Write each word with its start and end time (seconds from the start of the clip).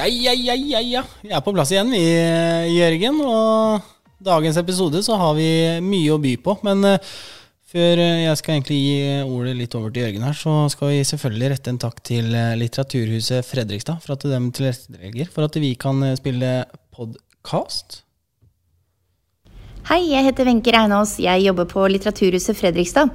Ja, 0.00 0.06
ja, 0.08 0.32
ja, 0.32 0.54
ja, 0.56 0.80
ja. 0.80 1.02
Vi 1.20 1.32
er 1.34 1.42
på 1.44 1.52
plass 1.52 1.72
igjen, 1.74 1.90
vi, 1.92 2.00
Jørgen. 2.72 3.18
Og 3.20 3.90
dagens 4.24 4.56
episode 4.60 5.02
så 5.04 5.18
har 5.20 5.34
vi 5.36 5.50
mye 5.84 6.14
å 6.14 6.20
by 6.22 6.32
på. 6.40 6.54
Men 6.64 6.86
uh, 6.88 7.12
før 7.68 8.00
jeg 8.00 8.38
skal 8.40 8.56
egentlig 8.56 8.78
gi 8.80 8.94
ordet 9.26 9.52
litt 9.58 9.76
over 9.76 9.92
til 9.92 10.06
Jørgen 10.06 10.24
her, 10.24 10.38
så 10.40 10.54
skal 10.72 10.94
vi 10.94 11.02
selvfølgelig 11.04 11.50
rette 11.52 11.74
en 11.74 11.82
takk 11.84 12.00
til 12.06 12.32
Litteraturhuset 12.62 13.44
Fredrikstad 13.46 14.00
for 14.00 14.16
at 14.16 14.24
de 14.24 14.40
tilrettelegger 14.56 15.28
for 15.34 15.50
at 15.50 15.60
vi 15.60 15.74
kan 15.78 16.00
spille 16.18 16.54
podkast. 16.96 18.00
Hei, 19.88 20.10
jeg 20.12 20.26
heter 20.26 20.44
Wenche 20.44 20.72
Reinås. 20.74 21.14
Jeg 21.24 21.40
jobber 21.40 21.64
på 21.64 21.86
Litteraturhuset 21.88 22.58
Fredrikstad. 22.58 23.08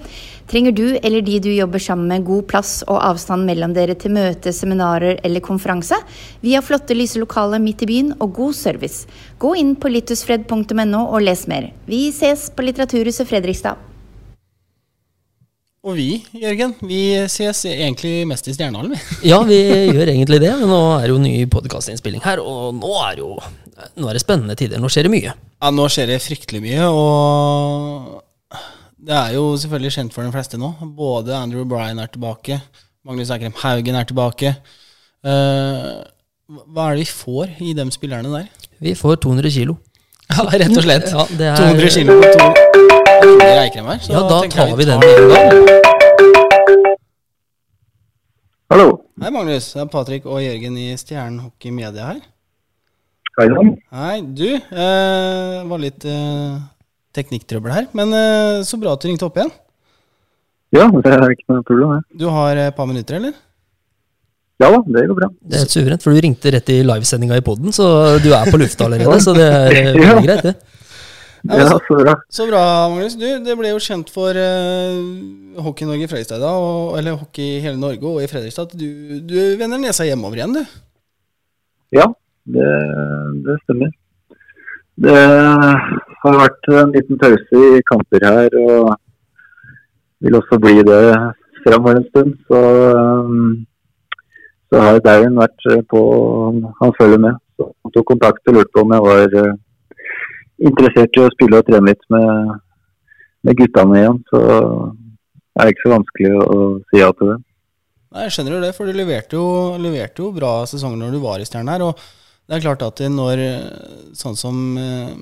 Trenger 0.50 0.74
du 0.74 0.98
eller 0.98 1.22
de 1.22 1.38
du 1.40 1.52
jobber 1.54 1.80
sammen 1.80 2.10
med 2.10 2.26
god 2.26 2.48
plass 2.50 2.72
og 2.88 2.98
avstand 3.06 3.46
mellom 3.46 3.76
dere 3.76 3.94
til 4.02 4.16
møte, 4.16 4.50
seminarer 4.50 5.22
eller 5.24 5.46
konferanse? 5.46 6.00
Vi 6.42 6.56
har 6.58 6.66
flotte, 6.66 6.98
lyse 6.98 7.22
lokaler 7.22 7.62
midt 7.62 7.86
i 7.86 7.90
byen 7.92 8.12
og 8.18 8.34
god 8.40 8.58
service. 8.58 9.06
Gå 9.38 9.54
inn 9.62 9.76
på 9.78 9.94
littusfred.no 9.94 11.06
og 11.06 11.22
les 11.22 11.46
mer. 11.48 11.70
Vi 11.86 12.08
ses 12.12 12.50
på 12.50 12.66
Litteraturhuset 12.66 13.30
Fredrikstad. 13.30 13.78
Og 15.86 16.00
vi, 16.00 16.12
Jørgen, 16.42 16.74
vi 16.82 17.02
ses 17.30 17.62
egentlig 17.70 18.24
mest 18.26 18.50
i 18.50 18.58
Stjernehallen, 18.58 18.96
vi. 18.98 19.02
ja, 19.32 19.44
vi 19.46 19.62
gjør 19.94 20.10
egentlig 20.10 20.42
det. 20.42 20.56
Men 20.64 20.74
nå 20.74 20.86
er 20.98 21.06
det 21.06 21.14
jo 21.14 21.22
ny 21.22 21.36
podkastinnspilling 21.46 22.26
her, 22.26 22.42
og 22.42 22.74
nå 22.82 22.96
er, 23.06 23.22
jo, 23.22 23.36
nå 24.02 24.10
er 24.10 24.18
det 24.18 24.26
spennende 24.26 24.58
tider. 24.58 24.82
Nå 24.82 24.90
skjer 24.90 25.06
det 25.06 25.14
mye. 25.14 25.42
Ja, 25.64 25.72
nå 25.72 25.86
skjer 25.90 26.10
det 26.12 26.20
fryktelig 26.24 26.60
mye, 26.66 26.88
og 26.92 28.58
det 29.06 29.16
er 29.16 29.36
jo 29.38 29.54
selvfølgelig 29.62 29.94
kjent 29.96 30.16
for 30.16 30.28
de 30.28 30.34
fleste 30.34 30.60
nå. 30.60 30.74
Både 30.98 31.36
Andrew 31.38 31.64
Bryan 31.70 32.02
er 32.04 32.12
tilbake, 32.12 32.60
Magnus 33.08 33.32
Eikrem 33.32 33.56
Haugen 33.62 33.96
er 33.96 34.08
tilbake. 34.10 34.52
Uh, 35.26 36.04
hva 36.46 36.90
er 36.90 37.00
det 37.00 37.06
vi 37.06 37.10
får 37.10 37.56
i 37.64 37.72
de 37.78 37.86
spillerne 37.96 38.30
der? 38.34 38.52
Vi 38.84 38.94
får 39.00 39.16
200 39.24 39.54
kilo. 39.56 39.78
Ja, 40.30 40.44
rett 40.44 40.76
og 40.76 40.84
slett. 40.84 41.08
Ja, 41.14 41.24
er... 41.24 41.56
200 41.56 41.90
kilo 41.96 42.20
på 42.20 42.28
to 42.36 42.46
Eikrem 43.56 43.90
her. 43.90 44.00
ja, 44.10 44.22
da 44.28 44.40
tar 44.52 44.72
vi, 44.74 44.78
vi 44.82 44.90
den 44.92 45.00
med 45.00 45.10
en 45.16 45.30
gang. 45.32 45.84
Hallo. 48.74 48.88
Hei, 49.22 49.32
Magnus. 49.32 49.72
Det 49.72 49.86
er 49.86 49.92
Patrick 49.94 50.26
og 50.28 50.44
Jørgen 50.44 50.78
i 50.82 50.92
Stjernen 51.00 51.40
Hockey 51.46 51.72
Media 51.72 52.12
her. 52.12 52.24
Hei. 53.36 53.50
Hei, 53.92 54.20
du. 54.24 54.48
Eh, 54.56 55.56
var 55.68 55.80
litt 55.82 56.06
eh, 56.08 56.54
teknikktrøbbel 57.16 57.74
her, 57.74 57.88
men 57.98 58.14
eh, 58.16 58.62
så 58.64 58.80
bra 58.80 58.94
at 58.96 59.04
du 59.04 59.10
ringte 59.10 59.28
opp 59.28 59.36
igjen. 59.36 59.52
Ja, 60.76 60.86
det 60.88 61.12
er 61.12 61.34
ikke 61.34 61.50
noe 61.52 61.66
problem. 61.68 61.92
Jeg. 61.98 62.22
Du 62.22 62.30
har 62.32 62.62
et 62.64 62.78
par 62.78 62.88
minutter, 62.88 63.20
eller? 63.20 63.36
Ja 64.64 64.70
da, 64.72 64.80
det 64.88 65.04
går 65.10 65.20
bra. 65.20 65.30
Det 65.52 65.60
er 65.60 65.68
suverent, 65.68 66.06
for 66.06 66.16
du 66.16 66.24
ringte 66.24 66.56
rett 66.56 66.72
i 66.72 66.80
livesendinga 66.88 67.42
i 67.42 67.44
poden, 67.44 67.76
så 67.76 67.90
du 68.24 68.32
er 68.32 68.48
på 68.48 68.62
lufta 68.62 68.88
allerede. 68.88 69.20
så 69.28 69.36
det 69.36 69.52
er 69.52 69.78
ja. 69.84 70.00
veldig 70.00 70.26
greit, 70.30 70.48
det. 70.48 70.56
Ja, 71.46 71.68
så 71.76 72.00
bra. 72.00 72.18
Så 72.32 72.48
bra, 72.48 72.66
Magnus. 72.90 73.20
Du, 73.20 73.28
det 73.44 73.60
ble 73.60 73.76
jo 73.76 73.84
kjent 73.84 74.16
for 74.16 74.32
uh, 74.32 75.60
Hockey 75.62 75.86
Norge 75.86 76.08
i 76.08 76.10
Fredrikstad, 76.10 76.40
da, 76.40 76.56
og, 76.56 76.96
eller 77.02 77.20
Hockey 77.20 77.58
i 77.60 77.64
hele 77.68 77.76
Norge 77.84 78.08
og 78.08 78.24
i 78.24 78.32
Fredrikstad, 78.32 78.72
at 78.72 78.80
du, 78.80 79.20
du 79.28 79.42
vender 79.60 79.84
nesa 79.84 80.08
hjemover 80.08 80.40
igjen, 80.40 80.56
du? 80.56 80.78
Ja, 82.00 82.14
det, 82.46 82.72
det 83.46 83.56
stemmer. 83.64 83.94
Det 84.96 85.16
har 86.24 86.38
vært 86.40 86.70
en 86.72 86.94
liten 86.96 87.20
pause 87.20 87.64
i 87.78 87.82
kamper 87.90 88.24
her, 88.24 88.54
og 88.62 88.94
vil 90.24 90.38
også 90.40 90.60
bli 90.62 90.84
det 90.88 91.02
framover 91.66 92.00
en 92.00 92.08
stund. 92.10 92.36
Så, 92.48 92.62
så 94.70 94.84
har 94.86 95.02
Darren 95.04 95.40
vært 95.42 95.68
på 95.92 96.02
Han 96.82 96.96
følger 97.00 97.22
med. 97.28 97.42
Så 97.56 97.72
han 97.72 97.96
tok 97.96 98.08
kontakt 98.14 98.48
og 98.52 98.58
lurte 98.58 98.74
på 98.76 98.84
om 98.84 98.94
jeg 98.96 99.04
var 99.06 99.36
uh, 99.48 99.58
interessert 100.70 101.16
i 101.18 101.24
å 101.24 101.32
spille 101.34 101.60
og 101.62 101.68
trene 101.68 101.92
litt 101.92 102.08
med, 102.12 102.56
med 103.48 103.60
guttene 103.60 104.00
igjen. 104.02 104.22
Så 104.32 104.42
det 104.44 105.64
er 105.64 105.72
ikke 105.72 105.86
så 105.86 105.94
vanskelig 105.96 106.34
å 106.40 106.60
si 106.90 107.00
ja 107.00 107.12
til 107.16 107.32
det. 107.32 107.38
Nei, 108.16 108.28
Jeg 108.28 108.36
skjønner 108.36 108.56
jo 108.56 108.64
det, 108.64 108.76
for 108.76 108.88
du 108.88 108.96
leverte 108.96 109.40
jo, 109.40 109.48
leverte 109.82 110.24
jo 110.24 110.36
bra 110.36 110.52
sesonger 110.68 111.00
når 111.00 111.16
du 111.16 111.24
var 111.24 111.40
i 111.40 111.48
Stjernen 111.48 111.74
her. 111.76 111.84
og 111.88 112.25
det 112.46 112.58
er 112.58 112.66
klart 112.68 112.86
at 112.86 113.02
når 113.10 113.42
sånn 114.18 114.38
som 114.38 114.58
eh, 114.78 115.14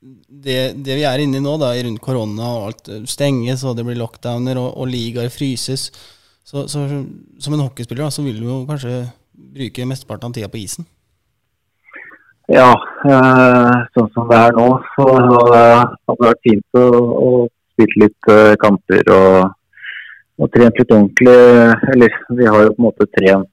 det, 0.00 0.58
det, 0.84 0.98
vi 0.98 1.06
er 1.08 1.22
inne 1.22 1.40
i 1.40 1.44
nå, 1.44 1.56
da, 1.58 1.72
rundt 1.74 2.02
korona 2.04 2.50
og 2.58 2.66
alt 2.68 2.90
stenges 3.10 3.64
og 3.66 3.78
det 3.78 3.86
blir 3.86 3.98
lockdowner 3.98 4.58
og, 4.60 4.68
og 4.78 4.90
ligaer 4.90 5.32
fryses, 5.32 5.88
så, 6.46 6.66
så, 6.70 6.84
som 7.42 7.56
en 7.56 7.64
hockeyspiller 7.64 8.06
da, 8.06 8.12
så 8.14 8.22
vil 8.22 8.38
du 8.38 8.46
jo 8.46 8.60
kanskje 8.68 9.00
bruke 9.34 9.88
mesteparten 9.88 10.30
av 10.30 10.36
tida 10.36 10.50
på 10.52 10.60
isen? 10.62 10.86
Ja, 12.46 12.70
eh, 13.10 13.76
sånn 13.96 14.10
som 14.14 14.28
det 14.30 14.38
er 14.38 14.54
nå, 14.54 14.68
så 14.94 15.06
hadde 15.18 15.40
det 15.50 16.16
vært 16.20 16.44
fint 16.46 16.78
å, 16.78 16.84
å 17.18 17.30
spille 17.74 18.04
litt 18.04 18.30
eh, 18.30 18.52
kamper 18.62 19.10
og, 19.16 19.56
og 20.38 20.52
trent 20.54 20.78
litt 20.78 20.94
ordentlig. 20.94 21.34
Eller 21.96 22.14
vi 22.38 22.46
har 22.46 22.68
jo 22.68 22.76
på 22.76 22.78
en 22.78 22.86
måte 22.86 23.08
trent 23.16 23.50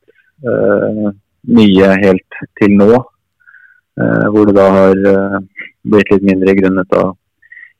mye 1.51 1.89
helt 2.03 2.39
til 2.59 2.77
nå. 2.79 2.91
Eh, 4.01 4.27
hvor 4.33 4.47
det 4.49 4.55
da 4.57 4.69
har 4.73 5.01
eh, 5.09 5.39
blitt 5.85 6.09
litt 6.13 6.23
mindre 6.25 6.55
grunnet 6.57 6.95
av 6.97 7.11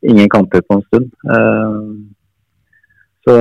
ingen 0.06 0.30
kamper 0.30 0.62
på 0.62 0.78
en 0.78 0.84
stund. 0.88 1.08
Eh, 1.36 1.78
så 3.24 3.36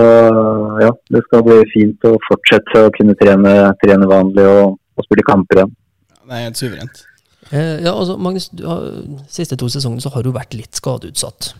ja, 0.81 0.93
det 1.11 1.25
skal 1.27 1.43
bli 1.45 1.59
fint 1.73 2.07
å 2.07 2.15
fortsette 2.29 2.85
å 2.87 2.93
kunne 2.95 3.17
trene, 3.19 3.55
trene 3.83 4.09
vanlig 4.09 4.47
og, 4.47 4.77
og, 4.95 5.05
spille 5.05 5.27
kamper 5.27 5.59
igjen. 5.59 5.75
Det 6.23 6.39
er 6.39 6.47
helt 6.47 6.61
suverent. 6.61 7.03
Eh, 7.51 7.83
ja, 7.83 7.93
altså 7.93 8.17
Magnus, 8.17 8.49
har, 8.63 8.87
siste 9.29 9.59
to 9.61 9.69
sesongene 9.73 10.05
så 10.05 10.15
har 10.15 10.25
du 10.25 10.31
vært 10.33 10.55
litt 10.57 10.79
skadeutsatt. 10.79 11.53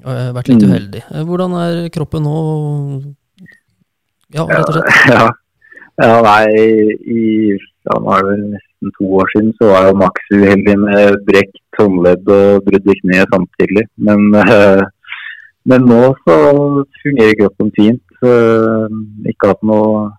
Vært 0.00 0.48
litt 0.48 0.64
mm. 0.64 0.70
uheldig. 0.72 1.04
Hvordan 1.28 1.54
er 1.60 1.78
kroppen 1.92 2.24
nå? 2.24 2.36
Ja, 4.32 4.48
rett 4.48 4.72
og 4.72 4.80
slett. 4.80 4.90
Ja, 5.12 5.28
ja 5.28 5.30
nei, 6.00 6.46
i 7.04 7.24
ja, 7.88 7.96
nå 7.96 8.12
er 8.14 8.24
det 8.24 8.30
vel 8.30 8.46
nesten 8.54 8.92
to 8.96 9.08
år 9.20 9.30
siden, 9.32 9.50
så 9.58 9.72
var 9.72 9.88
jeg 9.88 9.98
maks 10.02 10.32
uheldig 10.36 10.76
med 10.84 11.18
brekt 11.26 11.60
håndledd 11.80 12.32
og 12.36 12.64
brudd 12.66 12.88
i 12.92 12.96
kneet 13.00 13.34
samtidig. 13.34 13.84
Men, 14.08 14.26
øh, 14.40 14.82
men, 15.70 15.86
nå 15.92 16.00
så 16.24 16.36
fungerer 17.02 17.38
kroppen 17.40 17.72
fint. 17.78 18.04
Øh, 18.22 18.88
ikke 19.32 19.52
hatt 19.52 19.62
noe 19.72 20.10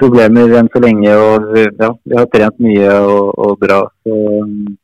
problemer 0.00 0.58
enn 0.58 0.68
så 0.72 0.82
lenge. 0.84 1.14
og 1.16 1.56
ja, 1.56 1.92
Vi 2.04 2.18
har 2.18 2.28
trent 2.32 2.60
mye 2.60 2.90
og, 3.00 3.32
og 3.38 3.56
bra. 3.60 3.80
så 4.04 4.20
um, 4.42 4.76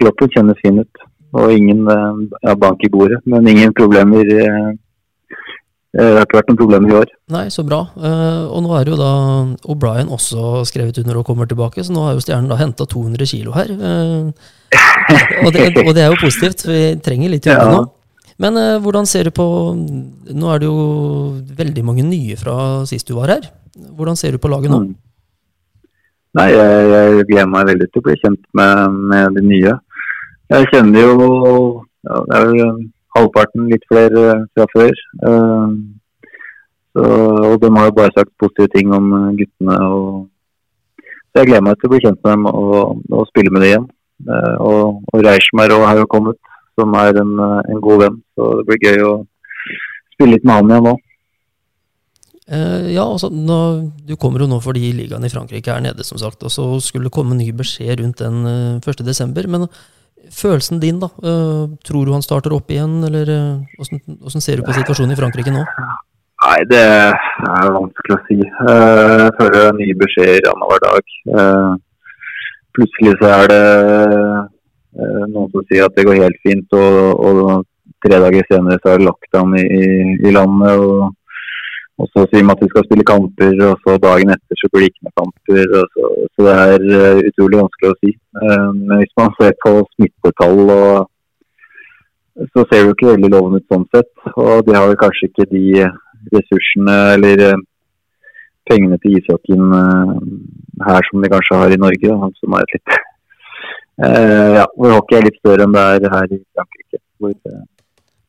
Kroppen 0.00 0.32
kjennes 0.32 0.60
fin 0.64 0.80
ut. 0.80 1.04
Og 1.36 1.52
ingen 1.52 1.84
ja, 1.88 2.54
bank 2.54 2.84
i 2.84 2.88
bordet, 2.88 3.20
men 3.26 3.48
ingen 3.48 3.72
problemer. 3.76 4.24
Eh, 5.96 6.10
det 6.12 6.16
har 6.18 6.26
ikke 6.26 6.36
vært 6.40 6.50
noen 6.50 6.58
problemer 6.60 6.90
i 6.90 6.96
år. 6.98 7.12
Nei, 7.32 7.44
så 7.52 7.62
bra. 7.64 7.78
Eh, 7.96 8.42
og 8.52 8.62
nå 8.64 8.72
er 8.76 8.90
jo 8.90 8.98
da 9.00 9.12
O'Brien 9.64 10.10
også 10.12 10.64
skrevet 10.68 10.98
under 11.00 11.22
og 11.22 11.28
kommer 11.28 11.48
tilbake, 11.48 11.84
så 11.84 11.94
nå 11.94 12.04
har 12.04 12.16
jo 12.16 12.24
Stjernen 12.24 12.50
da 12.52 12.58
henta 12.60 12.84
200 12.90 13.28
kilo 13.30 13.54
her. 13.56 13.70
Eh, 13.72 14.26
og 15.46 15.54
det, 15.54 15.70
og 15.86 15.94
det, 15.96 16.02
er 16.04 16.10
jo 16.12 16.20
positivt, 16.20 16.66
vi 16.68 16.80
trenger 17.00 17.32
litt 17.32 17.48
jobb 17.48 17.62
ja. 17.64 17.70
nå. 17.72 17.86
Men 18.42 18.58
hvordan 18.84 19.06
ser 19.08 19.30
du 19.30 19.32
på 19.32 19.44
Nå 19.72 20.48
er 20.52 20.58
det 20.60 20.66
jo 20.66 20.80
veldig 21.56 21.84
mange 21.88 22.02
nye 22.04 22.34
fra 22.36 22.84
sist 22.84 23.08
du 23.08 23.14
var 23.16 23.32
her. 23.32 23.46
Hvordan 23.96 24.18
ser 24.20 24.36
du 24.36 24.42
på 24.42 24.50
laget 24.52 24.74
nå? 24.74 24.82
Mm. 24.82 24.90
Nei, 26.36 26.50
jeg, 26.52 26.82
jeg, 26.92 27.24
gleder 27.30 27.48
meg 27.48 27.70
veldig 27.70 27.86
til 27.88 28.02
å 28.02 28.04
bli 28.04 28.18
kjent 28.20 28.42
med, 28.60 28.98
med 29.14 29.38
de 29.38 29.44
nye. 29.46 29.72
Jeg 30.52 30.68
kjenner 30.74 31.08
jo 31.08 31.30
ja, 32.04 32.20
det 32.28 32.42
er 32.42 32.52
jo 32.52 32.68
halvparten 33.16 33.68
litt 33.70 33.84
flere 33.90 34.24
fra 34.54 34.66
før. 34.72 34.92
Eh, 35.28 35.76
så, 36.96 37.04
og 37.50 37.56
de 37.60 37.70
har 37.76 37.90
jo 37.90 37.96
bare 37.98 38.14
sagt 38.16 38.32
positive 38.40 38.72
ting 38.72 38.92
om 38.96 39.10
guttene. 39.38 39.78
Og, 39.92 41.06
så 41.30 41.42
jeg 41.42 41.50
gleder 41.50 41.66
meg 41.66 41.78
til 41.78 41.90
å 41.90 41.92
bli 41.92 42.02
kjent 42.04 42.20
med 42.22 42.32
dem 42.32 42.46
og, 42.50 43.00
og 43.12 43.26
spille 43.30 43.52
med 43.52 43.64
dem 43.64 43.70
igjen. 43.70 43.88
Eh, 44.26 44.54
og, 44.64 45.02
og 45.12 45.24
Reichmer 45.26 45.74
har 45.84 46.00
jo 46.00 46.12
kommet, 46.12 46.38
som 46.76 46.94
er 47.00 47.18
en, 47.20 47.34
en, 47.40 47.82
god 47.84 48.04
venn. 48.04 48.22
Så 48.36 48.52
det 48.60 48.68
blir 48.70 48.86
gøy 48.86 49.04
å 49.04 49.16
spille 50.14 50.36
litt 50.36 50.46
med 50.46 50.60
han 50.60 50.72
igjen 50.72 50.88
nå. 50.90 50.96
Ja, 52.46 53.02
altså, 53.02 53.26
nå, 53.26 53.56
Du 54.06 54.12
kommer 54.14 54.38
jo 54.38 54.46
nå 54.46 54.60
fordi 54.62 54.92
ligaen 54.94 55.24
i 55.26 55.30
Frankrike 55.32 55.72
er 55.72 55.82
nede, 55.82 56.04
som 56.06 56.20
sagt. 56.20 56.44
Og 56.46 56.52
så 56.54 56.68
skulle 56.84 57.08
det 57.08 57.16
komme 57.16 57.34
ny 57.34 57.48
beskjed 57.56 57.98
rundt 57.98 58.22
den 58.22 58.46
uh, 58.46 58.78
1.12. 58.78 59.34
Men 59.50 59.66
Følelsen 60.32 60.80
din, 60.82 60.98
da? 61.02 61.08
Uh, 61.22 61.76
tror 61.86 62.06
du 62.06 62.12
han 62.14 62.24
starter 62.24 62.54
opp 62.56 62.70
igjen, 62.72 62.98
eller 63.06 63.30
uh, 63.30 63.78
hvordan, 63.78 64.42
ser 64.42 64.60
du 64.60 64.66
på 64.66 64.74
situasjonen 64.76 65.14
i 65.14 65.18
Frankrike 65.18 65.54
nå? 65.54 65.62
Nei, 66.46 66.58
det 66.70 66.82
er 66.82 67.70
vanskelig 67.74 68.16
å 68.16 68.22
si. 68.28 68.38
Uh, 68.60 69.26
jeg 69.26 69.36
føler 69.40 69.78
nye 69.78 69.98
beskjeder 70.02 70.50
annenhver 70.52 70.82
dag. 70.84 71.14
Plutselig 72.76 73.14
så 73.20 73.30
er 73.38 73.52
det 73.52 73.62
noen 75.32 75.48
som 75.52 75.64
sier 75.68 75.86
at 75.86 75.96
det 75.96 76.04
går 76.08 76.20
helt 76.20 76.42
fint, 76.44 76.76
og, 76.76 77.24
og 77.24 77.64
tre 78.04 78.20
dager 78.20 78.44
senere 78.50 78.80
så 78.82 78.92
er 78.92 79.00
det 79.00 79.08
lockdown 79.08 79.56
i, 79.60 79.86
i 80.28 80.34
landet. 80.34 80.76
og 80.76 81.14
og 81.96 82.08
så 82.12 82.26
sier 82.28 82.44
man 82.44 82.56
at 82.56 82.62
vi 82.64 82.68
skal 82.68 82.84
spille 82.84 83.04
kamper, 83.08 83.52
og 83.66 83.78
så 83.82 83.94
dagen 84.06 84.32
etter 84.32 84.58
så 84.60 84.68
blir 84.72 84.84
det 84.84 84.88
ikke 84.90 85.06
noen 85.06 85.18
kamper. 85.20 85.60
Så, 85.92 86.08
så, 86.32 86.40
det 86.46 86.56
er 86.64 86.82
uh, 86.92 87.20
utrolig 87.30 87.60
vanskelig 87.62 87.92
å 87.92 87.98
si. 88.02 88.10
Uh, 88.36 88.68
men 88.80 89.00
hvis 89.00 89.14
man 89.20 89.32
ser 89.38 89.54
på 89.64 89.72
smittetall, 89.94 90.60
og, 90.74 91.06
så 92.52 92.64
ser 92.66 92.82
det 92.82 92.82
jo 92.82 92.96
ikke 92.96 93.08
veldig 93.14 93.30
lovende 93.32 93.62
ut 93.62 93.72
sånn 93.72 93.86
sett. 93.96 94.12
Og 94.34 94.66
de 94.66 94.74
har 94.76 94.90
vel 94.90 94.98
kanskje 95.00 95.30
ikke 95.30 95.46
de 95.54 95.62
ressursene 96.34 96.98
eller 97.14 97.44
uh, 97.54 97.64
pengene 98.68 99.00
til 99.00 99.16
ishockeyen 99.16 99.72
her 100.84 101.08
som 101.08 101.22
de 101.22 101.32
kanskje 101.32 101.62
har 101.62 101.72
i 101.72 101.80
Norge, 101.80 102.12
da, 102.12 102.30
som 102.42 102.56
er 102.58 102.72
litt 102.74 102.96
ja, 103.96 104.64
hvor 104.74 104.90
hockey 104.92 105.16
er 105.16 105.24
litt 105.24 105.38
større 105.38 105.64
enn 105.64 105.72
det 105.72 105.84
er 105.94 106.08
her 106.12 106.34
i 106.34 106.40
Frankrike. 106.52 107.00
Hvor 107.22 107.32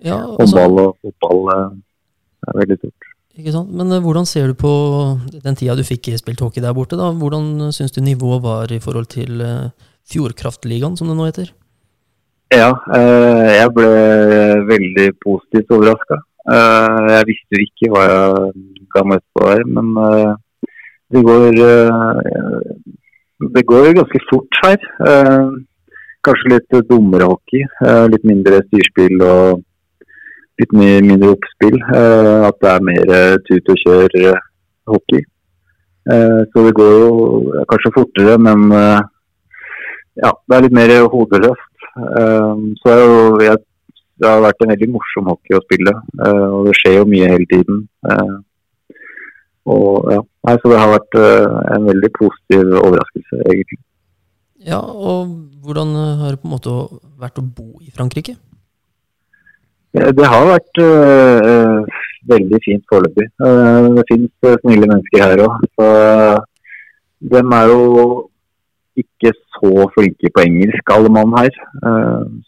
ja, 0.06 0.22
håndball 0.38 0.80
og 0.86 0.94
fotball 1.02 1.42
er 1.58 2.62
veldig 2.62 2.80
stort. 2.80 3.12
Ikke 3.38 3.54
sant? 3.54 3.70
Men 3.70 3.92
uh, 3.94 4.02
hvordan 4.02 4.26
ser 4.26 4.50
du 4.50 4.58
på 4.58 4.72
den 5.30 5.58
tida 5.58 5.76
du 5.78 5.86
fikk 5.86 6.10
spilt 6.18 6.42
hockey 6.42 6.64
der 6.64 6.74
borte? 6.74 6.98
da? 6.98 7.12
Hvordan 7.14 7.70
syns 7.76 7.94
du 7.94 8.02
nivået 8.02 8.42
var 8.42 8.74
i 8.74 8.82
forhold 8.82 9.10
til 9.14 9.44
uh, 9.46 9.70
Fjordkraftligaen, 10.10 10.98
som 10.98 11.12
det 11.12 11.18
nå 11.20 11.28
heter? 11.30 11.52
Ja, 12.56 12.72
uh, 12.74 13.46
jeg 13.52 13.70
ble 13.76 13.92
veldig 14.72 15.08
positivt 15.22 15.74
overraska. 15.76 16.22
jeg 16.48 17.28
visste 17.28 17.60
ikke 17.60 17.90
hva 17.92 18.04
jeg 18.08 18.52
ga 18.94 19.02
meg 19.04 19.20
ut 19.20 19.26
på 19.36 19.48
her, 19.50 19.64
men 19.68 19.90
det 21.12 21.24
går 21.28 21.58
det 23.52 23.64
går 23.68 23.90
ganske 23.98 24.22
fort 24.30 24.60
her. 24.64 24.78
kanskje 26.24 26.54
litt 26.54 26.78
dummere 26.88 27.28
hockey, 27.28 27.68
litt 28.14 28.24
mindre 28.24 28.62
styrspill 28.70 29.20
og 29.28 29.67
litt 30.62 30.74
mye 30.78 31.00
mindre 31.06 31.34
oppspill. 31.36 31.78
Eh, 31.78 32.42
at 32.48 32.60
det 32.64 32.74
er 32.74 32.86
mer 32.90 33.16
eh, 33.18 33.36
tut 33.48 33.74
og 33.74 33.82
kjør 33.84 34.20
eh, 34.24 34.46
hockey. 34.94 35.26
Så 36.08 36.62
det 36.64 36.72
går 36.78 36.94
jo 37.02 37.64
kanskje 37.68 37.90
fortere, 37.92 38.38
men 38.40 38.70
ja, 38.72 40.30
det 40.32 40.56
er 40.56 40.62
litt 40.64 40.76
mer 40.78 40.94
hodeløst. 41.12 41.82
Så 42.80 42.94
er 42.94 43.02
jo, 43.02 43.18
jeg, 43.44 43.60
det 44.16 44.30
har 44.32 44.46
vært 44.46 44.64
en 44.64 44.72
veldig 44.72 44.88
morsom 44.94 45.28
hockey 45.28 45.58
å 45.58 45.60
spille, 45.66 45.92
og 46.24 46.70
det 46.70 46.78
skjer 46.80 46.96
jo 47.02 47.10
mye 47.12 47.28
hele 47.34 47.50
tiden. 47.52 47.84
Og 49.68 50.08
ja, 50.16 50.24
Så 50.54 50.72
det 50.72 50.80
har 50.80 50.96
vært 50.96 51.20
en 51.76 51.92
veldig 51.92 52.14
positiv 52.22 52.72
overraskelse, 52.86 53.44
egentlig. 53.44 53.82
Ja, 54.64 54.80
og 54.80 55.36
Hvordan 55.68 55.92
har 56.24 56.32
det 56.32 56.40
på 56.40 56.48
en 56.48 56.56
måte 56.56 56.80
vært 57.20 57.44
å 57.44 57.44
bo 57.44 57.84
i 57.84 57.92
Frankrike? 57.92 58.40
Det 59.98 60.30
har 60.30 60.46
vært 60.46 60.80
uh, 60.84 62.00
veldig 62.30 62.60
fint 62.66 62.84
foreløpig. 62.92 63.28
Uh, 63.42 63.94
det 63.98 64.06
finnes 64.12 64.58
snille 64.62 64.90
mennesker 64.90 65.24
her 65.24 65.44
òg. 65.46 65.64
Så 65.78 65.88
de 67.34 67.42
er 67.42 67.72
jo 67.72 67.86
ikke 69.02 69.32
så 69.58 69.88
flinke 69.96 70.32
på 70.34 70.44
engelsk, 70.44 70.92
alle 70.94 71.10
mann 71.14 71.34
her. 71.38 71.54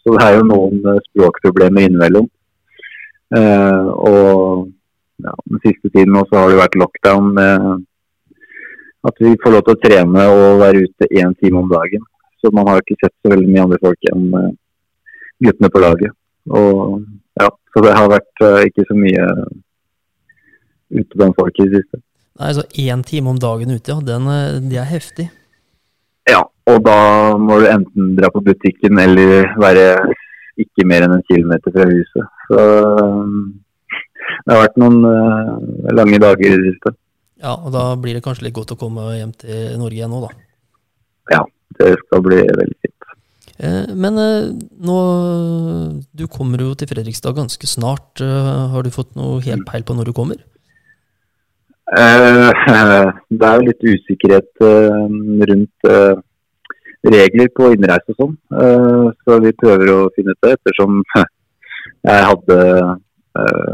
så 0.02 0.14
det 0.14 0.22
er 0.24 0.36
jo 0.36 0.46
noen 0.46 0.80
språkproblemer 1.08 1.86
innimellom. 1.86 2.26
og 3.30 4.68
ja, 5.22 5.34
den 5.46 5.60
siste 5.62 5.90
tiden 5.94 6.18
også 6.18 6.38
har 6.38 6.50
det 6.50 6.58
vært 6.58 6.78
lockdown 6.82 7.32
med 7.38 7.84
at 9.10 9.22
vi 9.22 9.34
får 9.42 9.54
lov 9.54 9.66
til 9.66 9.76
å 9.76 9.82
trene 9.84 10.26
og 10.34 10.62
være 10.62 10.84
ute 10.86 11.10
én 11.22 11.34
time 11.38 11.62
om 11.62 11.70
dagen. 11.70 12.02
Så 12.42 12.50
man 12.54 12.66
har 12.66 12.82
ikke 12.82 12.98
sett 12.98 13.14
så 13.22 13.34
veldig 13.34 13.50
mye 13.50 13.66
andre 13.66 13.82
folk 13.86 14.10
enn 14.10 14.26
guttene 15.46 15.70
på 15.70 15.86
laget. 15.86 16.19
Og 16.50 17.00
ja, 17.40 17.48
så 17.72 17.82
det 17.84 17.96
har 17.96 18.10
vært 18.10 18.44
uh, 18.44 18.60
ikke 18.66 18.86
så 18.88 18.96
mye 18.98 19.26
ute 20.90 21.18
blant 21.18 21.36
folk 21.38 21.60
i 21.62 21.68
det 21.70 21.82
siste. 21.82 22.00
Nei, 22.40 22.54
så 22.56 22.64
én 22.82 23.04
time 23.06 23.30
om 23.30 23.38
dagen 23.38 23.70
ute, 23.70 23.92
ja. 23.92 23.98
Den, 24.02 24.26
eh, 24.32 24.56
det 24.64 24.78
er 24.80 24.88
heftig. 24.88 25.26
Ja, 26.30 26.40
og 26.70 26.78
da 26.86 26.96
må 27.38 27.58
du 27.60 27.66
enten 27.68 28.14
dra 28.16 28.30
på 28.32 28.42
butikken 28.44 28.98
eller 29.02 29.50
være 29.60 29.84
ikke 30.60 30.86
mer 30.88 31.04
enn 31.04 31.18
en 31.18 31.26
kilometer 31.28 31.74
fra 31.74 31.86
huset. 31.90 32.32
Så 32.48 32.64
det 34.46 34.54
har 34.54 34.62
vært 34.64 34.80
noen 34.80 34.98
lange 35.96 36.20
dager 36.22 36.48
i 36.48 36.56
det 36.56 36.72
siste. 36.72 36.94
Ja, 37.40 37.54
og 37.56 37.72
da 37.72 37.94
blir 37.96 38.16
det 38.16 38.24
kanskje 38.24 38.48
litt 38.48 38.56
godt 38.56 38.74
å 38.74 38.78
komme 38.80 39.06
hjem 39.16 39.32
til 39.40 39.76
Norge 39.80 39.96
igjen 39.96 40.12
nå, 40.12 40.20
da? 40.26 40.30
Ja, 41.32 41.40
det 41.78 41.94
skal 42.02 42.24
bli 42.24 42.40
veldig. 42.44 42.76
Eh, 42.76 42.79
men 43.60 44.16
eh, 44.16 44.52
nå 44.80 44.98
Du 46.16 46.24
kommer 46.32 46.62
jo 46.64 46.72
til 46.74 46.88
Fredrikstad 46.88 47.36
ganske 47.36 47.66
snart. 47.68 48.20
Eh, 48.24 48.62
har 48.72 48.82
du 48.82 48.90
fått 48.94 49.12
noe 49.18 49.42
helt 49.44 49.66
peil 49.68 49.84
på 49.84 49.96
når 49.96 50.10
du 50.10 50.16
kommer? 50.16 50.40
Det 51.90 53.46
er 53.46 53.56
jo 53.58 53.66
litt 53.66 53.82
usikkerhet 53.82 54.60
rundt 55.50 55.88
regler 57.10 57.48
på 57.56 57.70
innreise 57.74 58.14
og 58.14 58.20
sånn. 58.20 58.36
Så 59.24 59.38
vi 59.42 59.50
prøver 59.58 59.90
å 59.90 59.96
finne 60.14 60.36
ut 60.36 60.46
det, 60.46 60.52
ettersom 60.54 61.00
jeg 62.06 62.28
hadde 62.28 62.58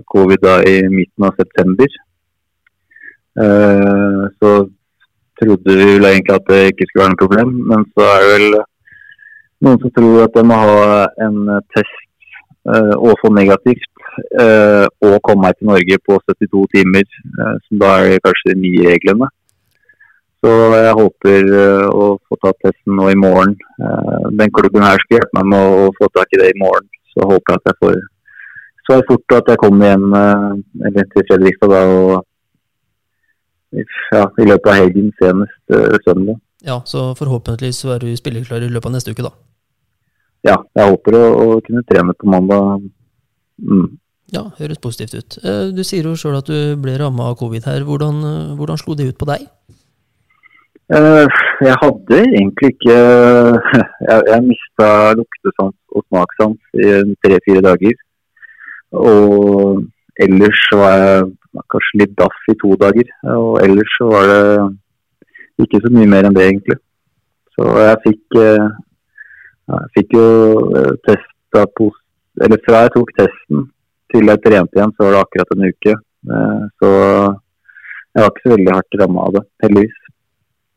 covid 0.08 0.40
da 0.46 0.54
i 0.64 0.78
midten 0.88 1.28
av 1.28 1.36
september. 1.36 1.92
Så 4.40 4.54
trodde 5.42 5.76
vi 5.76 5.90
vel 5.98 6.08
egentlig 6.08 6.38
at 6.38 6.48
det 6.48 6.62
ikke 6.70 6.88
skulle 6.88 7.04
være 7.04 7.12
noe 7.12 7.22
problem, 7.26 7.52
men 7.68 7.84
så 7.92 8.08
er 8.14 8.24
det 8.24 8.32
vel 8.32 8.58
noen 9.64 9.80
som 9.80 9.92
tror 9.96 10.26
at 10.26 10.34
de 10.36 10.44
må 10.46 10.58
ha 10.60 11.06
en 11.24 11.38
test 11.74 12.02
uh, 12.68 12.94
og 12.96 13.16
få 13.22 13.32
negativt 13.34 13.88
uh, 14.40 14.86
og 15.06 15.20
komme 15.26 15.46
meg 15.46 15.56
til 15.56 15.70
Norge 15.70 15.98
på 16.04 16.18
72 16.28 16.64
timer, 16.76 17.08
uh, 17.40 17.56
som 17.66 17.82
da 17.82 17.92
er 18.04 18.22
kanskje 18.24 18.52
de 18.52 18.62
nye 18.64 18.88
reglene. 18.90 19.30
Så 20.44 20.50
jeg 20.76 20.92
håper 20.98 21.46
å 21.88 22.04
få 22.28 22.36
tatt 22.38 22.58
testen 22.62 22.94
nå 22.94 23.08
i 23.10 23.16
morgen. 23.18 23.56
den 24.38 24.52
klubben 24.54 24.84
her 24.84 25.00
skal 25.00 25.16
hjelpe 25.16 25.38
meg 25.38 25.48
med 25.50 25.78
å, 25.80 25.88
få 25.96 26.06
tak 26.14 26.36
i 26.36 26.38
det 26.38 26.50
i 26.52 26.60
morgen. 26.60 26.86
Så 27.10 27.22
jeg 27.22 27.30
håper 27.32 27.56
at 27.56 27.70
jeg 27.70 27.78
får 27.80 27.96
så 28.86 29.00
fort 29.08 29.34
at 29.38 29.50
jeg 29.50 29.62
kommer 29.64 29.88
hjem 29.88 30.06
eller 30.86 31.08
til 31.10 31.26
Fredrikstad 31.32 31.72
da, 31.72 31.80
og, 31.96 32.20
ja, 33.80 34.22
i 34.28 34.46
løpet 34.52 34.70
av 34.70 34.78
helgen 34.84 35.10
senest 35.18 35.76
søndag. 36.04 36.38
Ja, 36.66 36.80
Så 36.84 37.14
forhåpentligvis 37.14 37.84
er 37.84 38.02
du 38.02 38.16
spilleklar 38.18 38.64
i 38.64 38.68
løpet 38.68 38.90
av 38.90 38.96
neste 38.96 39.14
uke, 39.14 39.22
da? 39.22 39.32
Ja, 40.46 40.56
jeg 40.74 40.90
håper 40.90 41.14
å, 41.18 41.24
å 41.42 41.60
kunne 41.66 41.82
trene 41.86 42.14
på 42.14 42.28
mandag. 42.30 42.82
Mm. 43.62 43.96
Ja, 44.34 44.42
høres 44.58 44.82
positivt 44.82 45.14
ut. 45.14 45.38
Eh, 45.46 45.70
du 45.74 45.82
sier 45.86 46.06
jo 46.06 46.16
sjøl 46.18 46.40
at 46.40 46.50
du 46.50 46.74
ble 46.82 46.96
ramma 46.98 47.30
av 47.30 47.38
covid 47.38 47.66
her. 47.70 47.86
Hvordan, 47.86 48.18
hvordan, 48.58 48.78
slo 48.80 48.96
det 48.98 49.12
ut 49.12 49.18
på 49.18 49.28
deg? 49.30 49.46
Eh, 50.94 51.38
jeg 51.66 51.78
hadde 51.82 52.18
egentlig 52.22 52.68
ikke 52.76 52.96
Jeg, 54.08 54.20
jeg 54.30 54.42
mista 54.46 54.88
luktesans 55.18 55.78
og 55.94 56.04
smakssans 56.06 56.82
i 56.82 56.90
tre-fire 57.24 57.62
dager. 57.66 57.94
Og 58.96 59.82
ellers 60.22 60.66
var 60.74 60.98
jeg 60.98 61.30
kanskje 61.72 62.02
litt 62.02 62.18
daff 62.18 62.50
i 62.50 62.58
to 62.62 62.74
dager. 62.82 63.14
Og 63.34 63.62
ellers 63.62 63.94
så 63.98 64.10
var 64.10 64.30
det 64.30 64.42
ikke 65.64 65.80
så 65.84 65.92
mye 65.92 66.10
mer 66.10 66.28
enn 66.28 66.36
det, 66.36 66.48
egentlig. 66.50 66.78
Så 67.56 67.68
jeg 67.80 68.00
fikk, 68.04 68.38
eh, 68.42 68.66
jeg 69.72 69.92
fikk 69.96 70.18
jo 70.18 70.26
eh, 70.76 70.92
testa 71.08 71.64
Eller 72.44 72.60
fra 72.66 72.82
jeg 72.84 72.92
tok 72.92 73.12
testen 73.16 73.62
til 74.12 74.28
jeg 74.28 74.42
trente 74.44 74.76
igjen, 74.76 74.92
så 74.92 75.06
var 75.06 75.14
det 75.14 75.22
akkurat 75.22 75.54
en 75.54 75.68
uke. 75.70 75.94
Eh, 76.34 76.66
så 76.82 76.90
jeg 76.92 78.24
var 78.24 78.28
ikke 78.32 78.44
så 78.44 78.52
veldig 78.52 78.74
hardt 78.74 78.98
ramma 79.00 79.24
av 79.24 79.38
det, 79.38 79.42
heldigvis. 79.64 79.96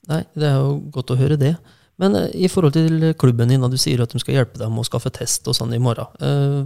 Nei, 0.10 0.24
det 0.40 0.48
er 0.48 0.56
jo 0.56 0.72
godt 0.96 1.12
å 1.12 1.20
høre 1.20 1.38
det. 1.40 1.54
Men 2.00 2.16
i 2.32 2.48
forhold 2.48 2.78
til 2.78 3.10
klubben 3.20 3.52
din, 3.52 3.60
da 3.60 3.68
du 3.68 3.76
sier 3.76 4.00
at 4.00 4.14
de 4.16 4.22
skal 4.24 4.38
hjelpe 4.38 4.56
deg 4.56 4.72
med 4.72 4.86
å 4.86 4.88
skaffe 4.88 5.12
test 5.12 5.50
og 5.52 5.58
sånn 5.58 5.76
i 5.76 5.82
morgen. 5.84 6.08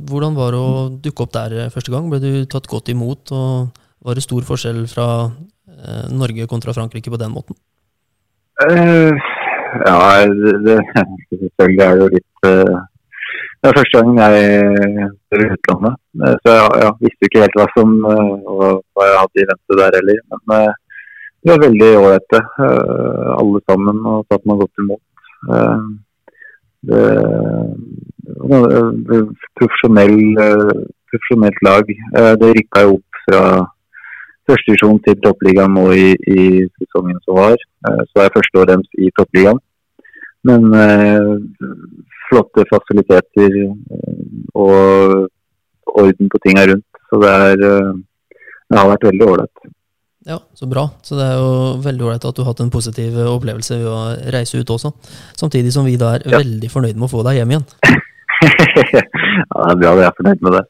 hvordan 0.05 0.37
var 0.37 0.53
det 0.53 0.59
å 0.61 0.73
dukke 0.93 1.25
opp 1.25 1.33
der 1.33 1.71
første 1.73 1.89
gang? 1.89 2.05
Ble 2.11 2.19
du 2.21 2.45
tatt 2.45 2.69
godt 2.69 2.93
imot? 2.93 3.33
og 3.33 3.73
Var 4.05 4.13
det 4.13 4.23
stor 4.27 4.45
forskjell 4.45 4.85
fra 4.87 5.07
Norge 6.13 6.45
kontra 6.45 6.77
Frankrike 6.77 7.09
på 7.09 7.17
den 7.17 7.33
måten? 7.33 7.57
Uh, 8.61 9.13
ja, 9.85 9.97
det, 10.29 10.51
det, 10.65 10.77
selvfølgelig 11.41 11.83
er 11.85 11.95
det 11.95 12.03
jo 12.03 12.09
litt 12.13 12.45
uh, 12.45 12.81
Det 13.57 13.69
er 13.69 13.77
første 13.79 13.97
gang 13.97 14.19
jeg 14.19 14.43
er 14.43 15.39
i 15.41 15.47
utlandet. 15.55 15.95
Uh, 16.21 16.35
så 16.43 16.53
jeg 16.53 16.83
ja, 16.83 16.91
visste 17.01 17.29
ikke 17.29 17.41
helt 17.43 17.57
hva 17.57 17.65
som 17.73 17.95
hva 18.05 19.07
jeg 19.09 19.19
hadde 19.21 19.41
i 19.41 19.47
vente 19.49 19.79
der 19.79 19.97
heller. 19.97 20.21
Men 20.29 20.43
de 21.43 21.51
var 21.51 21.63
veldig 21.65 21.89
ålreite 22.03 22.41
alle 23.39 23.63
sammen 23.69 24.05
og 24.11 24.27
tatt 24.29 24.45
meg 24.47 24.61
godt 24.61 24.83
imot. 24.83 25.03
Det, 26.83 27.01
det, 29.09 29.19
profesjonell, 29.59 30.17
profesjonelt 31.09 31.59
lag. 31.67 31.91
det 32.43 32.53
rykka 32.59 32.85
jo 32.85 32.99
opp 32.99 33.23
fra 33.25 33.43
førstedivisjon 34.49 34.99
til 35.05 35.19
toppligaen 35.23 35.75
nå 35.77 35.85
i, 35.95 36.09
i, 36.13 36.39
sesongen 36.79 37.19
som 37.25 37.39
var. 37.39 37.55
Eh, 37.87 38.01
så 38.09 38.19
er 38.19 38.27
jeg 38.27 38.35
første 38.37 38.59
året 38.61 38.73
deres 38.73 38.97
i 38.99 39.11
toppligaen. 39.17 39.61
Men 40.43 40.73
eh, 40.75 41.29
flotte 42.29 42.65
fasiliteter 42.71 43.55
eh, 43.63 44.25
og 44.59 45.29
orden 45.93 46.31
på 46.31 46.41
tinga 46.43 46.65
rundt. 46.71 46.85
Så 47.09 47.21
det, 47.21 47.31
er, 47.47 47.63
eh, 47.69 47.93
det 48.69 48.79
har 48.79 48.91
vært 48.91 49.07
veldig 49.11 49.29
ålreit. 49.29 49.71
Ja, 50.23 50.37
så 50.55 50.67
bra. 50.71 50.85
Så 51.03 51.17
det 51.19 51.25
er 51.27 51.39
jo 51.39 51.55
veldig 51.83 52.05
ålreit 52.07 52.25
at 52.27 52.35
du 52.35 52.43
har 52.43 52.53
hatt 52.53 52.61
en 52.63 52.71
positiv 52.71 53.17
opplevelse 53.27 53.79
ved 53.81 53.89
å 53.91 54.31
reise 54.35 54.59
ut 54.59 54.71
også. 54.71 54.93
Samtidig 55.39 55.73
som 55.75 55.87
vi 55.87 55.97
da 55.99 56.15
er 56.15 56.23
Ja. 56.27 56.39
veldig 56.39 56.69
fornøyd 56.71 56.95
med 56.95 57.09
å 57.09 57.11
få 57.11 57.23
deg 57.27 57.41
hjem 57.41 57.51
igjen. 57.55 57.65
ja, 58.95 59.03
det 59.03 59.71
er 59.71 59.79
bra, 59.79 59.95
jeg 59.99 60.07
er 60.07 60.17
fornøyd 60.19 60.47
med 60.47 60.55
det. 60.57 60.63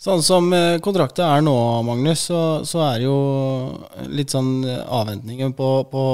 Sånn 0.00 0.22
som 0.24 0.46
eh, 0.56 0.78
kontrakten 0.80 1.26
er 1.28 1.42
nå, 1.44 1.54
Magnus, 1.84 2.22
så, 2.30 2.40
så 2.64 2.80
er 2.86 3.02
det 3.02 3.04
jo 3.04 3.16
litt 4.08 4.32
sånn 4.32 4.62
eh, 4.64 4.80
avventninger 4.80 5.52
på, 5.58 5.68
på 5.92 6.04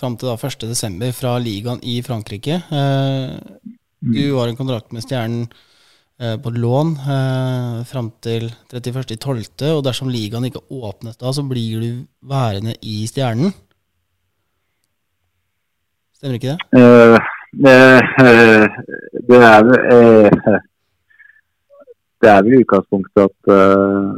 fram 0.00 0.16
til 0.18 0.32
da 0.32 0.34
1.12. 0.34 1.04
fra 1.14 1.36
ligaen 1.38 1.78
i 1.86 2.00
Frankrike. 2.02 2.56
Eh, 2.66 3.76
du 4.02 4.24
har 4.34 4.50
en 4.50 4.58
kontrakt 4.58 4.90
med 4.90 5.06
Stjernen 5.06 5.46
eh, 6.18 6.34
på 6.42 6.50
lån 6.50 6.90
eh, 6.98 7.76
fram 7.86 8.10
til 8.26 8.48
31.12., 8.74 9.46
og 9.70 9.84
dersom 9.86 10.10
ligaen 10.10 10.48
ikke 10.50 10.66
åpnes 10.74 11.20
da, 11.22 11.30
så 11.30 11.46
blir 11.46 11.84
du 11.84 11.90
værende 12.26 12.74
i 12.82 13.04
Stjernen. 13.06 13.54
Stemmer 16.18 16.40
ikke 16.40 16.56
det? 16.56 16.58
Uh, 16.74 17.14
det, 17.54 17.78
uh, 18.18 18.66
det 19.30 19.38
er 19.46 19.70
uh, 19.70 20.26
eh, 20.26 20.58
Det 22.22 22.30
er 22.30 22.44
vel 22.44 22.62
utgangspunktet 22.64 23.28
at 23.28 23.50
uh, 23.54 24.14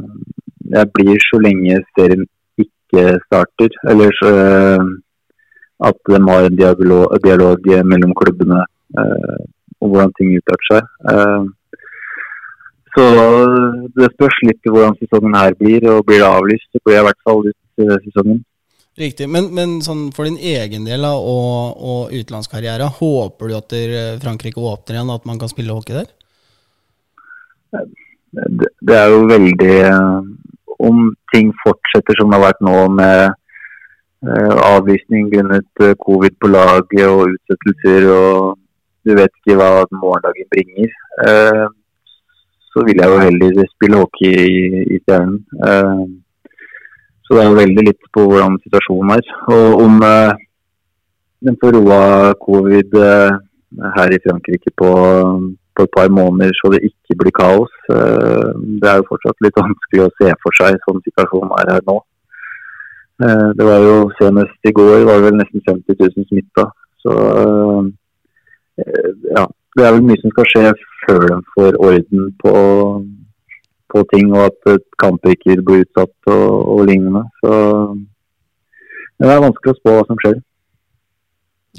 jeg 0.73 0.89
blir 0.95 1.23
så 1.27 1.39
lenge 1.43 1.77
serien 1.93 2.25
ikke 2.61 3.03
starter. 3.27 3.75
Eller 3.91 4.13
så, 4.17 4.31
uh, 4.33 4.91
at 5.89 5.97
de 6.09 6.21
har 6.27 6.47
en 6.47 6.57
dialog, 6.57 7.13
dialog 7.23 7.71
mellom 7.93 8.13
klubbene 8.17 8.61
uh, 8.97 9.41
om 9.81 9.89
hvordan 9.89 10.13
ting 10.17 10.35
utarter 10.37 10.67
seg. 10.69 10.87
Så 12.91 13.03
det 13.95 14.09
spørs 14.11 14.37
litt 14.45 14.67
hvordan 14.67 14.97
sesongen 14.99 15.37
her 15.39 15.55
blir, 15.57 15.85
og 15.89 16.03
blir 16.05 16.19
det 16.21 16.27
avlyst, 16.27 16.67
så 16.69 16.81
blir 16.83 16.97
jeg 16.97 17.05
i 17.05 17.07
hvert 17.07 17.23
fall 17.25 17.45
ut 17.47 17.83
sesongen. 18.03 18.41
Riktig. 18.99 19.29
Men, 19.31 19.47
men 19.55 19.77
sånn 19.81 20.09
for 20.13 20.27
din 20.27 20.37
egen 20.37 20.85
del 20.85 21.07
og, 21.07 21.79
og 21.81 22.11
utenlandskarriere, 22.11 22.91
håper 22.99 23.49
du 23.49 23.55
at 23.57 23.75
Frankrike 24.21 24.61
åpner 24.61 24.99
igjen, 24.99 25.13
at 25.15 25.25
man 25.29 25.39
kan 25.41 25.49
spille 25.49 25.73
hockey 25.73 25.97
der? 25.97 26.11
Det, 27.71 28.95
er 28.95 29.07
jo 29.11 29.27
veldig 29.29 29.75
eh, 29.89 30.21
Om 30.81 31.11
ting 31.33 31.51
fortsetter 31.63 32.17
som 32.17 32.31
det 32.31 32.39
har 32.39 32.47
vært 32.47 32.63
nå 32.65 32.77
med 32.95 33.19
eh, 33.27 34.55
avlysning 34.71 35.29
grunnet 35.33 35.83
eh, 35.83 35.97
covid 36.05 36.37
på 36.41 36.51
laget 36.51 37.05
og 37.07 37.35
utsettelser, 37.35 38.07
og 38.15 38.57
du 39.05 39.13
vet 39.17 39.33
ikke 39.41 39.57
hva 39.57 39.69
morgendagen 39.97 40.49
bringer, 40.53 40.91
så 42.71 42.83
vil 42.85 42.99
jeg 43.01 43.09
jo 43.09 43.21
heller 43.23 43.69
spille 43.71 43.97
hockey 43.97 44.43
i, 44.45 44.83
i 44.93 44.99
Stjernen. 45.01 45.39
Så 47.25 47.33
det 47.33 47.41
er 47.41 47.49
jo 47.49 47.57
veldig 47.57 47.85
litt 47.87 48.11
på 48.13 48.27
hvordan 48.29 48.59
situasjonen 48.61 49.15
er. 49.15 49.31
Og 49.55 49.81
om 49.87 49.97
den 51.49 51.57
får 51.63 51.73
roa 51.79 52.03
covid 52.45 52.93
her 53.97 54.13
i 54.13 54.21
Frankrike 54.27 54.75
på 54.77 54.93
på 55.75 55.83
et 55.85 55.93
par 55.97 56.09
måneder 56.09 56.53
så 56.57 56.71
det 56.73 56.81
ikke 56.89 57.17
blir 57.21 57.33
kaos. 57.41 57.73
Eh, 57.95 58.51
Det 58.81 58.89
er 58.89 58.97
jo 58.99 59.09
fortsatt 59.11 59.43
litt 59.43 59.57
vanskelig 59.61 60.03
å 60.05 60.13
se 60.19 60.33
for 60.43 60.57
seg 60.59 60.79
sånn 60.85 61.01
situasjonen 61.07 61.55
er 61.59 61.73
her 61.73 61.81
nå. 61.87 61.97
Eh, 63.23 63.49
Det 63.57 63.65
var 63.69 63.79
jo 63.87 64.11
senest 64.19 64.69
i 64.69 64.71
går 64.71 65.05
var 65.05 65.19
det 65.19 65.25
vel 65.27 65.39
nesten 65.39 65.61
50 65.69 65.95
000 65.99 66.27
smitta. 66.29 66.67
Så 67.03 67.15
eh, 68.81 69.09
ja, 69.37 69.47
det 69.75 69.85
er 69.85 69.95
vel 69.95 70.05
mye 70.05 70.21
som 70.21 70.35
skal 70.35 70.49
skje 70.51 70.67
før 71.05 71.27
de 71.27 71.39
får 71.55 71.79
orden 71.87 72.29
på, 72.43 72.53
på 73.91 74.03
ting, 74.13 74.31
og 74.35 74.51
at 74.51 74.87
kamper 75.01 75.33
ikke 75.33 75.55
blir 75.55 75.65
bli 75.67 75.83
utsatt 75.85 76.15
og, 76.27 76.47
og 76.75 76.85
lignende. 76.89 77.23
Så 77.41 77.51
det 79.21 79.29
er 79.29 79.43
vanskelig 79.47 79.73
å 79.73 79.79
spå 79.79 79.95
hva 79.95 80.05
som 80.09 80.19
skjer. 80.21 80.39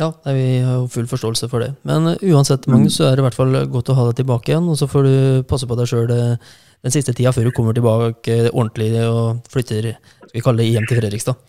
Ja, 0.01 0.09
nei, 0.25 0.33
vi 0.35 0.45
har 0.65 0.79
jo 0.81 0.91
full 0.93 1.09
forståelse 1.11 1.49
for 1.53 1.65
det. 1.65 1.75
Men 1.89 2.15
uh, 2.15 2.27
uansett, 2.33 2.65
Magnus, 2.73 2.97
så 2.97 3.11
er 3.11 3.17
det 3.17 3.25
i 3.25 3.27
hvert 3.29 3.37
fall 3.37 3.57
godt 3.73 3.93
å 3.93 3.97
ha 3.99 4.09
deg 4.09 4.23
tilbake 4.23 4.53
igjen. 4.53 4.71
Og 4.73 4.79
så 4.81 4.89
får 4.89 5.09
du 5.09 5.17
passe 5.49 5.69
på 5.69 5.77
deg 5.79 5.91
sjøl 5.91 6.09
den 6.13 6.95
siste 6.95 7.15
tida 7.15 7.31
før 7.35 7.47
du 7.47 7.55
kommer 7.55 7.77
tilbake 7.77 8.39
ordentlig 8.51 8.91
og 9.05 9.45
flytter 9.53 9.93
skal 10.33 10.41
vi 10.41 10.45
kalle 10.47 10.65
det 10.65 10.71
hjem 10.73 10.89
til 10.89 11.03
Fredrikstad. 11.03 11.49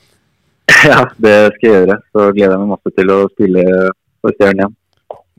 Ja, 0.84 1.04
det 1.16 1.36
skal 1.56 1.70
jeg 1.70 1.76
gjøre. 1.84 1.96
Så 2.12 2.30
gleder 2.36 2.54
jeg 2.54 2.62
meg 2.62 2.72
masse 2.74 2.92
til 2.98 3.12
å 3.14 3.18
spille 3.32 3.64
for 4.24 4.36
Stjernen 4.36 4.62
igjen. 4.64 4.76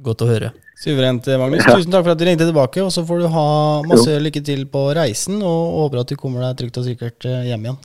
Godt 0.05 0.25
å 0.25 0.29
høre. 0.29 0.51
Suverent, 0.81 1.29
Magnus. 1.41 1.65
Ja. 1.69 1.77
Tusen 1.77 1.93
takk 1.93 2.07
for 2.07 2.15
at 2.15 2.21
du 2.21 2.25
ringte 2.29 2.49
tilbake, 2.49 2.83
og 2.85 2.93
så 2.95 3.05
får 3.05 3.23
du 3.23 3.29
ha 3.35 3.47
masse 3.89 4.17
lykke 4.25 4.43
til 4.45 4.65
på 4.73 4.87
reisen, 4.97 5.41
og 5.45 5.79
håper 5.85 6.03
at 6.03 6.13
du 6.13 6.17
kommer 6.21 6.45
deg 6.49 6.63
trygt 6.63 6.81
og 6.81 6.89
sikkert 6.89 7.29
eh, 7.29 7.47
hjem 7.51 7.69
igjen. 7.69 7.81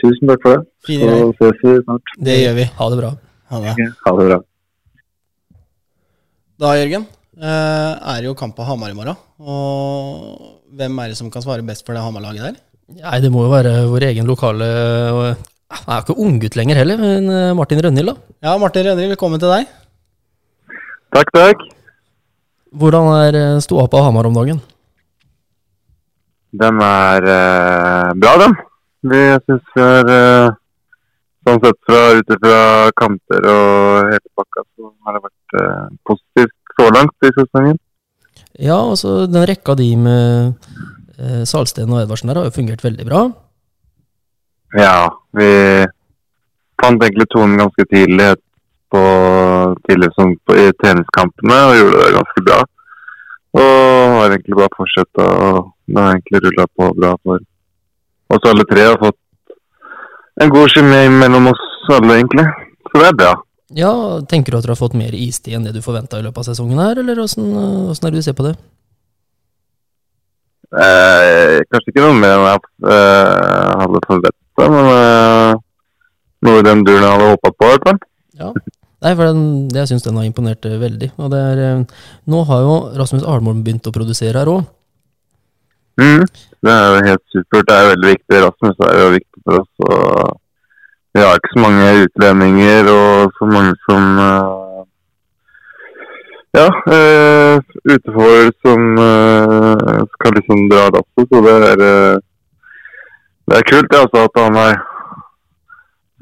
Tusen 0.00 0.32
takk 0.32 0.44
for 0.44 0.56
det. 0.56 0.68
Fine 0.88 1.16
Så 1.20 1.32
ses 1.40 1.64
vi 1.64 1.78
snart. 1.84 2.18
Det 2.28 2.38
gjør 2.40 2.60
vi. 2.62 2.68
Ha 2.80 2.92
det 2.92 3.00
bra. 3.04 3.16
Ha 3.48 3.60
det. 3.64 3.74
Ha 4.04 4.12
det 4.18 4.26
bra. 4.28 4.38
Da, 6.58 6.72
Jørgen, 6.76 7.04
eh, 7.38 7.92
er 8.14 8.26
jo 8.26 8.36
kamp 8.38 8.56
på 8.56 8.66
Hamar 8.66 8.92
i 8.92 8.96
morgen. 8.98 9.16
Og 9.38 10.56
hvem 10.76 10.98
er 10.98 11.12
det 11.12 11.18
som 11.20 11.30
kan 11.30 11.44
svare 11.44 11.64
best 11.66 11.86
for 11.86 11.96
det 11.96 12.02
Hamar-laget 12.02 12.44
der? 12.44 12.58
Nei, 12.98 13.20
det 13.22 13.30
må 13.32 13.44
jo 13.46 13.52
være 13.52 13.72
vår 13.88 14.06
egen 14.08 14.24
lokale 14.24 14.64
Han 15.68 15.90
er 15.92 15.98
jo 15.98 16.04
ikke 16.06 16.22
unggutt 16.24 16.56
lenger 16.56 16.78
heller, 16.80 16.96
men 16.96 17.28
uh, 17.28 17.56
Martin 17.56 17.82
Rønhild, 17.84 18.08
da. 18.08 18.32
Ja, 18.48 18.54
Martin 18.56 18.86
Rønhild, 18.88 19.12
velkommen 19.12 19.40
til 19.42 19.52
deg. 19.52 19.68
Takk, 21.12 21.28
takk. 21.36 21.66
Hvordan 22.78 23.08
er 23.16 23.36
eh, 23.36 23.60
ståa 23.64 23.86
på 23.88 24.00
Hamar 24.04 24.28
om 24.28 24.36
dagen? 24.36 24.60
Den 26.52 26.80
er 26.84 27.28
eh, 27.32 28.14
bra, 28.20 28.32
den. 28.42 28.56
Vi 29.08 29.20
syns 29.44 29.76
vi 29.76 29.84
er 29.84 30.10
eh, 30.12 30.56
Sånn 31.48 31.62
sett 31.64 31.78
fra 31.88 32.00
ut 32.12 32.32
ifra 32.34 32.56
kanter 33.00 33.46
og 33.48 34.08
hele 34.10 34.30
pakka, 34.36 34.64
så 34.76 34.90
har 35.06 35.14
det 35.16 35.20
vært 35.24 35.54
eh, 35.56 35.84
positivt 36.04 36.74
så 36.76 36.88
langt 36.92 37.24
i 37.24 37.30
sesongen. 37.32 37.78
Ja, 38.60 38.76
altså 38.76 39.22
den 39.30 39.46
rekka 39.48 39.72
di 39.78 39.94
med 39.96 40.58
eh, 41.16 41.44
Salsten 41.48 41.88
og 41.94 42.02
Edvardsen 42.02 42.28
der 42.28 42.42
har 42.42 42.50
jo 42.50 42.56
fungert 42.58 42.84
veldig 42.84 43.06
bra. 43.08 43.22
Ja, 44.76 45.08
vi 45.32 45.48
fant 46.82 47.06
egentlig 47.06 47.30
tonen 47.32 47.56
ganske 47.62 47.86
tidlig 47.88 48.34
på, 48.92 49.02
tidlig 49.88 50.10
sånn 50.18 50.34
på, 50.44 50.58
i 50.58 50.68
treningskampene 50.82 51.62
og 51.70 51.78
gjorde 51.78 52.02
det 52.02 52.16
ganske 52.18 52.44
bra. 52.50 52.58
Og 53.56 54.18
har 54.18 54.34
egentlig 54.36 54.60
bare 54.60 54.76
fortsatt 54.76 55.22
og 55.24 55.72
det 55.88 56.04
har 56.04 56.12
egentlig 56.12 56.44
rulla 56.44 56.68
på 56.76 56.90
bra 57.00 57.14
for 57.24 58.36
oss 58.36 58.50
alle 58.52 58.68
tre. 58.68 58.84
Har 58.90 59.00
fått 59.00 59.22
en 60.42 60.52
god 60.54 60.72
kjemi 60.72 61.02
mellom 61.18 61.50
oss 61.52 61.62
alle, 61.92 62.18
egentlig. 62.20 62.46
Så 62.88 63.02
det 63.02 63.10
er 63.10 63.18
bra. 63.18 63.34
Ja, 63.76 63.92
Tenker 64.30 64.54
du 64.54 64.58
at 64.58 64.64
dere 64.64 64.72
har 64.72 64.80
fått 64.80 64.96
mer 64.96 65.12
istid 65.12 65.56
enn 65.56 65.66
det 65.66 65.74
du 65.76 65.82
forventa 65.84 66.20
i 66.20 66.24
løpet 66.24 66.40
av 66.40 66.48
sesongen 66.48 66.80
her, 66.80 67.00
eller 67.02 67.20
åssen 67.20 67.48
eh, 67.52 67.92
er 67.92 68.12
det 68.12 68.22
du 68.22 68.24
ser 68.24 68.36
på 68.38 68.46
det? 68.46 68.54
Eh, 70.68 71.58
kanskje 71.68 71.92
ikke 71.92 72.04
noe 72.04 72.16
mer 72.16 72.36
enn 72.36 72.46
jeg 72.48 72.64
eh, 72.94 73.76
hadde 73.82 74.02
forventa, 74.06 74.68
men 74.72 74.90
eh, 74.94 75.52
noe 76.48 76.62
i 76.62 76.66
den 76.66 76.84
duren 76.86 77.04
jeg 77.04 77.12
hadde 77.12 77.30
håpa 77.34 77.52
på. 77.52 77.68
i 77.68 77.74
hvert 77.74 77.88
fall. 77.90 78.02
Ja. 78.38 78.50
Nei, 78.98 79.12
for 79.14 79.28
den, 79.28 79.44
jeg 79.74 79.90
syns 79.90 80.06
den 80.06 80.16
har 80.18 80.26
imponert 80.28 80.64
eh, 80.68 80.80
veldig. 80.80 81.12
Og 81.20 81.30
det 81.34 81.44
er, 81.52 81.64
nå 82.28 82.42
har 82.48 82.64
jo 82.64 82.74
Rasmus 82.98 83.26
Arnmoen 83.28 83.62
begynt 83.66 83.88
å 83.88 83.94
produsere 83.94 84.40
her 84.40 84.50
òg. 84.52 84.64
Mm, 85.98 86.24
det 86.64 86.72
er 86.72 86.84
jo 86.88 87.06
helt 87.08 87.24
supert. 87.34 87.68
Det 87.68 87.74
er 87.76 87.92
veldig 87.92 88.12
viktig. 88.14 88.40
Rasmus 88.46 88.84
er 88.86 89.00
jo 89.02 89.08
viktig 89.16 89.27
for 89.48 89.60
oss. 89.62 89.72
Og 89.88 90.40
vi 91.16 91.24
har 91.24 91.38
ikke 91.38 91.54
så 91.54 91.62
mange 91.64 91.86
utlendinger 92.04 92.90
og 92.92 93.32
så 93.38 93.48
mange 93.48 93.74
som 93.86 94.20
eh, 94.24 94.56
ja, 96.58 96.66
uh, 96.66 97.60
utenfor 97.84 98.46
som 98.64 98.84
eh, 99.04 99.98
skal 100.14 100.38
liksom 100.38 100.62
dra 100.72 100.86
lasset. 100.94 101.26
Så 101.28 101.42
det 101.44 101.56
er, 101.72 101.82
det 103.48 103.58
er 103.58 103.66
kult 103.68 103.90
det, 103.92 104.00
altså, 104.00 104.24
at 104.28 104.40
han 104.42 104.56
er 104.62 104.78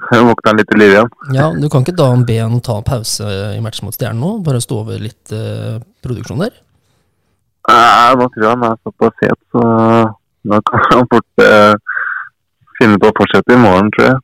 våkna 0.30 0.56
litt 0.58 0.70
til 0.70 0.82
liv 0.82 0.94
igjen. 0.94 1.10
Ja, 1.34 1.48
du 1.54 1.68
kan 1.72 1.86
ikke 1.86 1.96
da 1.98 2.10
be 2.26 2.38
han 2.42 2.60
ta 2.64 2.78
pause 2.86 3.30
i 3.54 3.62
match 3.64 3.82
mot 3.86 3.94
Stjernen 3.96 4.22
nå? 4.22 4.36
Bare 4.46 4.62
stå 4.62 4.82
over 4.82 5.00
litt 5.02 5.34
uh, 5.34 5.78
produksjon 6.04 6.42
der? 6.44 6.54
Nei, 7.66 8.14
nå 8.14 8.28
tror 8.30 8.44
jeg 8.44 8.52
han 8.52 8.66
er 8.68 8.78
såpass 8.86 9.24
het, 9.24 9.40
så 9.50 9.62
da 10.46 10.60
kan 10.68 10.84
han 10.92 11.08
fort 11.10 11.42
eh, 11.42 11.74
finne 12.80 13.00
på 13.00 13.10
å 13.10 13.16
fortsette 13.16 13.54
i 13.54 13.60
morgen, 13.60 13.90
tror 13.94 14.10
jeg. 14.10 14.20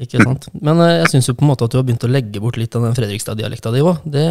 Ikke 0.00 0.22
sant? 0.22 0.48
Men 0.64 0.80
eh, 0.80 0.98
jeg 1.02 1.12
syns 1.12 1.28
jo 1.28 1.36
på 1.36 1.44
en 1.44 1.50
måte 1.52 1.66
at 1.66 1.74
du 1.74 1.78
har 1.78 1.84
begynt 1.86 2.06
å 2.06 2.10
legge 2.10 2.40
bort 2.42 2.58
litt 2.60 2.74
av 2.78 2.86
den 2.86 2.96
Fredrikstad-dialekta 2.96 3.72
di 3.74 3.82
òg. 3.84 4.04
Det, 4.04 4.24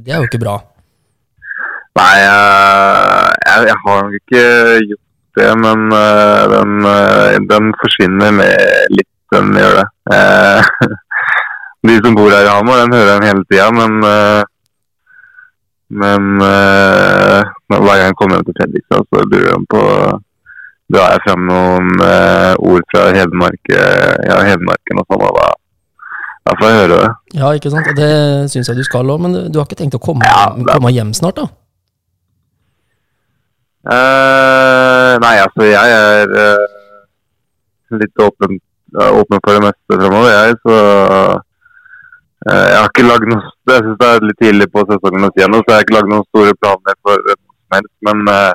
det 0.00 0.14
er 0.14 0.22
jo 0.22 0.28
ikke 0.30 0.40
bra. 0.40 0.56
Nei, 2.00 2.14
jeg, 2.22 3.66
jeg 3.68 3.78
har 3.84 4.02
nok 4.06 4.16
ikke 4.20 4.44
gjort 4.86 5.06
det, 5.40 5.50
men 5.64 5.84
eh, 5.96 6.44
den, 6.54 6.88
eh, 6.94 7.36
den 7.50 7.74
forsvinner 7.82 8.34
med 8.40 8.96
litt, 8.96 9.10
den 9.34 9.52
gjør 9.58 9.80
det. 9.82 9.86
De 11.88 11.94
som 12.04 12.16
bor 12.16 12.28
her 12.28 12.44
i 12.44 12.50
Hamar, 12.52 12.82
den 12.82 12.92
hører 12.92 13.14
den 13.14 13.28
hele 13.30 13.44
tida, 13.48 13.70
men 13.72 14.02
men 15.90 16.26
hver 16.36 17.86
gang 17.88 18.02
jeg 18.04 18.16
kommer 18.20 18.36
hjem 18.36 18.44
til 18.50 18.56
Fredrikstad, 18.58 19.06
så 19.08 19.22
lurer 19.24 19.48
de 19.48 19.70
på 19.72 19.80
drar 20.90 21.14
jeg 21.14 21.22
fram 21.26 21.46
noen 21.48 21.90
eh, 22.04 22.52
ord 22.72 22.86
fra 22.92 23.06
Hedmark, 23.14 23.72
eh, 23.74 24.14
ja, 24.26 24.38
Hedmarken 24.48 25.02
og 25.02 25.06
sånn. 25.06 25.24
og 25.28 25.38
da, 25.38 25.48
da 26.48 26.56
får 26.58 26.70
jeg 26.70 26.78
høre 26.80 26.98
det. 26.98 27.10
Ja, 27.38 27.52
ikke 27.54 27.72
sant? 27.74 27.90
Det 27.98 28.10
syns 28.52 28.70
jeg 28.72 28.80
du 28.80 28.84
skal 28.86 29.12
òg, 29.14 29.22
men 29.22 29.36
du 29.52 29.60
har 29.60 29.68
ikke 29.68 29.78
tenkt 29.80 29.98
å 29.98 30.02
komme, 30.02 30.26
Ja, 30.26 30.48
komme 30.74 30.92
hjem 30.94 31.12
snart, 31.16 31.38
da? 31.38 31.48
Eh, 33.90 35.12
nei, 35.24 35.36
altså 35.40 35.64
jeg 35.64 35.92
er 35.96 36.34
eh, 36.36 36.64
litt 37.96 38.20
åpen, 38.20 38.58
ja, 38.92 39.06
åpen 39.16 39.40
for 39.40 39.56
det 39.56 39.62
meste 39.64 39.96
fremover, 40.02 40.34
jeg. 40.34 40.58
Så 40.66 40.74
eh, 40.76 42.66
jeg 42.66 42.76
har 42.76 42.90
ikke 42.90 43.06
lagd 43.06 43.26
noe 43.30 43.40
Jeg 43.70 43.84
syns 43.86 43.98
det 44.00 44.10
er 44.10 44.26
litt 44.26 44.38
tidlig 44.42 44.66
på 44.74 44.84
sesongen 44.88 45.28
å 45.28 45.30
si 45.32 45.46
noe, 45.46 45.62
så 45.64 45.70
jeg 45.72 45.78
har 45.78 45.86
ikke 45.86 45.96
lagd 45.96 46.12
noen 46.12 46.26
store 46.28 46.58
planer 46.60 46.98
for 47.06 47.24
noe 47.30 47.38
som 47.38 47.78
helst. 47.78 47.94
Men 48.10 48.22
eh, 48.34 48.52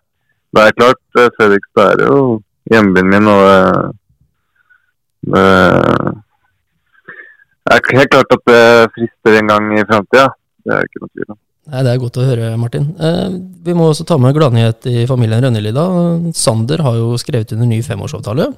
det 0.56 0.68
er 0.72 0.78
klart, 0.80 1.02
eh, 1.20 1.30
Fredrikstad 1.38 2.02
er 2.02 2.06
jo 2.10 2.20
hjembyen 2.72 3.10
min, 3.12 3.28
og 3.32 3.44
eh, 3.50 3.82
det 5.34 5.46
det 7.66 7.80
er 7.82 7.98
helt 7.98 8.12
klart 8.14 8.34
at 8.36 8.44
det 8.46 8.92
frister 8.94 9.40
en 9.40 9.48
gang 9.50 9.72
i 9.74 9.84
framtida. 9.90 10.28
Det 10.66 10.74
er 10.76 10.86
ikke 10.86 11.00
noe 11.02 11.10
tvil 11.16 11.32
om. 11.34 11.38
Nei, 11.66 11.82
Det 11.82 11.92
er 11.92 12.02
godt 12.04 12.18
å 12.22 12.26
høre, 12.28 12.50
Martin. 12.62 12.84
Eh, 13.02 13.30
vi 13.66 13.74
må 13.74 13.88
også 13.90 14.06
ta 14.06 14.20
med 14.22 14.36
gladnyhet 14.38 14.86
i 14.92 15.06
familien 15.10 15.42
Rønneli. 15.42 15.72
da. 15.74 15.86
Sander 16.38 16.84
har 16.86 16.94
jo 17.00 17.18
skrevet 17.18 17.56
under 17.58 17.66
ny 17.66 17.82
femårsavtale. 17.82 18.52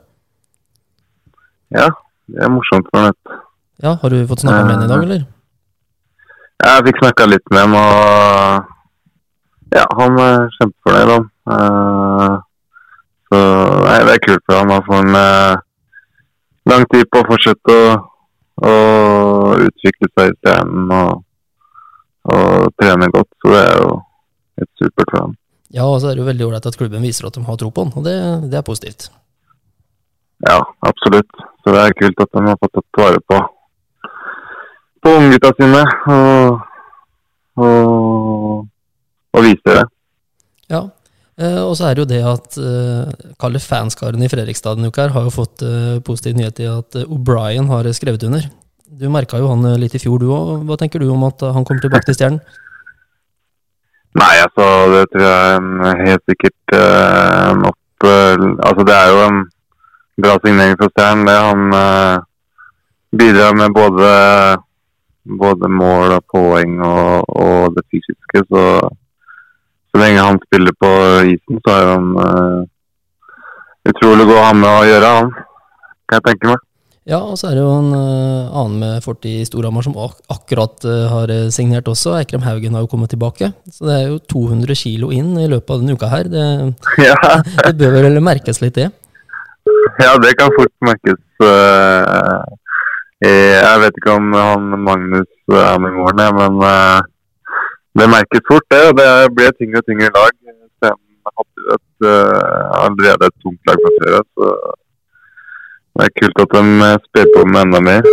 Ja, 1.71 1.87
det 2.27 2.43
er 2.43 2.51
morsomt 2.51 2.87
for 2.91 3.07
nett. 3.07 3.39
Ja, 3.83 3.95
Har 3.95 4.09
du 4.09 4.27
fått 4.27 4.43
snakka 4.43 4.65
med 4.65 4.75
henne 4.75 4.85
i 4.85 4.91
dag, 4.91 5.03
eller? 5.07 5.25
Jeg 6.67 6.85
fikk 6.89 6.99
snakka 6.99 7.29
litt 7.31 7.47
med 7.53 7.59
ham, 7.63 7.75
og 7.79 8.76
ja, 9.75 9.86
han 10.00 10.19
er 10.24 10.45
kjempefornøyd. 10.57 11.13
han. 11.13 11.25
Uh, 11.47 12.36
så 13.27 13.39
nei, 13.83 13.97
det 14.07 14.13
er 14.15 14.24
kult 14.25 14.45
for 14.45 14.59
han. 14.59 14.74
Han 14.75 14.86
får 14.88 15.01
en 15.03 15.17
uh, 15.17 15.63
lang 16.71 16.86
tid 16.93 17.09
på 17.12 17.24
å 17.24 17.27
fortsette 17.31 17.75
å, 17.75 17.97
å 18.67 18.75
utvikle 19.65 20.12
seg 20.13 20.31
i 20.31 20.38
scenen 20.38 20.95
og, 21.00 21.25
og 22.31 22.71
trene 22.79 23.12
godt. 23.13 23.29
Så 23.41 23.53
det 23.53 23.65
er 23.65 23.83
jo 23.83 23.91
helt 24.62 24.74
supert 24.83 25.12
for 25.12 25.21
han. 25.25 25.38
Ja, 25.75 25.83
og 25.83 26.00
så 26.00 26.09
er 26.09 26.15
det 26.15 26.24
jo 26.24 26.31
veldig 26.31 26.47
ålreit 26.47 26.69
at 26.69 26.79
klubben 26.79 27.03
viser 27.03 27.27
at 27.27 27.36
de 27.36 27.43
har 27.43 27.59
tro 27.59 27.74
på 27.75 27.83
han, 27.83 27.93
og 28.00 28.07
det, 28.07 28.17
det 28.47 28.59
er 28.59 28.65
positivt. 28.67 29.09
Ja, 30.47 30.62
absolutt. 30.86 31.45
Så 31.63 31.74
det 31.74 31.83
er 31.83 31.95
kult 31.97 32.24
at 32.24 32.31
de 32.31 32.43
har 32.45 32.59
fått 32.62 32.77
tatt 32.77 33.00
vare 33.01 33.21
på 33.27 33.41
på 35.07 35.13
unggutta 35.13 35.51
sine 35.57 35.83
og, 36.13 36.62
og, 37.63 38.26
og 39.36 39.43
viser 39.46 39.81
det. 39.81 39.86
Ja, 40.72 40.84
eh, 41.39 41.60
og 41.63 41.74
så 41.79 41.89
er 41.89 41.98
det 41.98 42.03
jo 42.03 42.12
det 42.12 42.22
at 42.27 42.60
eh, 42.62 43.34
Kall 43.39 43.60
fanskaren 43.63 44.24
i 44.24 44.29
Fredrikstad 44.31 44.77
denne 44.77 44.91
uka 44.93 45.10
har 45.15 45.27
jo 45.27 45.34
fått 45.34 45.65
eh, 45.65 45.98
positiv 46.05 46.38
nyhet 46.38 46.63
i 46.63 46.69
at 46.72 47.01
O'Brien 47.07 47.67
har 47.72 47.89
skrevet 47.96 48.27
under. 48.27 48.48
Du 48.88 49.10
merka 49.12 49.41
jo 49.41 49.51
han 49.51 49.65
litt 49.79 49.98
i 49.98 50.01
fjor, 50.01 50.22
du 50.22 50.31
òg. 50.31 50.63
Hva 50.67 50.77
tenker 50.79 51.03
du 51.03 51.10
om 51.12 51.27
at 51.27 51.43
han 51.43 51.67
kommer 51.67 51.84
tilbake 51.84 52.07
til 52.07 52.15
Stjernen? 52.15 52.39
Nei, 54.17 54.34
altså 54.41 54.65
det 54.93 55.03
tror 55.13 55.25
jeg 55.27 56.07
helt 56.07 56.24
sikkert 56.31 56.77
opp... 57.67 58.08
eh, 58.08 58.45
altså 58.65 58.86
det 58.88 58.95
er 58.95 59.12
jo 59.12 59.19
en 59.28 59.43
bra 60.23 60.38
signering 60.41 60.78
for 60.80 60.93
Stjernen. 60.93 61.28
Det 61.28 61.36
han 61.38 61.75
uh, 61.75 62.23
bidrar 63.13 63.54
med 63.60 63.75
både, 63.75 64.10
både 65.43 65.69
mål 65.69 66.15
og 66.17 66.25
poeng 66.34 66.80
og, 66.82 67.30
og 67.30 67.75
det 67.75 67.86
fysiske. 67.91 68.43
Så, 68.49 68.63
så 69.91 70.02
lenge 70.02 70.23
han 70.28 70.39
spiller 70.45 70.73
på 70.82 70.89
isen, 71.34 71.60
så 71.65 71.73
er 71.73 71.91
han 71.93 72.08
uh, 72.19 72.62
utrolig 73.89 74.28
god 74.30 74.39
å 74.39 74.45
ha 74.47 74.56
med 74.58 74.69
å 74.71 74.88
gjøre, 74.88 75.12
han. 75.19 75.36
Kan 76.08 76.19
jeg 76.19 76.26
tenke 76.32 76.52
meg. 76.54 76.63
Ja, 77.08 77.21
og 77.23 77.38
så 77.39 77.47
er 77.47 77.54
det 77.56 77.62
jo 77.63 77.71
en 77.71 77.93
uh, 77.95 78.52
annen 78.60 78.82
med 78.82 79.04
fortid 79.06 79.39
i 79.39 79.45
Storhamar 79.47 79.86
som 79.86 79.93
ak 79.95 80.17
akkurat 80.34 80.84
uh, 80.84 81.06
har 81.08 81.32
eh, 81.32 81.45
signert 81.56 81.88
også. 81.88 82.17
Eikrem 82.19 82.43
Haugen 82.43 82.76
har 82.76 82.84
jo 82.84 82.89
kommet 82.91 83.13
tilbake. 83.13 83.47
Så 83.71 83.88
det 83.88 83.95
er 83.95 84.10
jo 84.10 84.17
200 84.28 84.76
kilo 84.76 85.08
inn 85.15 85.30
i 85.39 85.47
løpet 85.47 85.71
av 85.71 85.80
denne 85.86 85.95
uka 85.95 86.10
her. 86.12 86.28
Det, 86.34 86.43
Ja. 87.08 87.15
det 87.71 87.78
bør 87.80 88.10
vel 88.10 88.19
merkes 88.19 88.60
litt, 88.60 88.76
det. 88.76 88.89
Ja, 90.04 90.17
det 90.19 90.34
kan 90.39 90.52
fort 90.58 90.73
merkes. 90.84 91.21
eh, 91.47 92.43
eh, 93.23 93.56
jeg 93.56 93.82
vet 93.86 94.02
ikke 94.02 94.17
om 94.19 94.28
han 94.36 94.67
Magnus 94.84 95.32
er 95.47 95.80
med 95.80 95.95
i 95.95 96.02
morgen, 96.02 96.41
men 96.41 96.60
eh, 96.67 97.08
det 97.99 98.10
merkes 98.13 98.43
fort, 98.49 98.65
det. 98.73 98.81
og 98.89 98.97
Det 98.99 99.12
blir 99.36 99.55
tyngre 99.57 99.81
og 99.81 99.88
tyngre 99.89 100.10
lag. 100.17 100.33
Sen 100.83 100.97
hadde 101.27 101.63
jo 101.63 101.77
et, 101.77 102.10
eh, 102.12 102.65
allerede 102.83 103.29
et 103.29 103.39
tungt 103.43 103.69
lag 103.69 103.81
fra 103.86 103.93
før 104.01 104.19
så 104.27 104.51
det 105.97 106.05
er 106.05 106.13
kult 106.13 106.43
at 106.43 106.51
de 106.53 106.89
spiller 107.07 107.31
på 107.33 107.45
med 107.49 107.62
enda 107.65 107.79
mer. 107.81 108.12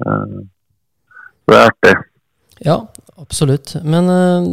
Eh, 0.00 0.38
så 1.44 1.52
det 1.52 1.58
er 1.58 1.66
artig. 1.68 1.94
Ja, 2.64 2.76
absolutt. 3.20 3.74
Men 3.84 4.08
eh, 4.08 4.48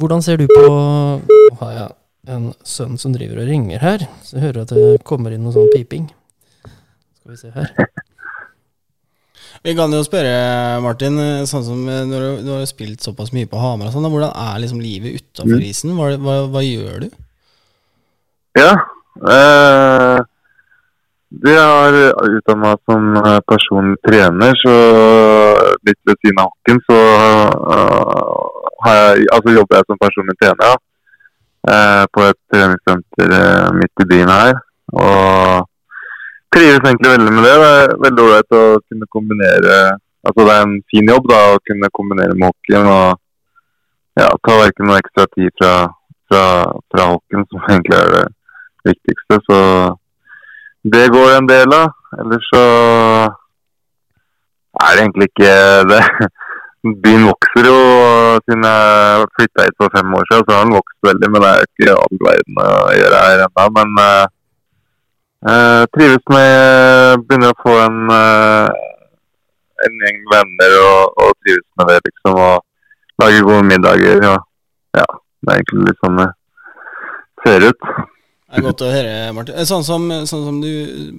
hvordan 0.00 0.22
ser 0.22 0.40
du 0.40 0.48
på 0.50 0.66
Nå 0.66 1.60
har 1.62 1.72
jeg 1.76 1.88
en 2.34 2.50
sønn 2.66 2.98
som 3.00 3.14
driver 3.14 3.40
og 3.42 3.48
ringer 3.48 3.80
her, 3.80 4.04
så 4.22 4.36
jeg 4.36 4.48
hører 4.48 4.66
at 4.66 4.74
det 4.74 5.04
kommer 5.08 5.32
inn 5.32 5.46
noe 5.46 5.54
sånn 5.54 5.70
piping. 5.72 6.10
Skal 7.20 7.32
vi 7.32 7.40
se 7.40 7.54
her. 7.54 7.72
Vi 9.64 9.74
kan 9.74 9.92
jo 9.92 10.04
spørre, 10.06 10.34
Martin, 10.84 11.18
eh, 11.18 11.46
sånn 11.50 11.64
som 11.66 11.82
eh, 11.90 12.04
når 12.06 12.24
du, 12.24 12.42
du 12.46 12.50
har 12.54 12.66
spilt 12.70 13.02
såpass 13.04 13.32
mye 13.34 13.48
på 13.50 13.58
Hamar 13.58 13.90
sånn, 13.94 14.06
hvordan 14.06 14.30
er 14.30 14.60
liksom 14.62 14.82
livet 14.82 15.18
utafor 15.18 15.64
isen? 15.66 15.94
Hva, 15.98 16.12
hva, 16.22 16.36
hva 16.52 16.62
gjør 16.64 17.06
du? 17.06 17.08
Ja. 18.58 18.72
Eh, 19.18 20.18
det 21.44 21.56
har 21.58 21.96
utdanna 22.24 22.60
meg 22.62 22.84
som 22.88 23.08
eh, 23.20 23.40
personlig 23.50 23.98
trener, 24.06 24.54
så 24.62 24.76
litt 25.86 25.98
ved 26.08 26.20
siden 26.22 26.38
av 26.40 26.52
hockeyen 26.52 26.84
så 26.86 27.00
har 28.84 29.00
jeg, 29.00 29.26
altså 29.34 29.56
jobber 29.56 29.80
jeg 29.80 29.88
som 29.88 30.00
personlig 30.04 30.36
trener 30.38 30.70
ja. 30.70 30.76
eh, 31.72 32.04
på 32.14 32.28
et 32.28 32.38
treningssenter 32.54 33.74
midt 33.76 34.04
i 34.04 34.08
byen 34.14 34.32
her. 34.32 34.62
Og 34.94 35.66
trives 36.54 36.84
egentlig 36.84 37.14
veldig 37.14 37.32
med 37.32 37.46
det. 37.46 37.54
Det 37.62 37.70
er 37.78 37.96
veldig 38.04 38.26
ålreit 38.26 38.58
å 38.58 38.66
kunne 38.84 39.10
kombinere 39.14 39.78
Altså 40.28 40.44
det 40.44 40.54
er 40.54 40.64
en 40.66 40.78
fin 40.90 41.06
jobb 41.08 41.28
da 41.30 41.36
å 41.52 41.60
kunne 41.64 41.88
kombinere 41.94 42.34
med 42.34 42.50
hockeyen 42.50 42.88
og 42.90 43.20
ja, 44.18 44.26
ta 44.44 44.56
verken 44.58 44.88
noe 44.90 44.98
ekstra 44.98 45.28
tid 45.30 45.52
fra, 45.60 45.74
fra, 46.28 46.42
fra 46.90 47.04
hockeyen, 47.12 47.46
som 47.48 47.68
egentlig 47.68 47.96
er 48.00 48.10
det 48.14 48.24
viktigste. 48.90 49.38
Så 49.46 49.58
det 50.94 51.04
går 51.14 51.36
en 51.36 51.48
del 51.48 51.76
av. 51.76 51.94
Ellers 52.18 52.50
så 52.50 52.64
er 54.82 54.90
det 54.90 55.04
egentlig 55.04 55.30
ikke 55.30 55.54
det. 55.92 56.02
Byen 57.04 57.26
vokser 57.26 57.66
jo 57.68 57.78
siden 58.46 58.66
jeg 58.66 59.30
flytta 59.38 59.66
hit 59.66 59.78
for 59.82 59.94
fem 59.94 60.18
år 60.18 60.26
siden. 60.28 60.44
Så 60.44 60.56
har 60.56 60.66
den 60.66 60.76
vokst 60.78 61.08
veldig, 61.08 61.30
men 61.30 61.44
det 61.44 61.52
er 61.52 61.70
ikke 61.70 61.96
all 62.02 62.20
verden 62.26 62.60
å 62.64 62.68
gjøre 62.98 63.22
her 63.24 63.44
ennå. 63.46 63.70
Men 63.78 64.02
eh, 65.46 65.84
trives 65.94 66.24
med 66.32 67.24
Begynner 67.28 67.54
å 67.54 67.60
få 67.62 67.74
en, 67.84 68.00
uh, 68.10 68.68
en 69.86 70.02
gjeng 70.04 70.20
venner 70.32 70.76
og, 70.82 71.22
og 71.22 71.34
trives 71.44 71.68
med 71.78 71.92
det, 71.92 72.00
liksom. 72.08 72.38
Og 72.38 73.22
lager 73.22 73.48
gode 73.48 73.64
middager. 73.68 74.22
Og 74.32 74.98
ja, 74.98 75.08
det 75.42 75.52
er 75.52 75.60
egentlig 75.60 75.90
litt 75.90 76.04
sånn 76.04 76.22
det 76.22 76.30
ser 77.44 77.68
ut. 77.70 77.90
Det 78.48 78.56
er 78.56 78.64
godt 78.64 78.80
å 78.80 78.88
høre, 78.88 79.16
Martin. 79.36 79.58
Eh, 79.60 79.66
Sånn 79.68 79.84
som, 79.84 80.06
sånn 80.24 80.46
som 80.46 80.62
du 80.62 80.70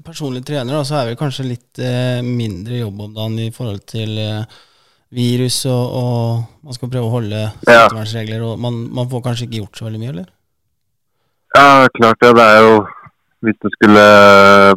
personlig 0.06 0.42
trener, 0.48 0.74
da, 0.74 0.82
så 0.88 0.98
er 0.98 1.12
vi 1.12 1.20
kanskje 1.20 1.46
litt 1.46 1.82
eh, 1.84 2.24
mindre 2.26 2.80
jobb 2.80 3.04
om 3.06 3.14
dagen 3.14 3.38
i 3.44 3.52
forhold 3.54 3.84
til 3.92 4.18
eh, 4.18 4.58
virus, 5.14 5.60
og, 5.70 5.94
og 6.00 6.66
man 6.66 6.78
skal 6.78 6.90
prøve 6.90 7.06
å 7.06 7.14
holde 7.14 7.44
smittevernregler, 7.60 8.46
og 8.48 8.64
man, 8.66 8.82
man 8.98 9.12
får 9.12 9.24
kanskje 9.28 9.46
ikke 9.46 9.62
gjort 9.62 9.78
så 9.78 9.86
veldig 9.86 10.02
mye, 10.02 10.14
eller? 10.16 10.32
Ja, 11.54 11.68
klart 11.94 12.26
det. 12.26 12.34
Det 12.38 12.48
er 12.56 12.66
jo 12.66 12.74
Hvis 13.46 13.60
det 13.64 13.70
skulle 13.72 14.06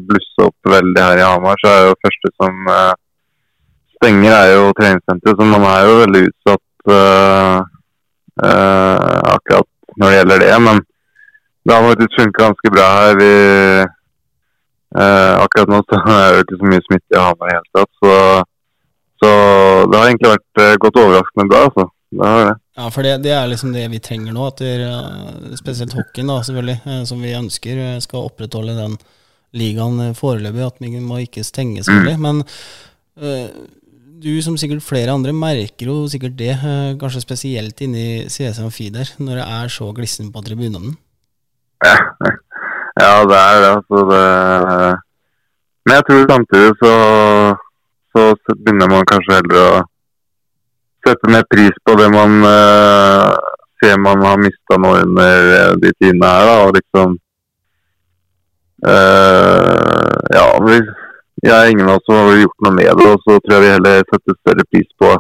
blusse 0.07 0.45
opp 0.45 0.71
veldig 0.75 1.03
her 1.03 1.21
i 1.21 1.25
Hamar, 1.27 1.57
så 1.59 1.71
er 1.71 1.89
jo 1.89 2.03
første 2.05 2.31
som 2.39 2.69
eh, 2.71 2.93
stenger, 4.03 4.35
er 4.35 4.53
jo 4.57 4.73
treningssenteret. 4.79 5.39
Så 5.39 5.45
man 5.47 5.67
er 5.71 5.83
jo 5.87 5.99
veldig 6.03 6.23
utsatt 6.29 6.93
uh, 6.99 7.59
uh, 8.43 9.19
akkurat 9.35 9.69
når 9.99 10.07
det 10.07 10.17
gjelder 10.17 10.45
det. 10.45 10.55
Men 10.67 10.81
det 11.63 11.75
har 11.75 11.89
faktisk 11.89 12.19
funka 12.19 12.45
ganske 12.47 12.73
bra 12.75 12.87
her. 12.99 13.19
Vi, 13.23 13.33
uh, 14.99 15.35
akkurat 15.45 15.75
nå 15.75 15.83
så 15.87 16.01
er 16.19 16.29
det 16.35 16.45
ikke 16.47 16.61
så 16.63 16.73
mye 16.73 16.87
smitte 16.89 17.17
i 17.17 17.23
Hamar 17.23 17.47
i 17.47 17.53
det 17.53 17.59
hele 17.59 17.75
tatt. 17.79 17.93
Så, 18.03 18.15
så 19.23 19.33
det 19.87 19.99
har 19.99 20.07
egentlig 20.11 20.35
vært 20.35 20.81
godt 20.85 21.03
overraskende 21.05 21.51
bra, 21.53 21.67
altså. 21.69 21.89
Det 22.13 22.29
har 22.29 22.47
det. 22.47 22.55
Ja, 22.77 22.87
for 22.93 23.07
det, 23.07 23.13
det 23.25 23.33
er 23.37 23.51
liksom 23.51 23.73
det 23.75 23.85
vi 23.93 24.01
trenger 24.05 24.35
nå. 24.37 24.47
At 24.53 24.63
er, 24.65 24.87
eh, 24.87 25.53
spesielt 25.61 25.95
hockeyen, 25.97 26.29
da, 26.29 26.39
selvfølgelig, 26.45 26.79
eh, 26.85 27.03
som 27.09 27.21
vi 27.25 27.35
ønsker, 27.37 27.83
eh, 27.85 28.01
skal 28.05 28.29
opprettholde 28.29 28.77
den 28.77 28.97
ligaen 29.57 30.17
foreløpig. 30.17 30.67
At 30.67 30.81
vi 30.81 31.01
må 31.01 31.23
ikke 31.25 31.45
stenge, 31.45 31.85
selvfølgelig. 31.85 32.19
Men 32.21 32.43
øh, 33.21 33.49
du, 34.23 34.33
som 34.45 34.59
sikkert 34.61 34.85
flere 34.85 35.13
andre, 35.13 35.33
merker 35.33 35.89
jo 35.89 36.09
sikkert 36.09 36.37
det, 36.39 36.57
øh, 36.61 36.99
kanskje 37.01 37.25
spesielt 37.25 37.81
inni 37.85 38.29
CSM 38.29 38.71
Feeder, 38.73 39.15
når 39.19 39.41
det 39.41 39.47
er 39.49 39.73
så 39.73 39.93
glissen 39.97 40.33
på 40.33 40.45
tribunene. 40.45 40.97
Ja, 41.85 41.97
Ja, 43.01 43.25
det 43.25 43.37
er 43.41 43.55
det. 43.63 43.69
Altså 43.73 44.01
det 44.11 45.01
men 45.83 45.95
jeg 45.97 46.05
tror 46.07 46.31
samtidig 46.31 46.73
så, 46.83 46.93
så 48.13 48.23
begynner 48.65 48.91
man 48.91 49.09
kanskje 49.11 49.39
heller 49.41 49.63
å 49.63 49.81
sette 51.07 51.31
mer 51.33 51.45
pris 51.51 51.77
på 51.85 51.97
det 51.99 52.09
man 52.13 52.39
uh, 52.47 53.33
ser 53.83 53.99
man 53.99 54.23
har 54.23 54.39
mista 54.39 54.79
nå 54.79 54.95
under 55.03 55.49
eh, 55.59 55.73
de 55.83 55.93
tidene 55.99 56.27
her. 56.27 56.47
da, 56.47 56.57
og 56.67 56.75
liksom 56.77 57.17
uh, 58.87 60.13
Ja, 60.33 60.47
vi, 60.67 60.79
jeg 61.43 61.57
er 61.57 61.71
ingen 61.71 61.91
av 61.91 61.99
oss 61.99 62.07
som 62.07 62.21
har 62.21 62.39
gjort 62.39 62.67
noe 62.67 62.77
med 62.77 62.93
det, 63.01 63.09
og 63.11 63.25
så 63.27 63.39
tror 63.41 63.57
jeg 63.57 63.65
vi 63.65 63.73
heller 63.75 64.07
setter 64.07 64.39
større 64.39 64.67
pris 64.71 64.91
på 65.03 65.17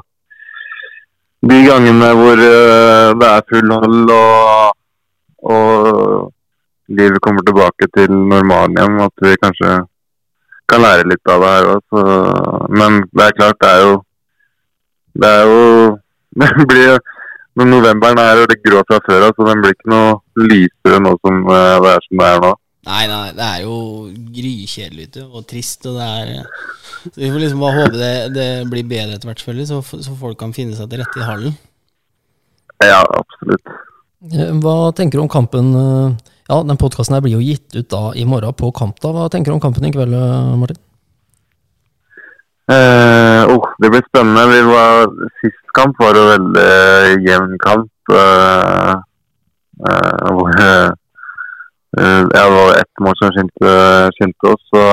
de 1.50 1.58
gangene 1.66 2.12
hvor 2.14 2.38
uh, 2.38 3.08
det 3.18 3.32
er 3.32 3.48
full 3.50 3.74
hold 3.74 4.14
og, 4.14 4.76
og 5.50 6.30
livet 7.00 7.22
kommer 7.24 7.42
tilbake 7.42 7.88
til 7.96 8.14
normalen 8.14 8.78
igjen. 8.78 9.00
At 9.02 9.26
vi 9.26 9.34
kanskje 9.42 9.72
kan 10.70 10.84
lære 10.84 11.08
litt 11.10 11.32
av 11.34 11.42
det 11.42 11.52
her 11.56 11.68
òg. 11.72 12.00
Men 12.70 13.02
det 13.10 13.26
er 13.26 13.38
klart, 13.40 13.58
det 13.58 13.70
er 13.72 13.84
jo 13.88 13.96
Det 15.18 15.28
er 15.28 15.44
jo 15.50 15.62
Det 16.40 16.66
blir 16.68 16.98
Når 17.58 17.68
Novemberen 17.68 18.20
er 18.22 18.40
jo 18.40 18.48
litt 18.48 18.62
grå 18.64 18.80
fra 18.88 18.98
før 19.04 19.26
av, 19.28 19.34
så 19.36 19.46
den 19.50 19.60
blir 19.60 19.74
ikke 19.76 19.90
noe 19.92 20.46
lysere 20.48 21.00
nå 21.04 21.10
som 21.20 21.42
eh, 21.52 21.74
det 21.84 21.90
er 21.90 22.06
som 22.06 22.22
det 22.22 22.28
er 22.30 22.38
nå. 22.46 22.52
Nei, 22.82 23.02
nei, 23.06 23.26
det 23.36 23.44
er 23.46 23.58
jo 23.62 23.74
grykjedelig 24.34 25.04
ute 25.10 25.26
og 25.28 25.44
trist. 25.50 25.84
og 25.86 26.00
det 26.00 26.06
er... 26.08 26.48
Så 27.04 27.12
Vi 27.14 27.28
får 27.28 27.44
liksom 27.44 27.60
bare 27.62 27.76
håpe 27.76 28.00
det, 28.00 28.14
det 28.34 28.48
blir 28.72 28.88
bedre 28.88 29.18
etter 29.18 29.28
hvert, 29.28 29.42
selvfølgelig, 29.42 29.68
så, 29.68 30.00
så, 30.08 30.16
folk 30.18 30.40
kan 30.40 30.56
finne 30.56 30.74
seg 30.78 30.88
til 30.90 31.02
rette 31.02 31.20
i 31.20 31.28
hallen. 31.28 31.54
Ja, 32.82 33.04
absolutt. 33.04 33.76
Eh, 34.32 34.50
hva 34.64 34.76
tenker 34.96 35.20
du 35.20 35.26
om 35.26 35.30
kampen 35.30 35.70
eh, 35.76 36.32
ja, 36.48 36.58
den 36.66 36.80
podkasten 36.80 37.20
blir 37.22 37.36
jo 37.36 37.44
gitt 37.44 37.76
ut 37.76 37.88
da 37.92 38.02
i 38.18 38.24
morgen 38.28 38.56
på 38.58 38.72
kamp. 38.74 38.98
da. 39.02 39.12
Hva 39.14 39.28
tenker 39.30 39.52
du 39.52 39.58
om 39.60 39.62
kampen 39.62 39.86
i 39.86 39.92
kveld, 39.94 40.16
eh, 40.18 40.56
Martin? 40.58 40.80
Eh, 42.72 43.42
oh, 43.54 43.64
det 43.78 43.90
blir 43.90 44.04
spennende. 44.08 44.46
Vi 44.52 44.60
var, 44.62 45.10
sist 45.40 45.64
kamp 45.78 45.98
var 46.00 46.14
det 46.16 46.24
veldig 46.32 47.24
jevn 47.28 47.56
kamp. 47.60 48.12
Eh, 48.20 48.92
eh, 49.88 50.28
hvor 50.36 50.52
eh, 50.66 50.90
det 52.32 52.44
var 52.56 52.78
ett 52.80 53.02
mål 53.04 53.18
som 53.20 53.32
skilte, 53.34 53.72
skilte 54.16 54.54
oss. 54.54 54.64
Så 54.72 54.84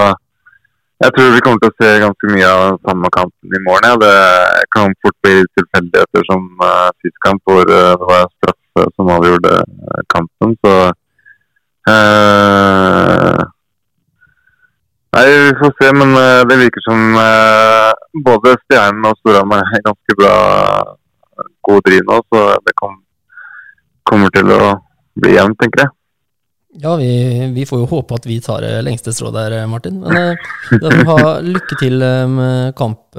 jeg 0.99 1.13
tror 1.15 1.35
vi 1.35 1.43
kommer 1.45 1.61
til 1.63 1.71
å 1.71 1.77
se 1.79 1.91
ganske 2.03 2.31
mye 2.33 2.49
av 2.51 2.79
samme 2.83 3.11
kampen 3.15 3.55
i 3.55 3.61
morgen. 3.67 3.87
Ja. 3.87 3.99
Det 4.03 4.65
kan 4.75 4.97
fort 5.03 5.15
bli 5.23 5.37
tilfeldigheter 5.55 6.25
som 6.27 6.49
uh, 6.59 6.89
sist 6.99 7.15
kamp, 7.23 7.39
hvor 7.47 7.63
uh, 7.63 7.93
det 7.95 8.09
var 8.09 8.27
straffe 8.35 8.89
som 8.97 9.13
avgjorde 9.15 9.61
kampen. 10.11 10.57
Så 10.65 10.73
Uh, 11.89 13.39
nei, 15.15 15.25
vi 15.29 15.53
får 15.59 15.75
se, 15.77 15.91
men 15.97 16.15
uh, 16.15 16.41
det 16.49 16.57
virker 16.59 16.85
som 16.85 17.15
uh, 17.17 17.91
både 18.25 18.55
Stjernen 18.63 19.07
og 19.09 19.17
Storhamar 19.19 19.63
er 19.65 19.85
ganske 19.85 20.17
bra 20.19 20.33
god 21.69 21.85
driv 21.85 22.03
nå, 22.09 22.19
så 22.27 22.43
det 22.65 22.75
kom, 22.79 22.99
kommer 24.09 24.33
til 24.35 24.51
å 24.53 24.75
bli 25.19 25.35
jevnt, 25.35 25.59
tenker 25.61 25.85
jeg. 25.85 25.93
Ja, 26.79 26.93
vi, 26.99 27.09
vi, 27.55 27.65
får 27.65 27.81
jo 27.81 27.89
håpe 27.89 28.19
at 28.19 28.27
vi 28.29 28.37
tar 28.45 28.61
det 28.61 28.83
lengste 28.85 29.13
strå 29.15 29.31
der, 29.33 29.55
Martin. 29.67 30.03
Men 30.03 30.37
vi 30.69 31.05
ha 31.07 31.39
lykke 31.41 31.77
til 31.79 31.97
med 32.29 32.75
kamp. 32.77 33.17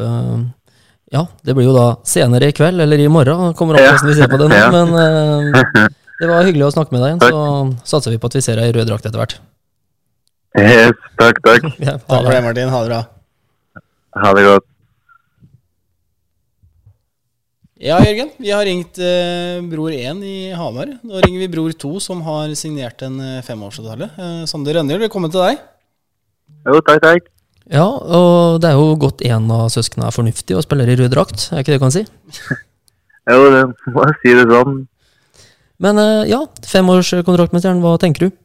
Ja, 1.10 1.24
det 1.42 1.56
blir 1.58 1.66
jo 1.66 1.74
da 1.74 1.88
senere 2.06 2.52
i 2.52 2.54
kveld, 2.54 2.78
eller 2.84 3.02
i 3.02 3.10
morgen, 3.10 3.50
kommer 3.58 3.74
an 3.74 3.82
på 3.82 3.90
hvordan 3.90 4.12
vi 4.12 4.18
ser 4.20 4.30
på 4.30 4.38
det 4.38 4.50
nå. 4.52 4.60
Men 4.76 5.90
Det 6.20 6.28
var 6.30 6.46
hyggelig 6.46 6.68
å 6.68 6.74
snakke 6.76 6.94
med 6.94 7.02
deg 7.02 7.16
igjen. 7.16 7.24
Så 7.26 7.96
satser 7.96 8.14
vi 8.14 8.20
på 8.22 8.30
at 8.30 8.38
vi 8.38 8.44
ser 8.44 8.60
deg 8.60 8.70
i 8.70 8.76
rød 8.78 8.92
drakt 8.92 9.10
etter 9.10 9.18
hvert. 9.18 9.40
Yes, 10.58 10.98
takk, 11.14 11.38
takk. 11.44 11.66
ja, 11.86 11.94
takk 11.98 12.26
for 12.26 12.32
det, 12.32 12.42
Martin. 12.42 12.72
Ha 12.72 12.82
det 12.82 12.90
bra. 12.90 13.00
Ha 14.18 14.34
det 14.34 14.44
godt. 14.48 14.66
Ja, 17.80 17.96
Jørgen. 18.04 18.32
Vi 18.36 18.50
har 18.52 18.66
ringt 18.68 18.98
eh, 19.00 19.60
Bror 19.70 19.94
1 19.94 20.18
i 20.26 20.50
Hamar. 20.52 20.90
Nå 21.00 21.20
ringer 21.24 21.40
vi 21.40 21.48
Bror 21.54 21.72
2, 21.72 21.92
som 22.04 22.20
har 22.26 22.50
signert 22.58 23.00
en 23.06 23.16
eh, 23.24 23.44
femårsavtale. 23.46 24.10
Eh, 24.10 24.42
Sander 24.50 24.76
Rønner, 24.76 25.00
velkommen 25.00 25.32
til 25.32 25.40
deg. 25.46 25.62
Jo, 26.66 26.82
takk, 26.84 27.00
takk. 27.06 27.30
Ja, 27.70 27.86
og 27.86 28.58
det 28.60 28.72
er 28.72 28.76
jo 28.76 28.98
godt 29.00 29.22
en 29.24 29.48
av 29.54 29.70
søsknene 29.72 30.10
er 30.10 30.16
fornuftig 30.16 30.58
og 30.58 30.66
spiller 30.66 30.90
i 30.90 30.98
rød 30.98 31.14
drakt, 31.14 31.46
er 31.54 31.62
ikke 31.62 31.72
det 31.72 31.78
du 31.78 31.84
kan 31.84 31.94
si? 31.94 32.02
jo, 33.30 33.40
det 33.54 33.64
må 33.94 34.04
jeg 34.10 34.18
si 34.18 34.36
det 34.36 34.46
sånn. 34.50 34.80
Men 35.80 36.02
eh, 36.02 36.28
ja, 36.34 36.42
femårskontrakt 36.68 37.54
med 37.54 37.62
Stjernen, 37.62 37.84
hva 37.86 37.94
tenker 38.02 38.26
du? 38.26 38.39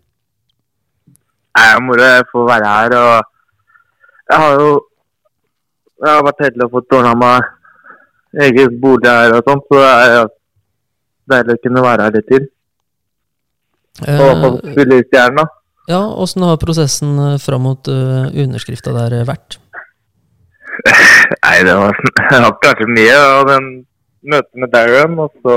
Det 1.56 1.64
er 1.64 1.82
moro 1.84 2.10
å 2.12 2.28
få 2.32 2.44
være 2.50 2.74
her. 2.76 2.98
og 3.00 3.24
Jeg 4.30 4.42
har 4.44 4.60
jo 4.60 4.70
jeg 6.04 6.12
har 6.12 6.26
vært 6.28 6.44
heldig 6.44 6.66
og 6.66 6.74
fått 6.76 6.96
ordna 6.98 7.14
meg 7.16 8.46
egen 8.46 8.80
bolig 8.82 9.08
her 9.08 9.38
og 9.38 9.48
sånt, 9.48 9.64
så 9.70 9.80
det 9.80 9.92
er 10.20 10.26
deilig 11.32 11.56
å 11.56 11.62
kunne 11.64 11.84
være 11.86 12.08
her 12.08 12.18
litt 12.18 12.28
til. 12.32 12.48
Og 14.04 14.04
Eh, 14.06 14.74
spille 14.74 14.98
i 15.00 15.06
Stjernen, 15.08 15.40
da. 15.40 15.46
ja, 15.88 16.02
Åssen 16.20 16.44
har 16.44 16.60
prosessen 16.60 17.16
eh, 17.30 17.38
fram 17.40 17.64
mot 17.64 17.88
uh, 17.88 18.28
underskrifta 18.28 18.92
der 18.92 19.24
vært? 19.24 19.56
Nei, 20.84 21.64
det 21.64 21.78
var 21.80 21.96
jeg 22.32 22.42
har 22.44 22.50
ikke 22.52 22.74
vært 22.74 22.84
så 22.84 22.90
mye. 22.92 23.16
av 23.16 23.48
den 23.54 23.72
møtet 24.26 24.60
med 24.60 24.74
Darren, 24.74 25.16
og 25.24 25.32
så 25.40 25.56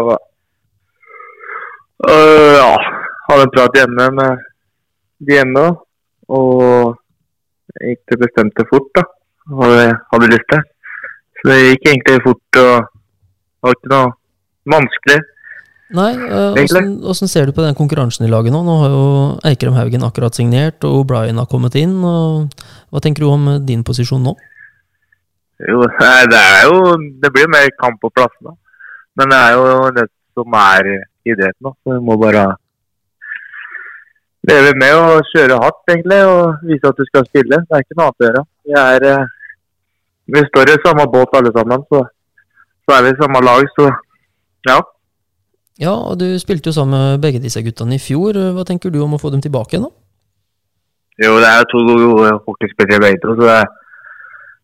uh, 2.06 2.54
ja, 2.54 2.70
hadde 3.26 3.42
en 3.48 3.54
prat 3.56 3.82
hjemme 3.82 4.08
med 4.20 4.46
de 5.26 5.34
hjemme. 5.40 5.66
Og 6.28 6.96
gikk 7.78 8.02
det 8.12 8.20
bestemte 8.24 8.66
fort, 8.70 8.90
da. 8.96 9.04
Hva 9.48 9.72
jeg 9.72 9.96
hadde 10.12 10.30
lyst 10.34 10.48
til. 10.52 10.62
Så 11.38 11.50
det 11.50 11.58
gikk 11.64 11.90
egentlig 11.92 12.22
fort 12.26 12.62
og 12.62 12.88
det 13.58 13.66
var 13.66 13.74
ikke 13.74 13.90
noe 13.90 14.10
vanskelig. 14.70 15.18
Nei, 15.98 16.10
eh, 16.20 16.58
åssen 17.08 17.30
ser 17.32 17.48
du 17.48 17.54
på 17.56 17.64
den 17.64 17.74
konkurransen 17.74 18.26
i 18.26 18.30
laget 18.30 18.52
nå? 18.52 18.60
Nå 18.62 18.74
har 18.82 18.92
jo 18.92 19.04
Eikrem 19.48 19.74
Haugen 19.74 20.04
akkurat 20.04 20.36
signert, 20.36 20.84
og 20.84 21.00
O'Brien 21.00 21.40
har 21.40 21.48
kommet 21.48 21.74
inn. 21.80 21.96
Hva 22.04 23.02
tenker 23.02 23.24
du 23.24 23.32
om 23.32 23.48
eh, 23.54 23.60
din 23.64 23.82
posisjon 23.82 24.22
nå? 24.22 24.36
Jo, 25.66 25.80
det 26.28 26.38
er 26.38 26.68
jo 26.68 26.94
Det 27.18 27.32
blir 27.34 27.48
mer 27.50 27.66
kamp 27.80 27.98
på 28.00 28.12
plassene. 28.14 28.54
Men 29.18 29.32
det 29.32 29.38
er 29.38 29.56
jo 29.56 29.90
det 29.96 30.06
som 30.38 30.54
er 30.54 30.90
idretten. 31.26 31.72
Så 31.82 31.96
du 31.96 32.04
må 32.04 32.14
bare 32.20 32.52
leve 34.48 34.74
med 34.80 34.94
og 34.98 35.26
kjøre 35.32 35.60
hardt, 35.62 35.82
egentlig, 35.92 36.20
og 36.32 36.68
vise 36.68 36.90
at 36.90 37.00
du 37.00 37.04
skal 37.08 37.26
spille. 37.28 37.60
Det 37.64 37.76
er 37.76 37.84
ikke 37.84 37.98
noe 37.98 38.08
annet 38.08 38.22
å 38.22 38.26
gjøre. 38.26 38.44
Vi 38.68 38.78
er 38.82 39.08
eh, 39.12 39.34
Vi 40.28 40.44
står 40.44 40.70
i 40.72 40.80
samme 40.84 41.06
båt 41.08 41.36
alle 41.38 41.52
sammen, 41.54 41.84
så, 41.88 42.02
så 42.84 42.96
er 42.96 43.04
vi 43.06 43.12
i 43.14 43.20
samme 43.20 43.40
lag, 43.40 43.70
så 43.76 43.86
ja. 44.68 44.78
Ja, 45.78 45.94
og 45.94 46.18
du 46.20 46.26
spilte 46.42 46.68
jo 46.68 46.76
sammen 46.76 46.98
med 46.98 47.22
begge 47.22 47.40
disse 47.40 47.62
guttene 47.64 47.96
i 47.96 48.02
fjor. 48.02 48.36
Hva 48.56 48.66
tenker 48.68 48.92
du 48.92 48.98
om 49.04 49.14
å 49.16 49.20
få 49.22 49.30
dem 49.32 49.40
tilbake 49.44 49.80
nå? 49.80 49.88
Jo, 51.22 51.38
det 51.42 51.48
er 51.48 51.64
to 51.70 51.80
gode 51.86 52.34
hockeyspillere 52.44 53.02
begge 53.06 53.22
to, 53.24 53.38
så 53.38 53.56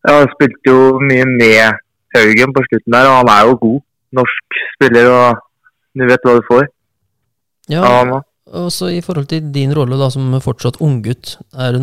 jeg 0.05 0.29
spilte 0.35 0.69
jo 0.69 0.99
mye 1.01 1.25
med 1.31 1.81
Haugen 2.15 2.53
på 2.55 2.63
slutten 2.67 2.93
der, 2.93 3.09
og 3.09 3.17
han 3.23 3.31
er 3.33 3.49
jo 3.49 3.57
god 3.63 3.81
norsk 4.19 4.59
spiller, 4.75 5.09
og 5.11 5.41
du 5.97 6.05
vet 6.07 6.27
hva 6.27 6.35
du 6.37 6.45
får 6.47 6.63
Ja, 7.73 7.81
av 7.81 8.13
han 8.47 8.53
òg. 8.53 8.65
og 8.65 8.71
så 8.71 8.89
I 8.91 9.01
forhold 9.01 9.27
til 9.27 9.51
din 9.51 9.73
rolle 9.73 9.97
da 9.97 10.09
som 10.09 10.39
fortsatt 10.41 10.81
unggutt, 10.81 11.37
er 11.53 11.73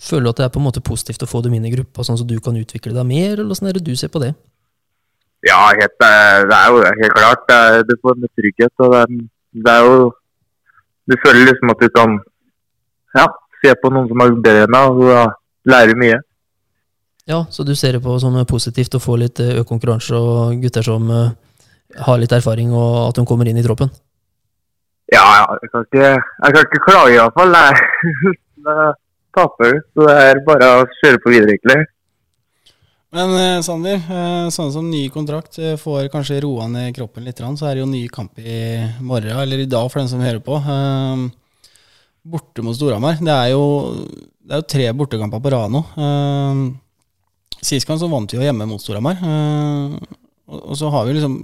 føler 0.00 0.24
du 0.24 0.28
at 0.30 0.36
det 0.36 0.44
er 0.44 0.48
på 0.54 0.58
en 0.58 0.68
måte 0.70 0.80
positivt 0.80 1.22
å 1.22 1.26
få 1.26 1.42
dem 1.42 1.54
inn 1.54 1.66
i 1.66 1.70
gruppa, 1.70 2.02
sånn 2.02 2.20
at 2.20 2.26
du 2.26 2.38
kan 2.40 2.56
utvikle 2.56 2.94
deg 2.94 3.06
mer, 3.06 3.32
eller 3.38 3.54
hvordan 3.54 3.68
er 3.68 3.72
det 3.74 3.84
du 3.84 3.96
ser 3.96 4.08
på 4.08 4.20
det? 4.20 4.34
Ja, 5.44 5.68
helt, 5.76 6.00
eh, 6.00 6.44
det 6.48 6.56
er 6.56 6.68
jo 6.72 6.82
helt 6.82 7.14
klart. 7.14 7.48
Det 7.48 7.88
du 7.88 7.96
får 8.00 8.16
en 8.16 8.28
trygghet. 8.32 8.72
og 8.78 8.92
det 8.92 9.00
er, 9.00 9.08
det 9.52 9.72
er 9.72 9.82
jo 9.84 10.12
Du 11.06 11.16
føler 11.20 11.44
liksom 11.44 11.70
at 11.70 11.80
du 11.80 11.88
kan 11.92 12.18
ja, 13.14 13.26
se 13.60 13.74
på 13.76 13.90
noen 13.92 14.08
som 14.08 14.20
er 14.24 14.30
bedre 14.40 14.62
enn 14.64 14.72
deg, 14.72 14.88
og 14.88 15.02
da 15.04 15.24
lærer 15.68 15.98
mye. 16.00 16.20
Ja, 17.28 17.44
Så 17.50 17.64
du 17.64 17.74
ser 17.74 17.92
det 17.92 18.02
på 18.02 18.18
som 18.20 18.36
positivt 18.46 18.94
å 18.94 19.00
få 19.00 19.16
litt 19.16 19.40
eh, 19.40 19.60
økt 19.60 19.68
konkurranse 19.68 20.16
og 20.16 20.60
gutter 20.62 20.82
som 20.82 21.10
eh, 21.10 21.30
har 22.04 22.18
litt 22.18 22.32
erfaring, 22.32 22.72
og 22.72 23.10
at 23.10 23.16
de 23.16 23.26
kommer 23.26 23.48
inn 23.48 23.60
i 23.60 23.62
troppen? 23.62 23.90
Ja, 25.12 25.24
jeg 25.60 25.70
kan 25.72 25.84
ikke, 25.84 26.12
jeg 26.14 26.54
kan 26.54 26.62
ikke 26.64 26.84
klage 26.86 27.16
iallfall. 27.16 27.52
Da 28.64 28.76
taper 29.36 29.74
du. 29.74 29.82
Så 29.92 30.06
det 30.08 30.14
er 30.30 30.40
bare 30.46 30.70
å 30.78 30.86
kjøre 31.02 31.20
på 31.20 31.34
videre, 31.34 31.56
egentlig. 31.56 31.82
Men 33.14 33.30
eh, 33.38 33.60
Sander, 33.62 34.00
eh, 34.00 34.48
sånn 34.50 34.72
som 34.74 34.88
ny 34.90 35.04
kontrakt 35.14 35.60
eh, 35.62 35.76
får 35.78 36.08
kanskje 36.10 36.40
roa 36.42 36.66
ned 36.70 36.94
kroppen 36.96 37.26
litt, 37.26 37.38
så 37.38 37.68
er 37.68 37.76
det 37.76 37.84
jo 37.84 37.90
ny 37.90 38.06
kamp 38.10 38.40
i 38.42 38.56
morgen, 39.06 39.36
eller 39.38 39.62
i 39.62 39.70
dag 39.70 39.86
for 39.92 40.00
den 40.02 40.10
som 40.10 40.24
hører 40.24 40.42
på. 40.42 40.58
Eh, 40.58 41.68
borte 42.24 42.64
mot 42.64 42.74
Storhamar. 42.74 43.20
Det 43.20 43.36
det 44.44 44.56
er 44.56 44.60
jo 44.60 44.64
tre 44.68 44.88
bortekamper 44.96 45.40
på 45.40 45.52
rad 45.54 45.72
nå. 45.72 45.84
Eh, 45.96 46.64
Sist 47.64 47.86
gang 47.88 47.96
så 47.96 48.10
vant 48.12 48.28
vi 48.28 48.36
jo 48.36 48.44
hjemme 48.44 48.66
mot 48.68 48.82
Storhamar. 48.82 49.20
Eh, 49.22 49.94
og, 50.50 50.58
og 50.58 50.76
så 50.76 50.90
har 50.92 51.06
vi 51.06 51.14
liksom 51.16 51.38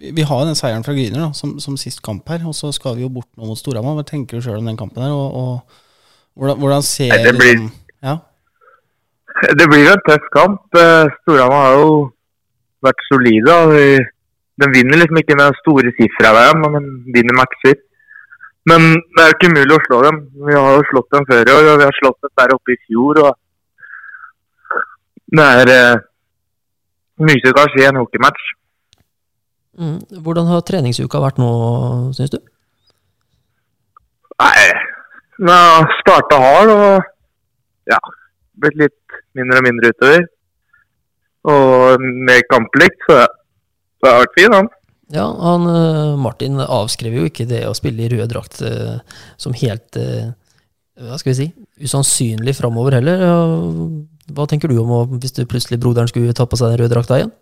Vi 0.00 0.22
har 0.24 0.38
jo 0.40 0.46
den 0.48 0.56
seieren 0.56 0.84
fra 0.86 0.94
Gryner 0.96 1.26
da, 1.26 1.30
som, 1.36 1.58
som 1.60 1.76
sist 1.76 2.00
kamp 2.02 2.28
her, 2.32 2.40
og 2.48 2.54
så 2.56 2.70
skal 2.72 2.96
vi 2.96 3.02
jo 3.04 3.10
bort 3.12 3.28
nå 3.36 3.44
mot 3.50 3.58
Storhamar. 3.58 3.98
Hva 3.98 4.04
tenker 4.08 4.38
du 4.40 4.44
sjøl 4.46 4.58
om 4.62 4.68
den 4.70 4.78
kampen 4.80 5.02
her? 5.04 5.12
Og, 5.12 5.34
og, 5.42 5.78
Hvordan, 6.40 6.56
hvordan 6.62 6.82
ser 6.86 7.10
Nei, 7.10 7.18
det 7.26 7.32
blir- 7.36 7.56
liksom- 7.58 7.72
Ja. 8.06 8.14
Det 9.58 9.66
blir 9.68 9.82
jo 9.84 9.92
en 9.92 10.02
tøff 10.08 10.24
kamp. 10.32 10.60
Eh, 10.78 11.10
Storhamar 11.20 11.64
har 11.66 11.74
jo 11.80 11.90
vært 12.86 13.02
solide. 13.10 13.52
og 13.52 13.72
De- 13.74 14.06
De 14.60 14.66
vinner 14.74 14.98
liksom 15.00 15.16
ikke 15.16 15.36
med 15.36 15.54
store 15.60 15.90
sifre 15.98 16.30
der, 16.36 16.54
men 16.60 16.72
de 17.04 17.12
vinner 17.16 17.32
matcher. 17.36 17.76
Men 18.68 18.80
det 19.16 19.20
er 19.22 19.28
jo 19.30 19.36
ikke 19.36 19.50
umulig 19.52 19.76
å 19.76 19.84
slå 19.88 19.98
dem. 20.04 20.16
Vi 20.46 20.52
har 20.52 20.74
jo 20.76 20.82
slått 20.90 21.10
dem 21.16 21.24
før 21.30 21.48
i 21.48 21.54
år, 21.56 21.68
og 21.72 21.78
vi 21.80 21.84
har 21.88 21.96
slått 22.00 22.20
dem 22.20 22.30
der 22.38 22.54
oppe 22.56 22.72
i 22.74 22.80
fjor. 22.86 23.22
og 23.26 23.34
Det 25.32 25.46
er 25.60 25.68
eh, 25.76 25.96
mye 27.24 27.40
som 27.44 27.52
kan 27.56 27.68
skje 27.72 27.84
i 27.84 27.88
en 27.88 28.00
hockeymatch. 28.00 28.44
Mm. 29.78 29.98
Hvordan 30.24 30.48
har 30.50 30.64
treningsuka 30.66 31.20
vært 31.22 31.38
nå, 31.40 31.50
syns 32.16 32.32
du? 32.34 32.40
Nei, 34.40 34.66
den 35.38 35.52
har 35.52 35.88
starta 36.00 36.38
hard 36.40 36.72
og 36.74 37.08
ja, 37.90 38.00
blitt 38.60 38.78
litt 38.80 39.20
mindre 39.36 39.60
og 39.60 39.66
mindre 39.68 39.92
utover. 39.94 40.26
Og 41.50 42.04
mer 42.28 42.42
kamplikt, 42.50 43.06
så 43.08 43.22
det 43.24 44.10
har 44.10 44.22
vært 44.24 44.36
fin, 44.36 44.56
han. 44.56 44.68
Ja, 45.10 45.26
han, 45.26 45.66
eh, 45.66 46.16
Martin 46.20 46.60
avskrev 46.60 47.16
jo 47.16 47.26
ikke 47.26 47.48
det 47.50 47.64
å 47.66 47.74
spille 47.74 48.04
i 48.04 48.10
rød 48.12 48.28
drakt 48.30 48.60
eh, 48.62 49.00
som 49.40 49.56
helt 49.58 49.98
eh, 49.98 50.30
hva 51.00 51.16
skal 51.18 51.32
vi 51.32 51.38
si, 51.38 51.46
usannsynlig 51.80 52.54
framover 52.58 52.98
heller. 52.98 53.22
Hva 54.36 54.44
tenker 54.46 54.68
du 54.68 54.76
om 54.82 55.16
hvis 55.16 55.32
du 55.32 55.46
plutselig 55.48 55.80
broderen 55.80 56.10
skulle 56.10 56.34
ta 56.36 56.44
på 56.46 56.58
seg 56.60 56.74
den 56.74 56.82
røde 56.82 56.92
drakta 56.92 57.16
igjen? 57.18 57.32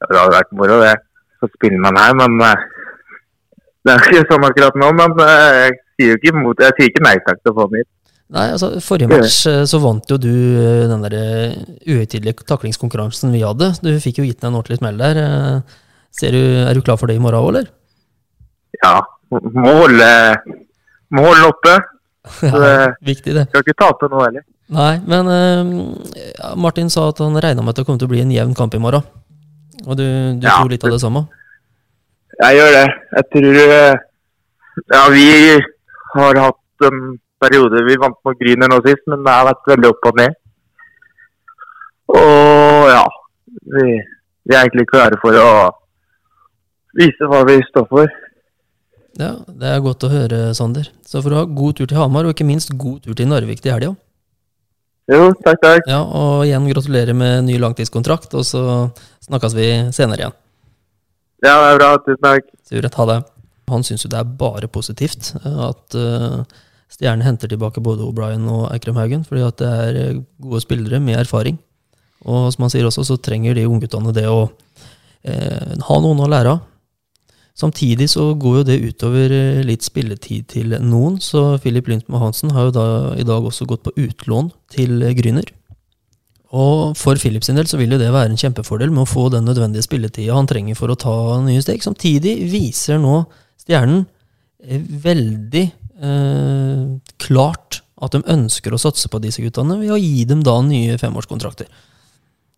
Ja, 0.00 0.08
Det 0.10 0.18
hadde 0.20 0.36
vært 0.36 0.56
moro, 0.56 0.78
det. 0.82 0.94
Så 1.40 1.48
spiller 1.52 1.82
man 1.84 1.98
her, 2.00 2.14
men 2.16 2.38
eh, 2.46 2.64
det 3.86 3.94
er 3.94 4.06
ikke 4.06 4.24
sånn 4.30 4.46
akkurat 4.48 4.78
nå. 4.80 4.90
Men 4.98 5.14
eh, 5.24 5.60
jeg 5.60 5.76
sier 5.96 6.18
ikke 6.18 6.32
imot, 6.32 6.62
jeg 6.64 6.76
sier 6.78 6.90
ikke 6.92 7.04
nei 7.06 7.14
takk 7.26 7.40
til 7.42 7.52
å 7.52 7.56
få 7.58 7.68
den 7.70 7.82
hit. 7.82 7.90
Nei, 8.36 8.44
altså 8.56 8.72
Forrige 8.82 9.10
match 9.12 9.38
eh, 9.46 9.62
så 9.70 9.78
vant 9.78 10.08
jo 10.10 10.16
du 10.18 10.32
den 10.90 11.04
der 11.04 11.16
uhøytidelige 11.86 12.46
taklingskonkurransen 12.48 13.34
vi 13.34 13.44
hadde. 13.46 13.72
Du 13.84 13.92
fikk 14.02 14.20
jo 14.20 14.26
gitt 14.26 14.40
deg 14.40 14.50
en 14.50 14.58
ordentlig 14.58 14.80
smell 14.80 14.98
der. 15.00 15.20
Ser 16.16 16.32
du, 16.32 16.40
Er 16.64 16.72
du 16.74 16.80
klar 16.84 16.96
for 17.00 17.10
det 17.10 17.18
i 17.18 17.22
morgen 17.22 17.42
òg, 17.44 17.50
eller? 17.52 17.68
Ja, 18.82 18.96
må 19.30 19.76
holde, 19.82 20.08
må 21.14 21.28
holde 21.28 21.52
oppe. 21.52 21.76
Så 22.40 22.50
det 22.58 22.72
Viktig, 23.06 23.36
det. 23.36 23.46
skal 23.52 23.62
ikke 23.62 23.78
tape 23.78 24.08
nå 24.10 24.24
heller. 24.24 24.42
Nei, 24.74 24.96
men 25.06 25.28
uh, 25.30 26.56
Martin 26.58 26.88
sa 26.90 27.04
at 27.12 27.20
han 27.22 27.38
regna 27.38 27.62
med 27.62 27.70
at 27.70 27.78
det 27.78 27.86
kom 27.86 28.00
til 28.00 28.08
å 28.08 28.10
bli 28.10 28.24
en 28.24 28.32
jevn 28.34 28.56
kamp 28.58 28.74
i 28.74 28.80
morgen. 28.82 29.04
Og 29.86 29.96
du, 29.96 30.02
du 30.40 30.46
Ja. 30.46 30.56
tror 30.58 30.70
litt 30.70 30.84
av 30.84 30.90
det 30.96 31.00
samme? 31.00 31.26
Jeg 32.42 32.56
gjør 32.58 32.72
det. 32.76 32.86
Jeg 33.16 33.24
tror 33.32 33.60
eh, 33.62 33.94
Ja, 34.92 35.02
vi 35.08 35.26
har 36.16 36.36
hatt 36.42 36.84
en 36.90 36.98
periode 37.40 37.84
Vi 37.86 37.96
vant 38.00 38.16
mot 38.24 38.36
Gryner 38.40 38.68
nå 38.68 38.80
sist, 38.84 39.04
men 39.06 39.22
det 39.24 39.32
har 39.32 39.46
vært 39.48 39.70
veldig 39.72 39.88
opp 39.92 40.08
og 40.10 40.18
ned. 40.20 40.34
Og 42.16 42.86
ja 42.92 43.04
Vi, 43.66 43.86
vi 44.46 44.54
er 44.54 44.62
egentlig 44.66 44.86
klare 44.90 45.18
for 45.22 45.34
å 45.40 45.48
vise 46.96 47.28
hva 47.28 47.42
vi 47.48 47.58
står 47.68 47.86
for. 47.90 48.06
Ja, 49.20 49.32
Det 49.48 49.68
er 49.68 49.82
godt 49.84 50.04
å 50.06 50.08
høre, 50.12 50.38
Sander. 50.56 50.86
Så 51.04 51.20
får 51.24 51.32
du 51.32 51.36
ha 51.36 51.44
god 51.44 51.76
tur 51.76 51.88
til 51.90 51.98
Hamar, 51.98 52.24
og 52.24 52.32
ikke 52.32 52.46
minst 52.48 52.70
god 52.78 53.02
tur 53.04 53.16
til 53.16 53.28
Narvik 53.28 53.60
til 53.64 53.72
helga. 53.74 53.90
Jo, 55.06 55.30
takk, 55.38 55.60
takk. 55.62 55.86
Ja, 55.86 56.00
og 56.02 56.42
igjen 56.48 56.66
gratulerer 56.66 57.14
med 57.14 57.46
ny 57.46 57.60
langtidskontrakt, 57.62 58.32
og 58.34 58.42
så 58.46 58.62
snakkes 59.26 59.54
vi 59.54 59.68
senere 59.94 60.24
igjen. 60.24 60.36
Ja, 61.44 61.52
det 61.52 61.68
er 61.68 61.78
bra. 61.78 61.90
Tusen 62.02 62.22
takk. 62.24 62.48
Sivert, 62.66 62.96
ha 62.98 63.06
det. 63.12 63.18
Han 63.70 63.84
syns 63.86 64.06
jo 64.06 64.10
det 64.10 64.18
er 64.18 64.34
bare 64.38 64.70
positivt 64.70 65.32
eh, 65.40 65.60
at 65.66 65.96
uh, 65.98 66.42
Stjerne 66.86 67.26
henter 67.26 67.50
tilbake 67.50 67.82
både 67.82 68.04
O'Brien 68.06 68.44
og 68.46 68.68
Eikrem 68.70 68.98
Haugen, 68.98 69.24
fordi 69.26 69.42
at 69.42 69.58
det 69.58 69.70
er 69.86 69.96
eh, 70.02 70.20
gode 70.42 70.62
spillere 70.62 71.00
med 71.02 71.18
erfaring. 71.18 71.58
Og 72.26 72.46
som 72.54 72.64
han 72.64 72.72
sier 72.72 72.86
også, 72.86 73.02
så 73.06 73.18
trenger 73.18 73.58
de 73.58 73.66
ungguttene 73.66 74.14
det 74.14 74.26
å 74.30 74.46
uh, 74.46 75.72
ha 75.88 75.98
noen 76.02 76.22
å 76.22 76.30
lære 76.30 76.54
av. 76.54 76.62
Samtidig 77.56 78.10
så 78.12 78.34
går 78.36 78.58
jo 78.58 78.64
det 78.68 78.82
utover 78.84 79.32
eh, 79.32 79.62
litt 79.64 79.86
spilletid 79.86 80.50
til 80.52 80.74
noen, 80.84 81.16
så 81.24 81.56
Philip 81.62 81.88
Lindtmann 81.88 82.20
Hansen 82.20 82.52
har 82.52 82.68
jo 82.68 82.74
da 82.76 82.88
i 83.16 83.24
dag 83.24 83.46
også 83.48 83.68
gått 83.68 83.86
på 83.86 83.94
utlån 83.96 84.50
til 84.74 85.00
eh, 85.00 85.14
Gryner. 85.16 85.48
Og 86.56 86.92
for 86.98 87.18
Filip 87.18 87.44
sin 87.44 87.58
del 87.58 87.66
så 87.68 87.78
vil 87.80 87.90
jo 87.92 87.98
det 88.00 88.12
være 88.14 88.30
en 88.30 88.38
kjempefordel 88.38 88.92
med 88.94 89.02
å 89.02 89.10
få 89.10 89.26
den 89.34 89.48
nødvendige 89.48 89.84
spilletida 89.84 90.36
han 90.36 90.46
trenger 90.48 90.78
for 90.78 90.92
å 90.92 90.98
ta 91.00 91.16
nye 91.42 91.62
steg. 91.64 91.82
Samtidig 91.82 92.36
viser 92.52 93.00
nå 93.02 93.24
Stjernen 93.64 94.04
eh, 94.62 94.80
veldig 95.08 95.64
eh, 95.66 96.86
klart 97.24 97.80
at 97.96 98.12
de 98.12 98.22
ønsker 98.36 98.74
å 98.74 98.80
satse 98.80 99.08
på 99.10 99.20
disse 99.24 99.42
guttene 99.42 99.78
ved 99.80 99.94
å 99.94 100.00
gi 100.00 100.24
dem 100.28 100.44
da 100.46 100.60
nye 100.62 100.98
femårskontrakter. 101.00 101.68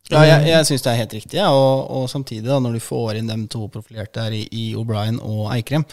Ja, 0.09 0.23
jeg, 0.25 0.47
jeg 0.49 0.68
syns 0.68 0.85
det 0.85 0.92
er 0.92 1.01
helt 1.03 1.16
riktig, 1.18 1.37
ja. 1.37 1.49
og, 1.53 1.88
og 1.92 2.07
samtidig, 2.09 2.47
da, 2.49 2.61
når 2.64 2.79
du 2.79 2.85
får 2.85 3.18
inn 3.21 3.29
dem 3.29 3.49
to 3.53 3.66
profilerte 3.73 4.25
her 4.25 4.37
i, 4.37 4.47
i 4.49 4.71
O'Brien 4.79 5.21
og 5.21 5.51
Eikrem 5.53 5.85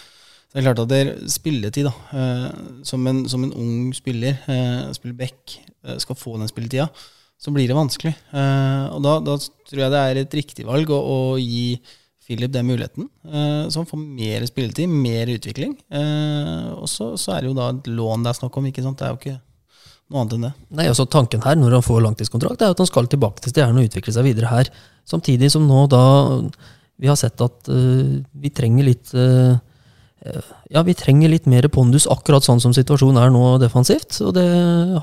så 0.55 0.61
det 0.61 0.61
er 0.61 0.67
klart 0.69 0.79
at 0.85 0.91
det 0.93 0.97
er 1.03 1.31
spilletid, 1.33 1.83
da. 1.83 1.91
Eh, 2.15 2.59
som, 2.87 3.03
en, 3.11 3.17
som 3.27 3.41
en 3.43 3.51
ung 3.59 3.89
spiller, 3.91 4.37
eh, 4.47 4.85
spiller 4.95 5.17
back, 5.19 5.57
eh, 5.83 5.97
skal 5.99 6.15
få 6.15 6.37
den 6.39 6.47
spilletida, 6.47 6.85
så 7.35 7.51
blir 7.51 7.67
det 7.67 7.75
vanskelig. 7.75 8.13
Eh, 8.31 8.85
og 8.95 9.01
da, 9.03 9.17
da 9.19 9.35
tror 9.35 9.81
jeg 9.83 9.91
det 9.91 9.99
er 9.99 10.19
et 10.21 10.37
riktig 10.39 10.63
valg 10.63 10.93
å, 10.95 11.01
å 11.01 11.17
gi 11.35 11.75
Philip 12.23 12.53
den 12.55 12.69
muligheten, 12.69 13.09
eh, 13.27 13.65
så 13.67 13.81
han 13.81 13.89
får 13.89 13.99
mer 13.99 14.47
spilletid, 14.47 14.95
mer 14.95 15.33
utvikling. 15.35 15.75
Eh, 15.91 16.71
og 16.77 16.87
så, 16.87 17.11
så 17.19 17.35
er 17.35 17.43
det 17.43 17.51
jo 17.51 17.59
da 17.59 17.67
et 17.73 17.91
lån 17.91 18.23
det 18.23 18.31
er 18.31 18.39
snakk 18.39 18.55
om, 18.55 18.71
ikke 18.71 18.85
sant. 18.87 19.03
Det 19.03 19.09
er 19.09 19.11
jo 19.11 19.19
ikke 19.19 19.37
noe 20.11 20.21
annet 20.21 20.35
enn 20.35 20.47
det. 20.47 20.53
Nei, 20.77 20.87
altså 20.91 21.07
Tanken 21.09 21.43
her 21.45 21.57
når 21.57 21.79
han 21.79 21.85
får 21.85 22.03
langtidskontrakt, 22.05 22.61
er 22.61 22.73
at 22.75 22.81
han 22.81 22.89
skal 22.89 23.09
tilbake 23.09 23.41
til 23.43 23.53
Stjernen 23.53 23.81
og 23.81 23.89
utvikle 23.89 24.13
seg 24.13 24.27
videre 24.27 24.51
her. 24.51 24.69
Samtidig 25.09 25.51
som 25.53 25.65
nå 25.69 25.85
da 25.91 26.03
vi 27.01 27.09
har 27.09 27.17
sett 27.19 27.41
at 27.43 27.71
uh, 27.71 28.19
vi 28.39 28.51
trenger 28.55 28.87
litt 28.87 29.09
eh, 29.19 29.57
ja, 30.71 30.81
vi 30.87 30.95
trenger 30.97 31.29
litt 31.29 31.49
mer 31.49 31.67
pondus, 31.69 32.07
akkurat 32.09 32.45
sånn 32.45 32.61
som 32.63 32.71
situasjonen 32.73 33.19
er 33.21 33.33
nå 33.33 33.57
defensivt. 33.61 34.15
Og 34.25 34.31
det 34.37 34.45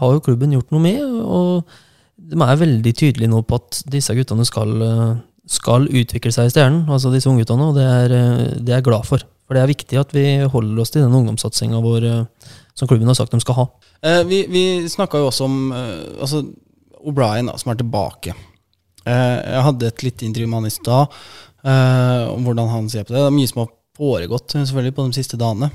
har 0.01 0.15
jo 0.17 0.23
klubben 0.25 0.55
gjort 0.57 0.73
noe 0.75 0.83
med. 0.83 1.05
Og 1.05 2.33
de 2.33 2.39
er 2.43 2.59
veldig 2.59 2.95
tydelige 2.97 3.31
nå 3.31 3.45
på 3.47 3.61
at 3.61 3.83
disse 3.93 4.17
guttene 4.19 4.47
skal, 4.49 4.73
skal 5.47 5.87
utvikle 5.87 6.33
seg 6.35 6.49
i 6.49 6.55
Stjernen, 6.55 6.89
altså 6.91 7.13
disse 7.15 7.31
ungguttene, 7.31 7.69
og 7.71 7.79
det 7.79 7.87
er, 7.87 8.17
det 8.59 8.73
er 8.73 8.81
jeg 8.81 8.89
glad 8.89 9.07
for. 9.07 9.23
For 9.53 9.59
det 9.61 9.67
er 9.67 9.69
viktig 9.75 9.99
at 10.01 10.13
vi 10.17 10.23
holder 10.49 10.79
oss 10.81 10.95
til 10.95 11.03
den 11.05 11.13
ungdomssatsinga 11.13 11.77
vår 11.85 12.05
eh, 12.09 12.53
som 12.73 12.89
klubben 12.89 13.11
har 13.11 13.17
sagt 13.19 13.35
de 13.35 13.41
skal 13.43 13.57
ha. 13.59 13.65
Eh, 14.01 14.23
vi 14.25 14.39
vi 14.49 14.63
snakka 14.89 15.19
jo 15.21 15.27
også 15.29 15.45
om 15.45 15.57
eh, 15.77 16.23
altså 16.25 16.39
O'Brien, 17.05 17.51
som 17.61 17.69
er 17.69 17.77
tilbake. 17.77 18.33
Eh, 19.05 19.35
jeg 19.45 19.65
hadde 19.67 19.91
et 19.91 20.05
lite 20.07 20.25
intervju 20.25 20.49
med 20.49 20.57
han 20.57 20.69
i 20.71 20.73
stad 20.73 21.19
eh, 21.69 22.31
om 22.33 22.47
hvordan 22.47 22.71
han 22.73 22.89
ser 22.89 23.05
på 23.05 23.13
det. 23.13 23.19
Det 23.21 23.29
er 23.29 23.35
mye 23.37 23.51
som 23.51 23.61
har 23.61 23.75
foregått 23.99 24.55
eh, 24.57 24.65
selvfølgelig 24.71 24.97
på 24.97 25.07
de 25.11 25.19
siste 25.19 25.41
dagene. 25.43 25.69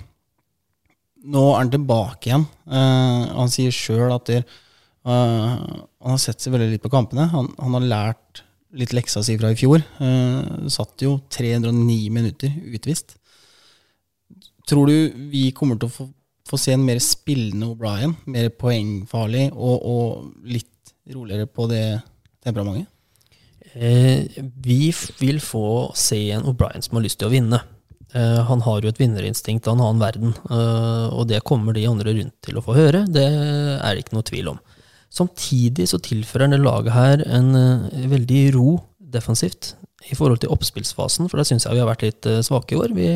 Nå 1.28 1.46
er 1.52 1.60
han 1.60 1.74
tilbake 1.76 2.32
igjen. 2.32 2.48
Han 2.72 3.54
sier 3.54 3.78
sjøl 3.78 4.16
at 4.16 4.30
der, 4.32 4.44
han 5.04 6.14
har 6.16 6.22
sett 6.24 6.42
seg 6.42 6.54
veldig 6.56 6.72
litt 6.72 6.86
på 6.86 6.94
kampene. 6.94 7.28
Han, 7.30 7.52
han 7.60 7.78
har 7.78 7.88
lært 7.94 8.44
litt 8.80 8.98
leksa 8.98 9.22
si 9.26 9.36
fra 9.38 9.52
i 9.52 9.60
fjor. 9.60 9.84
Satt 10.72 11.04
jo 11.04 11.18
309 11.36 11.98
minutter 12.16 12.54
utvist. 12.72 13.18
Tror 14.68 14.90
du 14.90 15.28
vi 15.32 15.50
kommer 15.56 15.80
til 15.80 15.88
å 15.88 15.94
få, 15.94 16.10
få 16.48 16.60
se 16.60 16.76
en 16.76 16.86
mer 16.86 17.00
spillende 17.04 17.70
O'Brien? 17.72 18.18
Mer 18.28 18.52
poengfarlig 18.52 19.50
og, 19.54 19.78
og 19.80 20.48
litt 20.48 20.94
roligere 21.14 21.48
på 21.48 21.70
det 21.72 21.86
temperamentet? 22.44 22.92
Eh, 23.78 24.42
vi 24.64 24.90
vil 25.20 25.40
få 25.44 25.92
se 25.96 26.20
en 26.36 26.48
O'Brien 26.50 26.84
som 26.84 26.98
har 26.98 27.06
lyst 27.06 27.22
til 27.22 27.30
å 27.30 27.34
vinne. 27.34 27.62
Eh, 28.16 28.40
han 28.48 28.64
har 28.66 28.82
jo 28.82 28.92
et 28.92 29.00
vinnerinstinkt 29.00 29.68
av 29.68 29.78
en 29.78 29.86
annen 29.86 30.04
verden, 30.04 30.34
eh, 30.50 31.08
og 31.14 31.28
det 31.30 31.44
kommer 31.48 31.76
de 31.76 31.86
andre 31.88 32.16
rundt 32.18 32.36
til 32.44 32.60
å 32.60 32.64
få 32.66 32.76
høre. 32.78 33.06
Det 33.08 33.28
er 33.28 33.88
det 33.94 34.06
ikke 34.06 34.18
noe 34.18 34.28
tvil 34.28 34.52
om. 34.56 34.62
Samtidig 35.14 35.88
så 35.92 36.00
tilfører 36.04 36.52
det 36.52 36.62
laget 36.64 36.96
her 36.96 37.24
en 37.28 37.54
eh, 37.56 38.08
veldig 38.12 38.44
ro 38.58 38.78
defensivt 39.00 39.76
i 40.12 40.16
forhold 40.16 40.42
til 40.44 40.52
oppspillsfasen, 40.54 41.30
for 41.30 41.40
der 41.40 41.48
syns 41.48 41.68
jeg 41.68 41.76
vi 41.76 41.84
har 41.84 41.90
vært 41.90 42.06
litt 42.08 42.28
eh, 42.28 42.44
svake 42.46 42.76
i 42.76 42.80
år. 42.80 42.96
Vi 42.96 43.10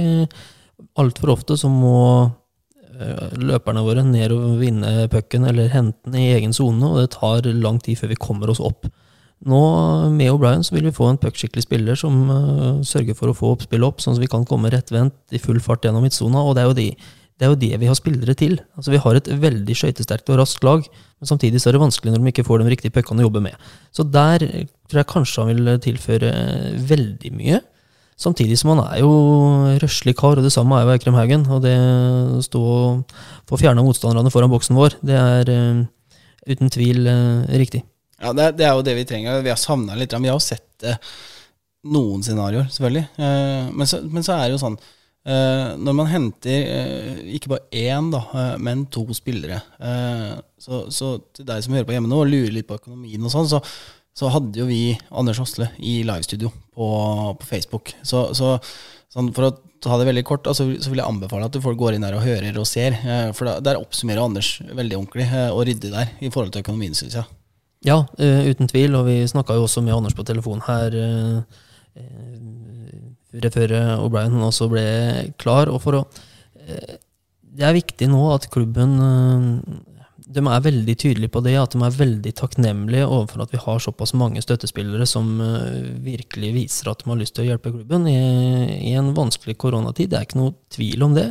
Altfor 1.00 1.36
ofte 1.36 1.58
så 1.60 1.70
må 1.72 1.98
eh, 2.92 3.38
løperne 3.40 3.84
våre 3.86 4.04
ned 4.08 4.34
og 4.36 4.60
vinne 4.62 5.08
pucken 5.12 5.48
eller 5.50 5.72
hente 5.74 6.10
den 6.10 6.20
i 6.20 6.34
egen 6.36 6.56
sone, 6.56 6.84
og 6.88 7.00
det 7.02 7.14
tar 7.18 7.48
lang 7.56 7.80
tid 7.84 8.00
før 8.02 8.14
vi 8.14 8.20
kommer 8.22 8.52
oss 8.52 8.64
opp. 8.64 8.90
Nå 9.42 9.62
med 10.14 10.30
O'Brien 10.30 10.62
så 10.62 10.76
vil 10.76 10.86
vi 10.86 10.94
få 10.94 11.08
en 11.10 11.18
puckskikkelig 11.22 11.64
spiller 11.66 11.98
som 11.98 12.20
uh, 12.30 12.84
sørger 12.86 13.18
for 13.18 13.32
å 13.32 13.38
få 13.38 13.56
oppspillet 13.56 13.88
opp, 13.88 14.04
sånn 14.04 14.14
at 14.14 14.22
vi 14.22 14.30
kan 14.30 14.46
komme 14.46 14.70
rettvendt 14.70 15.34
i 15.34 15.42
full 15.42 15.58
fart 15.64 15.88
gjennom 15.88 16.06
midtsona, 16.06 16.44
og 16.46 16.54
det 16.58 16.62
er 16.62 16.70
jo 16.70 16.78
de 16.78 16.92
det 17.42 17.48
er 17.48 17.54
jo 17.56 17.58
det 17.58 17.78
vi 17.82 17.88
har 17.90 17.98
spillere 17.98 18.36
til. 18.38 18.60
Altså 18.78 18.92
Vi 18.94 19.00
har 19.02 19.18
et 19.18 19.28
veldig 19.42 19.74
skøytesterkt 19.74 20.28
og 20.30 20.38
raskt 20.38 20.62
lag, 20.62 20.84
men 20.86 21.26
samtidig 21.26 21.58
så 21.58 21.72
er 21.72 21.74
det 21.74 21.82
vanskelig 21.82 22.12
når 22.14 22.22
de 22.22 22.34
ikke 22.36 22.46
får 22.46 22.62
de 22.62 22.68
riktige 22.70 22.94
puckene 22.94 23.24
å 23.24 23.26
jobbe 23.26 23.42
med. 23.42 23.56
Så 23.90 24.06
der 24.06 24.46
tror 24.86 25.00
jeg 25.02 25.10
kanskje 25.10 25.42
han 25.42 25.50
vil 25.50 25.72
tilføre 25.82 26.30
veldig 26.92 27.32
mye. 27.40 27.58
Samtidig 28.22 28.60
som 28.60 28.76
han 28.76 28.84
er 28.84 29.00
jo 29.02 29.12
røslig 29.82 30.14
kar, 30.20 30.38
og 30.38 30.46
det 30.46 30.54
samme 30.54 30.78
er 30.78 30.86
jo 30.86 30.94
Eikrem 30.94 31.18
Haugen. 31.18 31.48
Og 31.50 31.64
det 31.64 31.74
å 31.74 32.42
stå 32.46 32.62
og 32.62 33.16
få 33.50 33.58
fjerna 33.58 33.82
motstanderne 33.86 34.34
foran 34.34 34.52
boksen 34.52 34.78
vår, 34.78 35.00
det 35.06 35.18
er 35.18 35.50
uh, 35.50 35.82
uten 36.46 36.70
tvil 36.74 37.10
uh, 37.10 37.50
riktig. 37.58 37.82
Ja, 38.22 38.36
det 38.38 38.44
er, 38.46 38.58
det 38.60 38.68
er, 38.68 38.76
jo 38.78 38.86
det 38.86 38.94
vi 39.00 39.08
trenger. 39.10 39.42
Vi 39.42 39.50
har 39.50 39.58
savna 39.58 39.98
litt. 39.98 40.14
Vi 40.14 40.30
har 40.30 40.38
jo 40.38 40.44
sett 40.44 40.86
uh, 40.86 41.00
noen 41.90 42.22
scenarioer, 42.22 42.68
selvfølgelig. 42.70 43.08
Men, 43.18 43.88
så, 43.90 44.04
men, 44.06 44.22
så, 44.22 44.36
er 44.36 44.44
det 44.46 44.54
jo 44.54 44.60
sånn 44.62 44.76
Når 45.82 45.96
man 45.98 46.10
henter 46.12 47.24
ikke 47.34 47.56
bare 47.56 47.66
én, 47.74 48.12
da, 48.14 48.22
men 48.62 48.84
to 48.94 49.02
spillere 49.18 49.58
så, 50.62 50.84
så, 50.94 51.16
til 51.34 51.48
deg 51.48 51.66
som 51.66 51.74
hører 51.74 51.88
på 51.90 51.96
hjemme 51.96 52.12
nå 52.12 52.20
og 52.22 52.30
lurer 52.30 52.54
litt 52.54 52.70
på 52.70 52.78
økonomien 52.78 53.26
og 53.26 53.34
sånn, 53.34 53.50
så 53.50 53.64
så 54.18 54.32
hadde 54.32 54.60
jo 54.60 54.68
vi 54.68 54.98
Anders 55.10 55.40
Hosle 55.40 55.70
i 55.80 56.02
livestudio 56.08 56.52
på, 56.76 56.88
på 57.40 57.48
Facebook. 57.48 57.94
Så, 58.04 58.32
så 58.38 58.58
sånn 59.12 59.32
for 59.36 59.48
å 59.48 59.52
ta 59.82 59.98
det 59.98 60.08
veldig 60.08 60.24
kort, 60.28 60.48
altså, 60.48 60.68
så 60.80 60.92
vil 60.92 61.02
jeg 61.02 61.10
anbefale 61.10 61.48
at 61.48 61.58
folk 61.64 61.80
går 61.80 61.98
inn 61.98 62.06
der 62.06 62.16
og 62.18 62.26
hører 62.26 62.58
og 62.62 62.68
ser. 62.70 62.96
Eh, 63.02 63.30
for 63.38 63.50
da, 63.50 63.58
der 63.64 63.80
oppsummerer 63.82 64.24
Anders 64.24 64.54
veldig 64.62 65.00
ordentlig 65.00 65.28
eh, 65.28 65.50
og 65.50 65.66
ryddig 65.68 65.94
der 65.94 66.12
i 66.22 66.30
forhold 66.30 66.54
til 66.54 66.66
økonomien, 66.66 66.98
syns 66.98 67.18
jeg. 67.18 67.38
Ja, 67.82 68.04
uh, 68.06 68.42
uten 68.46 68.70
tvil. 68.70 68.94
Og 68.94 69.08
vi 69.08 69.18
snakka 69.26 69.56
jo 69.58 69.66
også 69.66 69.82
med 69.82 69.96
Anders 69.96 70.14
på 70.14 70.26
telefon 70.28 70.62
her 70.68 70.94
uh, 70.94 71.62
før 73.32 73.74
O'Brien 74.04 74.44
også 74.46 74.68
ble 74.70 74.84
klar. 75.42 75.72
Og 75.72 75.82
for 75.82 75.98
å 75.98 76.04
Det 76.62 77.66
er 77.66 77.74
viktig 77.74 78.08
nå 78.08 78.20
at 78.36 78.46
klubben 78.54 78.94
de 80.32 80.42
er 80.48 80.64
veldig 80.66 80.96
tydelige 81.00 81.32
på 81.34 81.42
det, 81.46 81.56
at 81.60 81.74
de 81.76 81.82
er 81.86 81.98
veldig 81.98 82.32
takknemlige 82.40 83.08
overfor 83.08 83.44
at 83.44 83.54
vi 83.54 83.62
har 83.62 83.82
såpass 83.84 84.14
mange 84.18 84.42
støttespillere 84.44 85.08
som 85.10 85.34
uh, 85.42 85.92
virkelig 86.06 86.52
viser 86.56 86.92
at 86.92 87.04
de 87.04 87.10
har 87.12 87.20
lyst 87.20 87.36
til 87.38 87.46
å 87.46 87.50
hjelpe 87.50 87.74
klubben 87.74 88.08
i, 88.10 88.18
i, 88.78 88.94
en 89.00 89.12
vanskelig 89.18 89.58
koronatid. 89.62 90.12
Det 90.12 90.20
er 90.20 90.28
ikke 90.28 90.42
noe 90.42 90.56
tvil 90.74 91.06
om 91.08 91.16
det. 91.18 91.30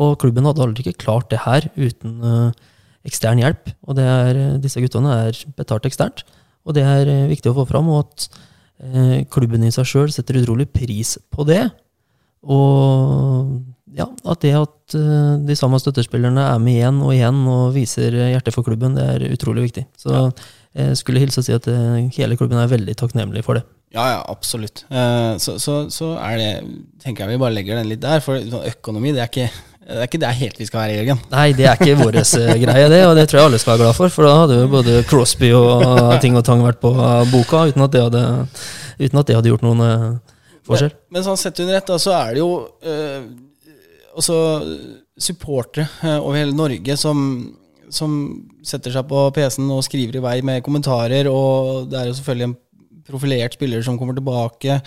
Og 0.00 0.18
klubben 0.22 0.46
hadde 0.48 0.64
aldri 0.64 0.86
ikke 0.86 1.04
klart 1.06 1.30
det 1.32 1.42
her 1.44 1.68
uten 1.78 2.20
uh, 2.24 2.70
ekstern 3.06 3.42
hjelp. 3.42 3.72
Og 3.86 4.00
er, 4.02 4.40
disse 4.62 4.82
guttene 4.82 5.16
er 5.26 5.42
betalt 5.58 5.88
eksternt. 5.88 6.24
Og 6.66 6.76
det 6.76 6.86
er 6.86 7.10
uh, 7.10 7.28
viktig 7.30 7.52
å 7.52 7.58
få 7.62 7.68
fram, 7.70 7.90
og 7.92 8.06
at 8.06 8.30
klubben 9.28 9.60
i 9.60 9.68
seg 9.68 9.84
sjøl 9.84 10.08
setter 10.08 10.38
utrolig 10.40 10.64
pris 10.72 11.10
på 11.28 11.44
det. 11.44 11.66
Og 12.48 13.58
ja, 13.96 14.06
at 14.06 14.42
det 14.44 14.52
at 14.54 14.94
uh, 14.94 15.34
de 15.42 15.56
samme 15.58 15.80
støttespillerne 15.82 16.44
er 16.52 16.62
med 16.62 16.78
igjen 16.78 17.00
og 17.02 17.14
igjen 17.14 17.42
og 17.50 17.74
viser 17.74 18.14
hjertet 18.14 18.54
for 18.54 18.66
klubben, 18.66 18.94
det 18.98 19.06
er 19.16 19.26
utrolig 19.34 19.66
viktig. 19.68 19.86
Så 19.98 20.12
ja. 20.14 20.22
jeg 20.78 21.00
skulle 21.00 21.22
hilse 21.22 21.42
og 21.42 21.48
si 21.48 21.56
at 21.56 21.66
uh, 21.70 21.98
hele 22.14 22.38
klubben 22.38 22.60
er 22.60 22.70
veldig 22.70 22.94
takknemlig 23.00 23.42
for 23.46 23.58
det. 23.58 23.66
Ja, 23.90 24.04
ja, 24.06 24.18
absolutt. 24.30 24.84
Så, 25.42 25.56
så, 25.58 25.80
så, 25.90 26.12
er 26.22 26.36
det 26.38 26.50
tenker 27.02 27.24
jeg 27.24 27.34
vi 27.34 27.40
bare 27.42 27.56
legger 27.56 27.80
den 27.80 27.88
litt 27.90 27.98
der, 28.04 28.20
for 28.22 28.38
sånn 28.38 28.68
økonomi 28.68 29.10
det 29.16 29.24
er 29.24 29.32
ikke 29.32 29.48
det 29.90 29.96
er 29.96 30.06
ikke 30.06 30.20
det 30.22 30.30
helt 30.38 30.60
vi 30.60 30.66
skal 30.68 30.84
være, 30.84 30.98
Jørgen. 31.00 31.22
Nei, 31.32 31.46
det 31.58 31.66
er 31.66 31.80
ikke 31.80 31.96
vår 31.98 32.18
greie, 32.62 32.84
det. 32.92 33.00
Og 33.08 33.16
det 33.18 33.24
tror 33.26 33.40
jeg 33.40 33.48
alle 33.48 33.58
skal 33.58 33.72
være 33.72 33.82
glad 33.82 33.96
for. 33.98 34.12
For 34.14 34.28
da 34.28 34.36
hadde 34.44 34.60
jo 34.60 34.68
både 34.70 35.00
Crosby 35.10 35.50
og 35.58 36.12
ting 36.22 36.38
og 36.38 36.44
tang 36.46 36.62
vært 36.62 36.78
på 36.78 36.92
boka 37.32 37.64
uten 37.72 37.82
at 37.82 37.96
det 37.96 38.04
hadde, 38.06 38.22
uten 39.00 39.22
at 39.24 39.26
det 39.26 39.40
hadde 39.40 39.50
gjort 39.50 39.66
noen 39.66 39.82
forskjell. 40.70 40.94
Men, 40.94 41.16
men 41.18 41.26
sånn 41.26 41.40
sett 41.42 41.58
under 41.66 41.80
ett, 41.80 41.90
så 42.06 42.14
er 42.20 42.36
det 42.36 42.44
jo 42.44 42.52
også 44.20 44.38
supportere 45.20 45.88
eh, 46.04 46.18
over 46.18 46.38
hele 46.38 46.56
Norge 46.56 46.96
som, 47.00 47.22
som 47.92 48.16
setter 48.66 48.94
seg 48.94 49.08
på 49.10 49.26
PC-en 49.36 49.70
og 49.74 49.84
skriver 49.86 50.20
i 50.20 50.24
vei 50.24 50.36
med 50.46 50.64
kommentarer, 50.66 51.28
og 51.30 51.88
det 51.90 52.00
er 52.00 52.10
jo 52.10 52.18
selvfølgelig 52.18 52.48
en 52.48 52.58
profilert 53.10 53.56
spiller 53.56 53.82
som 53.84 53.98
kommer 53.98 54.16
tilbake. 54.16 54.80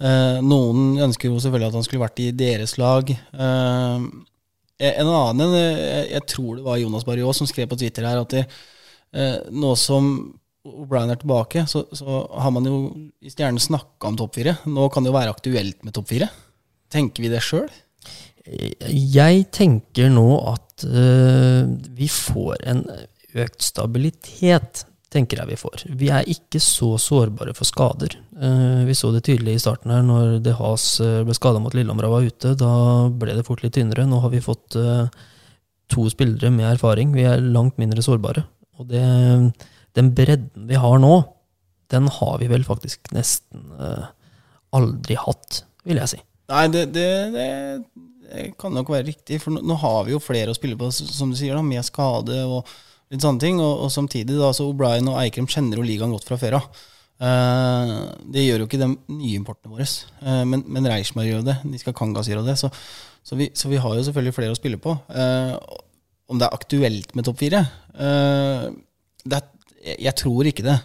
Eh, 0.00 0.40
noen 0.44 0.98
ønsker 1.06 1.30
jo 1.30 1.38
selvfølgelig 1.40 1.70
at 1.70 1.78
han 1.78 1.86
skulle 1.86 2.04
vært 2.04 2.22
i 2.22 2.32
deres 2.36 2.76
lag. 2.80 3.10
Eh, 3.10 4.10
en 4.90 5.12
annen, 5.12 5.56
jeg, 5.56 6.04
jeg, 6.14 6.26
tror 6.32 6.56
det 6.56 6.66
var 6.66 6.80
Jonas 6.80 7.04
Barriot 7.08 7.36
som 7.36 7.48
skrev 7.48 7.68
på 7.70 7.76
Twitter 7.80 8.06
her 8.08 8.22
at 8.22 8.32
de, 8.32 8.44
eh, 9.12 9.38
nå 9.52 9.74
som 9.76 10.12
O'Brien 10.68 11.08
er 11.12 11.20
tilbake, 11.20 11.64
så, 11.68 11.86
så, 11.96 12.24
har 12.36 12.52
man 12.52 12.66
jo 12.68 12.80
i 13.24 13.30
Stjernen 13.32 13.60
snakka 13.62 14.10
om 14.10 14.18
topp 14.20 14.36
fire. 14.36 14.58
Nå 14.68 14.88
kan 14.92 15.04
det 15.04 15.08
jo 15.08 15.16
være 15.16 15.32
aktuelt 15.32 15.86
med 15.86 15.96
topp 15.96 16.10
fire. 16.12 16.28
Tenker 16.92 17.24
vi 17.24 17.30
det 17.32 17.40
sjøl? 17.44 17.70
Jeg 18.46 19.48
tenker 19.52 20.08
nå 20.12 20.28
at 20.48 20.84
uh, 20.88 21.66
vi 21.96 22.08
får 22.08 22.62
en 22.70 22.84
økt 23.40 23.62
stabilitet, 23.62 24.84
tenker 25.12 25.42
jeg 25.42 25.50
vi 25.50 25.58
får. 25.60 25.84
Vi 26.00 26.08
er 26.14 26.28
ikke 26.30 26.62
så 26.62 26.94
sårbare 27.02 27.52
for 27.56 27.68
skader. 27.68 28.16
Uh, 28.32 28.86
vi 28.88 28.96
så 28.96 29.10
det 29.12 29.26
tydelig 29.28 29.58
i 29.58 29.62
starten 29.62 29.92
her, 29.92 30.06
når 30.06 30.38
De 30.44 30.54
Haas 30.56 30.86
uh, 31.04 31.20
ble 31.26 31.36
skada 31.36 31.60
mot 31.60 31.76
Lillehammer 31.76 32.08
og 32.08 32.16
var 32.16 32.30
ute. 32.30 32.54
Da 32.58 32.72
ble 33.12 33.36
det 33.36 33.44
fort 33.48 33.64
litt 33.66 33.76
tynnere. 33.76 34.08
Nå 34.08 34.22
har 34.24 34.32
vi 34.32 34.44
fått 34.44 34.78
to 35.90 36.06
spillere 36.08 36.52
med 36.54 36.70
erfaring. 36.70 37.12
Vi 37.12 37.26
er 37.28 37.44
langt 37.44 37.76
mindre 37.82 38.02
sårbare. 38.06 38.46
Og 38.80 38.88
det, 38.88 39.04
den 39.98 40.12
bredden 40.16 40.70
vi 40.70 40.80
har 40.80 41.00
nå, 41.02 41.14
den 41.92 42.06
har 42.08 42.38
vi 42.40 42.48
vel 42.48 42.64
faktisk 42.64 43.10
nesten 43.12 43.66
aldri 44.70 45.16
hatt, 45.18 45.64
vil 45.84 45.98
jeg 45.98 46.14
si. 46.14 46.20
Nei, 46.50 46.68
det, 46.70 46.84
det 46.94 47.08
det 47.34 47.48
kan 48.60 48.74
nok 48.74 48.92
være 48.92 49.08
riktig, 49.08 49.40
for 49.42 49.56
nå, 49.56 49.76
har 49.82 50.06
vi 50.06 50.14
jo 50.14 50.22
flere 50.22 50.52
å 50.52 50.56
spille 50.56 50.78
på, 50.78 50.90
som 50.94 51.32
du 51.32 51.38
sier, 51.38 51.56
da, 51.56 51.64
med 51.66 51.84
skade 51.86 52.38
og 52.46 52.68
litt 53.10 53.24
sånne 53.24 53.42
ting. 53.42 53.60
Og, 53.62 53.86
og 53.86 53.92
samtidig, 53.92 54.38
da, 54.38 54.52
så 54.56 54.68
O'Brien 54.70 55.08
og 55.10 55.18
Eikrem 55.22 55.48
kjenner 55.50 55.80
jo 55.80 55.86
ligaen 55.86 56.14
godt 56.14 56.28
fra 56.28 56.38
før 56.40 56.60
av. 56.60 56.82
Uh, 57.20 58.08
det 58.32 58.46
gjør 58.46 58.62
jo 58.62 58.68
ikke 58.70 58.80
de 58.80 58.88
nye 59.12 59.36
importene 59.36 59.74
våre, 59.74 59.84
uh, 60.24 60.40
men, 60.48 60.62
men 60.72 60.88
Reichmar 60.88 61.26
gjør 61.28 61.42
det. 61.50 61.58
De 61.68 61.80
skal 61.82 61.96
Kangas 61.96 62.30
gjøre 62.30 62.46
det. 62.46 62.56
Så, 62.60 62.70
så, 63.20 63.36
vi, 63.36 63.50
så, 63.52 63.68
vi, 63.72 63.80
har 63.82 63.96
jo 63.96 64.06
selvfølgelig 64.06 64.36
flere 64.38 64.54
å 64.54 64.60
spille 64.60 64.80
på. 64.80 64.94
Uh, 65.12 65.58
om 66.30 66.40
det 66.40 66.46
er 66.46 66.56
aktuelt 66.56 67.16
med 67.18 67.26
topp 67.26 67.42
fire? 67.42 67.64
jeg 69.90 70.12
tror 70.16 70.46
ikke 70.46 70.62
det. 70.62 70.76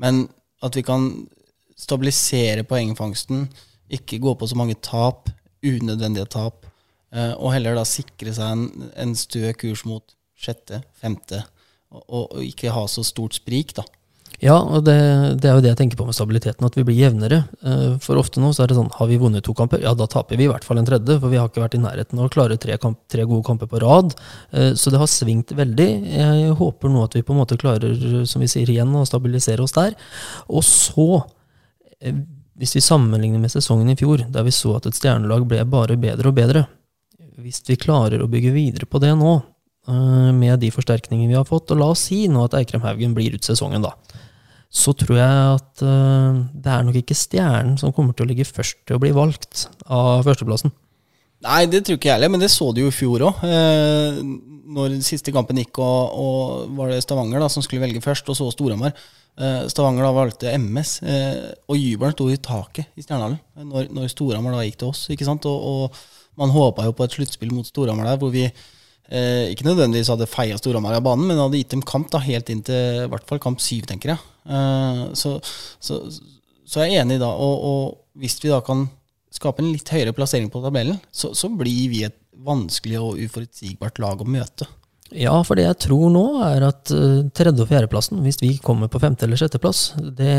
Men 0.00 0.22
at 0.64 0.76
vi 0.78 0.84
kan 0.86 1.08
stabilisere 1.76 2.62
poengfangsten, 2.64 3.48
ikke 3.90 4.20
gå 4.22 4.36
på 4.38 4.46
så 4.48 4.56
mange 4.56 4.78
tap, 4.84 5.26
unødvendige 5.66 6.28
tap, 6.30 6.67
Eh, 6.67 6.67
og 7.08 7.54
heller 7.54 7.78
da 7.78 7.86
sikre 7.88 8.34
seg 8.36 8.50
en, 8.52 8.88
en 9.00 9.14
stø 9.16 9.54
kurs 9.56 9.86
mot 9.88 10.04
sjette, 10.38 10.82
femte, 11.00 11.42
og, 11.88 12.02
og, 12.08 12.42
ikke 12.44 12.74
ha 12.74 12.84
så 12.90 13.04
stort 13.06 13.38
sprik, 13.38 13.72
da. 13.78 13.86
Ja, 14.38 14.54
og 14.54 14.84
det, 14.86 14.94
det, 15.42 15.48
er 15.50 15.56
jo 15.56 15.62
det 15.64 15.72
jeg 15.72 15.78
tenker 15.80 15.98
på 15.98 16.04
med 16.06 16.14
stabiliteten, 16.14 16.62
at 16.62 16.76
vi 16.78 16.84
blir 16.86 16.94
jevnere. 16.94 17.40
Eh, 17.58 17.96
for 18.02 18.20
ofte 18.20 18.38
nå 18.38 18.52
så 18.54 18.62
er 18.62 18.70
det 18.70 18.76
sånn, 18.76 18.90
har 18.94 19.08
vi 19.10 19.18
vunnet 19.18 19.42
to 19.42 19.54
kamper, 19.56 19.82
ja 19.82 19.96
da 19.98 20.06
taper 20.10 20.38
vi 20.38 20.46
i 20.46 20.50
hvert 20.50 20.66
fall 20.66 20.78
en 20.78 20.86
tredje, 20.86 21.16
for 21.18 21.32
vi 21.32 21.40
har 21.40 21.50
ikke 21.50 21.64
vært 21.64 21.74
i 21.74 21.80
nærheten 21.82 22.20
av 22.20 22.28
å 22.28 22.30
klare 22.30 22.58
tre, 22.60 22.76
kamp, 22.78 23.00
tre 23.10 23.26
gode 23.26 23.42
kamper 23.48 23.70
på 23.70 23.82
rad. 23.82 24.14
Eh, 24.52 24.70
så 24.78 24.94
det 24.94 25.02
har 25.02 25.10
svingt 25.10 25.56
veldig. 25.58 25.88
Jeg 26.20 26.54
håper 26.60 26.94
nå 26.94 27.02
at 27.08 27.18
vi 27.18 27.24
på 27.26 27.34
en 27.34 27.42
måte 27.42 27.58
klarer, 27.58 27.98
som 28.30 28.44
vi 28.44 28.52
sier 28.52 28.70
igjen, 28.70 28.94
å 28.94 29.06
stabilisere 29.08 29.64
oss 29.64 29.74
der. 29.74 29.98
Og 30.46 30.62
så, 30.66 31.24
hvis 31.98 32.78
vi 32.78 32.84
sammenligner 32.84 33.42
med 33.42 33.50
sesongen 33.50 33.90
i 33.90 33.98
fjor, 33.98 34.22
der 34.30 34.46
vi 34.46 34.54
så 34.54 34.76
at 34.78 34.86
et 34.86 34.94
stjernelag 34.94 35.50
ble 35.50 35.66
bare 35.66 35.98
bedre 35.98 36.30
og 36.30 36.38
bedre, 36.38 36.68
hvis 37.42 37.62
vi 37.68 37.78
klarer 37.80 38.22
å 38.22 38.30
bygge 38.30 38.54
videre 38.54 38.88
på 38.90 39.00
det 39.02 39.12
nå, 39.18 39.34
eh, 39.88 40.30
med 40.34 40.58
de 40.62 40.72
forsterkningene 40.74 41.32
vi 41.32 41.38
har 41.38 41.46
fått, 41.48 41.70
og 41.72 41.80
la 41.80 41.92
oss 41.94 42.08
si 42.10 42.26
nå 42.30 42.44
at 42.46 42.56
Eikrem 42.58 42.84
Haugen 42.86 43.14
blir 43.16 43.36
ut 43.36 43.46
sesongen, 43.46 43.84
da, 43.84 43.94
så 44.68 44.92
tror 44.92 45.16
jeg 45.16 45.36
at 45.54 45.80
uh, 45.80 46.42
det 46.52 46.68
er 46.68 46.82
nok 46.84 46.98
ikke 47.00 47.16
Stjernen 47.16 47.78
som 47.80 47.94
kommer 47.96 48.12
til 48.12 48.26
å 48.26 48.28
ligge 48.28 48.44
først 48.44 48.82
til 48.84 48.98
å 48.98 49.00
bli 49.00 49.14
valgt 49.16 49.64
av 49.86 50.26
førsteplassen. 50.26 50.74
Nei, 51.46 51.62
det 51.70 51.84
tror 51.86 51.98
ikke 51.98 52.10
jeg 52.10 52.16
heller, 52.16 52.32
men 52.34 52.42
det 52.42 52.50
så 52.50 52.72
du 52.74 52.82
jo 52.82 52.90
i 52.90 52.94
fjor 52.94 53.22
òg. 53.28 53.42
Eh, 53.46 54.18
når 54.74 54.96
siste 55.06 55.32
kampen 55.34 55.60
gikk, 55.62 55.78
og, 55.80 56.18
og, 56.18 56.72
var 56.76 56.90
det 56.90 56.98
Stavanger 57.04 57.42
da 57.42 57.48
som 57.52 57.62
skulle 57.64 57.84
velge 57.84 58.02
først, 58.02 58.28
og 58.32 58.36
så 58.36 58.48
Storhamar. 58.52 58.96
Eh, 59.38 59.60
Stavanger 59.70 60.08
da 60.08 60.10
valgte 60.16 60.54
MS, 60.58 60.96
eh, 61.06 61.44
og 61.70 61.78
jubelen 61.78 62.16
sto 62.16 62.26
i 62.32 62.40
taket 62.42 62.90
i 62.98 63.06
Stjernehallen 63.06 63.70
når, 63.70 63.86
når 63.94 64.10
Storhamar 64.10 64.56
da 64.58 64.66
gikk 64.66 64.80
til 64.82 64.90
oss. 64.90 65.04
ikke 65.14 65.28
sant? 65.28 65.46
og, 65.46 65.62
og 65.62 66.02
man 66.38 66.54
håpa 66.54 66.86
jo 66.86 66.94
på 66.96 67.06
et 67.06 67.14
sluttspill 67.16 67.52
mot 67.54 67.66
Storhamar 67.66 68.12
der, 68.12 68.18
hvor 68.20 68.32
vi 68.34 68.44
eh, 68.46 69.50
ikke 69.52 69.66
nødvendigvis 69.66 70.10
hadde 70.12 70.30
feia 70.30 70.58
Storhamar 70.60 70.98
av 70.98 71.04
banen, 71.06 71.26
men 71.28 71.40
hadde 71.40 71.60
gitt 71.60 71.74
dem 71.74 71.84
kamp 71.86 72.10
da, 72.14 72.22
helt 72.24 72.52
inn 72.52 72.62
til 72.66 73.04
i 73.04 73.08
hvert 73.10 73.26
fall 73.28 73.42
kamp 73.42 73.62
syv, 73.64 73.88
tenker 73.90 74.14
jeg. 74.14 74.22
Eh, 74.48 75.02
så, 75.18 75.36
så, 75.82 76.00
så, 76.64 76.84
jeg 76.84 76.94
er 76.94 77.04
enig 77.04 77.20
da. 77.22 77.32
Og, 77.34 77.66
og, 77.72 77.98
hvis 78.18 78.38
vi 78.42 78.52
da 78.52 78.62
kan 78.64 78.86
skape 79.34 79.62
en 79.62 79.72
litt 79.74 79.90
høyere 79.92 80.14
plassering 80.16 80.48
på 80.50 80.62
tabellen, 80.64 80.98
så, 81.14 81.34
så 81.36 81.50
blir 81.52 81.92
vi 81.92 82.04
et 82.06 82.16
vanskelig 82.46 83.00
og 83.02 83.20
uforutsigbart 83.26 84.00
lag 84.02 84.22
å 84.22 84.28
møte. 84.28 84.66
Ja, 85.16 85.32
for 85.46 85.56
det 85.56 85.64
jeg 85.64 85.78
tror 85.86 86.10
nå, 86.12 86.24
er 86.44 86.66
at 86.66 86.90
uh, 86.92 87.22
tredje- 87.32 87.64
og 87.64 87.70
fjerdeplassen, 87.70 88.20
hvis 88.24 88.40
vi 88.42 88.50
kommer 88.60 88.90
på 88.92 89.00
femte- 89.00 89.24
eller 89.24 89.40
sjetteplass 89.40 89.94
det, 89.96 90.34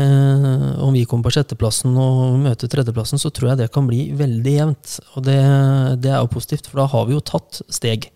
Om 0.78 0.94
vi 0.94 1.02
kommer 1.10 1.26
på 1.26 1.34
sjetteplassen 1.34 1.96
og 1.98 2.38
møter 2.44 2.70
tredjeplassen, 2.70 3.18
så 3.18 3.32
tror 3.34 3.50
jeg 3.50 3.64
det 3.64 3.72
kan 3.74 3.88
bli 3.90 4.12
veldig 4.14 4.54
jevnt. 4.54 4.96
Og 5.16 5.26
det, 5.26 5.40
det 6.04 6.12
er 6.14 6.22
jo 6.22 6.30
positivt, 6.30 6.70
for 6.70 6.84
da 6.84 6.90
har 6.92 7.08
vi 7.08 7.18
jo 7.18 7.24
tatt 7.32 7.62
steg. 7.66 8.12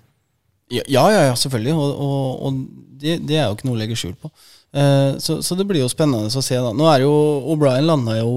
Ja, 0.71 0.85
ja, 0.87 1.11
ja 1.29 1.35
selvfølgelig. 1.39 1.75
Og, 1.75 2.05
og, 2.07 2.45
og 2.47 2.61
det, 3.03 3.19
det, 3.27 3.39
er 3.39 3.49
jo 3.49 3.57
ikke 3.57 3.69
noe 3.69 3.77
å 3.77 3.83
legge 3.83 3.99
skjul 3.99 4.15
på. 4.21 4.31
Eh, 4.75 5.17
så, 5.23 5.39
så, 5.45 5.57
det 5.59 5.67
blir 5.69 5.83
jo 5.83 5.91
spennende 5.91 6.31
å 6.31 6.45
se. 6.45 6.59
da 6.59 6.73
Nå 6.75 6.87
er 6.91 7.05
jo 7.05 7.13
O'Brien 7.53 7.87
landa 7.87 8.17
jo 8.19 8.31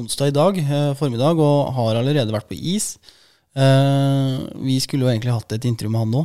onsdag 0.00 0.32
i 0.32 0.36
dag 0.36 0.60
eh, 0.64 0.90
formiddag 0.98 1.40
og 1.40 1.74
har 1.76 2.00
allerede 2.00 2.34
vært 2.34 2.50
på 2.50 2.58
is. 2.58 2.94
Eh, 3.54 4.34
vi 4.66 4.80
skulle 4.82 5.06
jo 5.06 5.12
egentlig 5.12 5.34
hatt 5.34 5.54
et 5.56 5.68
intervju 5.68 5.92
med 5.92 6.04
han 6.04 6.12
nå, 6.14 6.24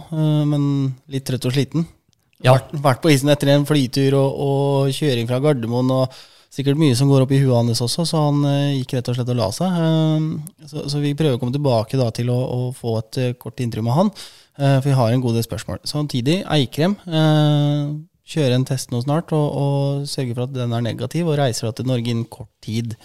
men 0.49 0.65
litt 1.13 1.27
trøtt 1.29 1.45
og 1.49 1.55
sliten. 1.55 1.85
Ja. 2.39 2.55
Vært, 2.55 2.73
vært, 2.81 3.01
på 3.03 3.13
isen 3.13 3.29
etter 3.29 3.51
en 3.53 3.67
flytur 3.67 4.15
og, 4.17 4.43
og, 4.45 4.91
kjøring 4.95 5.27
fra 5.29 5.41
Gardermoen. 5.43 5.91
og 5.93 6.19
Sikkert 6.49 6.79
mye 6.81 6.95
som 6.97 7.11
går 7.11 7.27
opp 7.27 7.33
i 7.35 7.41
huet 7.43 7.53
hans 7.53 7.81
også, 7.85 8.07
så 8.09 8.23
han 8.25 8.39
gikk 8.73 8.95
rett 8.95 9.09
og 9.11 9.17
slett 9.19 9.29
og 9.29 9.37
la 9.37 9.49
seg. 9.53 9.75
Så, 10.65 10.87
så 10.89 11.01
vi 11.03 11.13
prøver 11.13 11.37
å 11.37 11.41
komme 11.41 11.53
tilbake 11.53 11.99
da 11.99 12.07
til 12.15 12.31
å, 12.33 12.39
å 12.39 12.59
få 12.73 12.95
et 13.03 13.19
kort 13.37 13.61
intervju 13.61 13.85
med 13.85 13.93
han, 13.93 14.09
for 14.57 14.87
vi 14.87 14.95
har 14.97 15.13
en 15.13 15.21
god 15.21 15.37
del 15.37 15.45
spørsmål. 15.45 15.83
Samtidig, 15.85 16.39
Eikrem 16.49 16.97
kjøre 18.29 18.59
en 18.59 18.67
test 18.67 18.93
nå 18.93 19.01
snart 19.03 19.33
og, 19.35 19.47
og 19.63 20.09
sørge 20.09 20.35
for 20.35 20.45
at 20.45 20.55
den 20.55 20.75
er 20.75 20.85
negativ, 20.85 21.29
og 21.29 21.39
reiser 21.39 21.69
da 21.69 21.75
til 21.77 21.89
Norge 21.89 22.13
innen 22.13 22.29
kort 22.29 22.51
tid. 22.65 22.95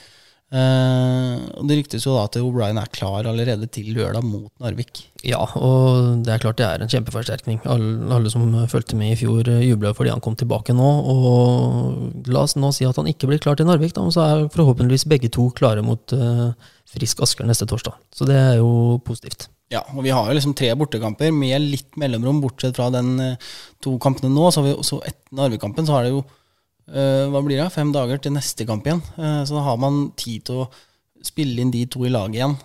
Uh, 0.53 1.40
og 1.59 1.64
Det 1.66 1.78
ryktes 1.80 2.05
jo 2.07 2.12
da 2.14 2.26
at 2.28 2.36
O'Brien 2.38 2.78
er 2.78 2.90
klar 2.95 3.26
allerede 3.26 3.66
til 3.72 3.88
lørdag 3.97 4.22
mot 4.22 4.53
Narvik. 4.62 5.01
Ja, 5.24 5.40
og 5.57 6.20
det 6.26 6.34
er 6.34 6.42
klart 6.42 6.61
det 6.61 6.66
er 6.68 6.84
en 6.84 6.92
kjempeforsterkning. 6.92 7.62
Alle, 7.64 7.97
alle 8.14 8.30
som 8.30 8.45
fulgte 8.70 8.99
med 8.99 9.14
i 9.14 9.18
fjor, 9.24 9.49
uh, 9.49 9.64
jubla 9.64 9.95
fordi 9.97 10.12
han 10.12 10.22
kom 10.24 10.36
tilbake 10.38 10.76
nå. 10.76 10.90
Og 11.14 12.28
la 12.30 12.45
oss 12.45 12.55
nå 12.61 12.70
si 12.76 12.86
at 12.86 13.01
han 13.01 13.11
ikke 13.11 13.30
blir 13.30 13.42
klar 13.42 13.59
til 13.59 13.66
Narvik, 13.70 13.97
da, 13.97 14.05
så 14.14 14.28
er 14.28 14.47
forhåpentligvis 14.55 15.09
begge 15.11 15.32
to 15.34 15.49
klare 15.57 15.82
mot 15.82 16.14
uh, 16.14 16.53
Frisk 16.95 17.24
Asker 17.24 17.49
neste 17.49 17.66
torsdag. 17.70 17.99
Så 18.14 18.28
det 18.28 18.38
er 18.38 18.61
jo 18.61 19.01
positivt. 19.07 19.49
Ja, 19.72 19.80
og 19.97 20.05
vi 20.05 20.12
har 20.14 20.28
jo 20.28 20.36
liksom 20.36 20.55
tre 20.55 20.68
bortekamper 20.78 21.32
med 21.34 21.64
litt 21.64 21.97
mellomrom, 21.99 22.42
bortsett 22.45 22.76
fra 22.78 22.92
den 22.95 23.16
uh, 23.18 23.53
to 23.82 23.97
kampene 24.03 24.30
nå. 24.30 24.47
Så, 24.55 24.62
vi, 24.62 24.78
så 24.86 25.01
etter 25.03 25.40
Narvik-kampen 25.40 25.88
så 25.88 25.97
har 25.97 26.07
det 26.07 26.14
jo 26.14 26.22
hva 26.87 27.41
blir 27.45 27.61
det, 27.61 27.70
fem 27.72 27.93
dager 27.95 28.20
til 28.20 28.35
neste 28.35 28.66
kamp 28.68 28.85
igjen. 28.87 29.01
Uh, 29.16 29.41
så 29.47 29.57
da 29.57 29.64
har 29.70 29.78
man 29.80 30.11
tid 30.20 30.45
til 30.49 30.64
å 30.64 30.68
spille 31.24 31.62
inn 31.62 31.72
de 31.72 31.87
to 31.89 32.03
i 32.05 32.12
laget 32.12 32.37
igjen. 32.37 32.57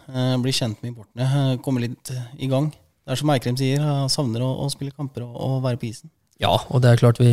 bli 0.43 0.51
kjent 0.51 0.81
med 0.81 0.91
importene, 0.91 1.59
komme 1.63 1.85
litt 1.85 2.11
i 2.35 2.49
gang. 2.51 2.67
Det 2.69 3.15
er 3.15 3.21
som 3.21 3.31
Eikrem 3.31 3.55
sier, 3.57 3.79
han 3.79 4.11
savner 4.11 4.43
å, 4.43 4.49
å, 4.65 4.67
spille 4.69 4.91
kamper 4.91 5.23
og, 5.23 5.37
og 5.39 5.61
være 5.63 5.79
på 5.79 5.87
isen. 5.87 6.11
Ja, 6.43 6.57
og 6.67 6.83
det 6.83 6.91
er 6.91 6.99
klart 6.99 7.21
vi 7.23 7.31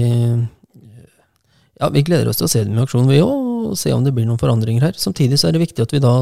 ja, 1.76 1.90
Vi 1.92 2.04
gleder 2.06 2.30
oss 2.30 2.38
til 2.40 2.46
å 2.46 2.50
se 2.50 2.62
dem 2.64 2.78
i 2.78 2.84
aksjon, 2.84 3.10
vi 3.10 3.18
òg 3.20 3.46
og 3.66 3.78
se 3.78 3.92
om 3.94 4.04
det 4.04 4.12
blir 4.14 4.26
noen 4.28 4.40
forandringer 4.40 4.88
her. 4.88 4.98
Samtidig 5.00 5.38
så 5.40 5.48
er 5.48 5.56
det 5.56 5.64
viktig 5.64 5.84
at 5.84 5.92
vi 5.94 6.02
da, 6.02 6.12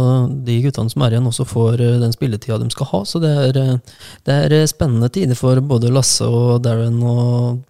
de 0.47 0.57
guttene 0.65 0.93
som 0.93 1.05
er 1.05 1.17
igjen, 1.17 1.29
også 1.31 1.47
får 1.49 1.83
eh, 1.85 1.99
den 2.03 2.15
spilletida 2.15 2.59
de 2.61 2.71
skal 2.73 2.91
ha. 2.91 3.03
Så 3.09 3.21
det 3.23 3.33
er, 3.49 3.61
eh, 3.61 4.01
det 4.27 4.39
er 4.47 4.57
eh, 4.61 4.67
spennende 4.71 5.11
tider 5.13 5.39
for 5.39 5.61
både 5.65 5.93
Lasse 5.95 6.29
og 6.29 6.63
Darren 6.65 7.01
å 7.05 7.17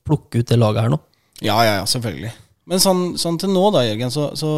plukke 0.07 0.43
ut 0.43 0.51
det 0.51 0.61
laget 0.61 0.87
her 0.87 0.95
nå. 0.95 1.01
Ja, 1.43 1.59
ja, 1.67 1.79
ja, 1.81 1.87
selvfølgelig. 1.91 2.33
Men 2.71 2.81
sånn, 2.81 3.03
sånn 3.21 3.37
til 3.41 3.53
nå, 3.53 3.65
da, 3.75 3.85
Jørgen, 3.85 4.13
så, 4.13 4.31
så 4.39 4.51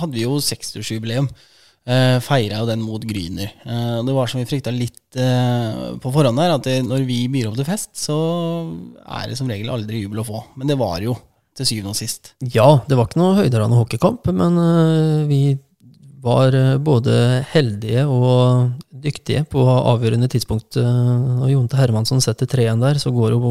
hadde 0.00 0.16
vi 0.16 0.24
jo 0.24 0.38
60-årsjubileum. 0.40 1.28
Eh, 1.84 2.16
Feira 2.24 2.62
jo 2.62 2.68
den 2.68 2.80
mot 2.80 3.02
Gryner. 3.04 3.50
Eh, 3.60 3.98
det 4.06 4.14
var 4.16 4.30
som 4.30 4.40
vi 4.40 4.48
frykta 4.48 4.72
litt 4.72 5.18
eh, 5.20 5.98
på 6.00 6.12
forhånd 6.14 6.40
her, 6.40 6.54
at 6.56 6.64
det, 6.64 6.78
når 6.86 7.04
vi 7.04 7.18
byr 7.32 7.50
opp 7.50 7.58
til 7.58 7.68
fest, 7.68 7.92
så 8.06 8.16
er 9.04 9.28
det 9.28 9.36
som 9.40 9.50
regel 9.52 9.72
aldri 9.72 10.00
jubel 10.00 10.22
å 10.22 10.28
få. 10.30 10.40
Men 10.56 10.72
det 10.72 10.78
var 10.80 11.04
jo 11.04 11.18
til 11.54 11.68
syvende 11.68 11.92
og 11.92 11.98
sist. 11.98 12.32
Ja, 12.54 12.80
det 12.88 12.96
var 12.96 13.10
ikke 13.10 13.20
noe 13.20 13.36
høyderane 13.38 13.76
hockeykamp, 13.78 14.32
men 14.32 14.58
eh, 14.64 15.20
vi 15.28 15.42
var 16.24 16.56
uh, 16.56 16.78
både 16.80 17.44
heldige 17.50 18.06
og 18.08 18.70
dyktige 19.04 19.42
på 19.52 19.60
avgjørende 19.60 20.30
tidspunkt. 20.32 20.78
Når 20.80 21.42
og 21.44 21.50
Jonte 21.52 21.76
Hermansson 21.76 22.22
setter 22.24 22.48
3-1 22.48 22.80
der, 22.80 23.00
så 23.02 23.12
går 23.12 23.34
jo 23.34 23.42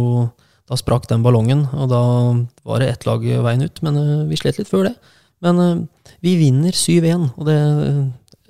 Da 0.69 0.77
sprakk 0.79 1.09
den 1.09 1.23
ballongen, 1.25 1.65
og 1.75 1.89
da 1.91 2.03
var 2.63 2.79
det 2.79 2.91
ett 2.93 3.07
lag 3.07 3.23
veien 3.23 3.65
ut, 3.65 3.81
men 3.83 3.99
vi 4.29 4.39
slet 4.39 4.61
litt 4.61 4.71
før 4.71 4.87
det. 4.87 4.93
Men 5.43 5.87
vi 6.23 6.37
vinner 6.39 6.71
7-1, 6.71 7.33
og 7.35 7.49
det 7.49 7.57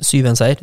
7-1-seier. 0.06 0.62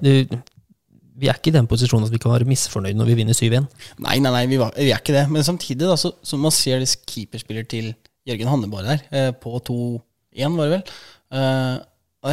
Vi 1.21 1.29
er 1.29 1.37
ikke 1.37 1.51
i 1.51 1.57
den 1.59 1.69
posisjonen 1.69 2.07
at 2.07 2.15
vi 2.15 2.21
kan 2.23 2.33
være 2.33 2.49
misfornøyd 2.49 2.97
når 2.97 3.11
vi 3.11 3.17
vinner 3.19 3.37
7-1. 3.37 3.67
Nei, 4.01 4.17
nei, 4.23 4.33
nei, 4.33 4.45
vi, 4.49 4.61
var, 4.61 4.73
vi, 4.77 4.89
er 4.89 5.03
ikke 5.03 5.17
det. 5.17 5.27
Men 5.33 5.45
samtidig, 5.47 5.83
da, 5.85 5.97
så, 6.01 6.15
så 6.25 6.39
man 6.41 6.55
ser 6.55 6.81
det 6.81 6.89
keeperspiller 7.11 7.67
til 7.69 7.91
Jørgen 8.29 8.51
Hanneborg 8.51 8.89
der, 8.89 9.03
eh, 9.11 9.31
på 9.37 9.59
2-1, 9.67 10.57
var 10.57 10.71
det 10.71 10.79
vel. 10.79 10.95
Eh, 11.37 11.75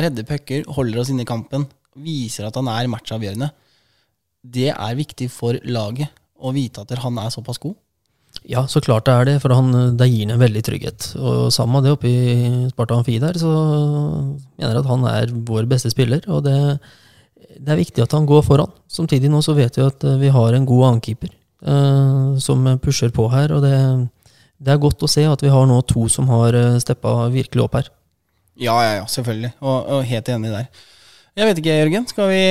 redder 0.04 0.28
pucker, 0.28 0.64
holder 0.78 1.02
oss 1.02 1.12
inne 1.12 1.26
i 1.26 1.30
kampen, 1.30 1.66
viser 2.04 2.48
at 2.48 2.60
han 2.60 2.70
er 2.72 2.90
matchavgjørende. 2.92 3.50
Det 4.48 4.70
er 4.72 5.00
viktig 5.00 5.30
for 5.34 5.60
laget 5.68 6.14
å 6.38 6.54
vite 6.56 6.84
at 6.84 6.96
han 7.04 7.20
er 7.20 7.34
såpass 7.34 7.60
god. 7.60 7.76
Ja, 8.48 8.64
så 8.70 8.80
klart 8.84 9.08
det 9.08 9.14
er 9.14 9.28
det, 9.28 9.36
for 9.44 9.52
han, 9.52 9.74
det 10.00 10.08
gir 10.08 10.30
en 10.32 10.40
veldig 10.40 10.64
trygghet. 10.64 11.10
Og 11.20 11.50
sammen 11.52 11.78
med 11.78 11.88
det 11.88 11.96
oppe 11.98 12.08
i 12.08 12.68
Sparta 12.72 12.96
Amfi 12.96 13.18
der, 13.20 13.40
så 13.40 13.52
mener 14.56 14.72
jeg 14.72 14.84
at 14.84 14.92
han 14.92 15.08
er 15.12 15.34
vår 15.50 15.68
beste 15.68 15.92
spiller. 15.92 16.24
Og 16.32 16.46
det, 16.46 16.58
det, 17.58 17.68
er 17.74 17.82
viktig 17.82 18.06
at 18.06 18.16
han 18.16 18.30
går 18.30 18.46
foran. 18.48 18.72
Samtidig 18.88 19.32
nå 19.34 19.42
så 19.44 19.58
vet 19.58 19.76
vi 19.76 19.84
at 19.84 20.06
vi 20.22 20.32
har 20.32 20.56
en 20.56 20.70
god 20.70 20.86
annenkeeper 20.92 21.34
uh, 21.68 22.38
som 22.40 22.64
pusher 22.84 23.12
på 23.12 23.28
her. 23.34 23.52
og 23.58 23.66
det 23.68 23.76
det 24.58 24.74
er 24.74 24.82
godt 24.82 25.06
å 25.06 25.10
se 25.10 25.24
at 25.30 25.44
vi 25.44 25.54
har 25.54 25.68
nå 25.70 25.78
to 25.86 26.08
som 26.10 26.30
har 26.32 26.56
eh, 26.58 26.80
steppa 26.82 27.28
virkelig 27.34 27.66
opp 27.68 27.78
her. 27.78 27.90
Ja, 28.58 28.74
ja, 28.82 28.94
ja, 29.00 29.06
selvfølgelig. 29.10 29.54
Og, 29.62 29.78
og, 29.86 30.06
helt 30.10 30.30
enig 30.34 30.54
der. 30.54 30.70
Jeg 31.38 31.50
vet 31.50 31.60
ikke, 31.62 31.76
Jørgen. 31.78 32.08
Skal 32.10 32.32
vi 32.32 32.44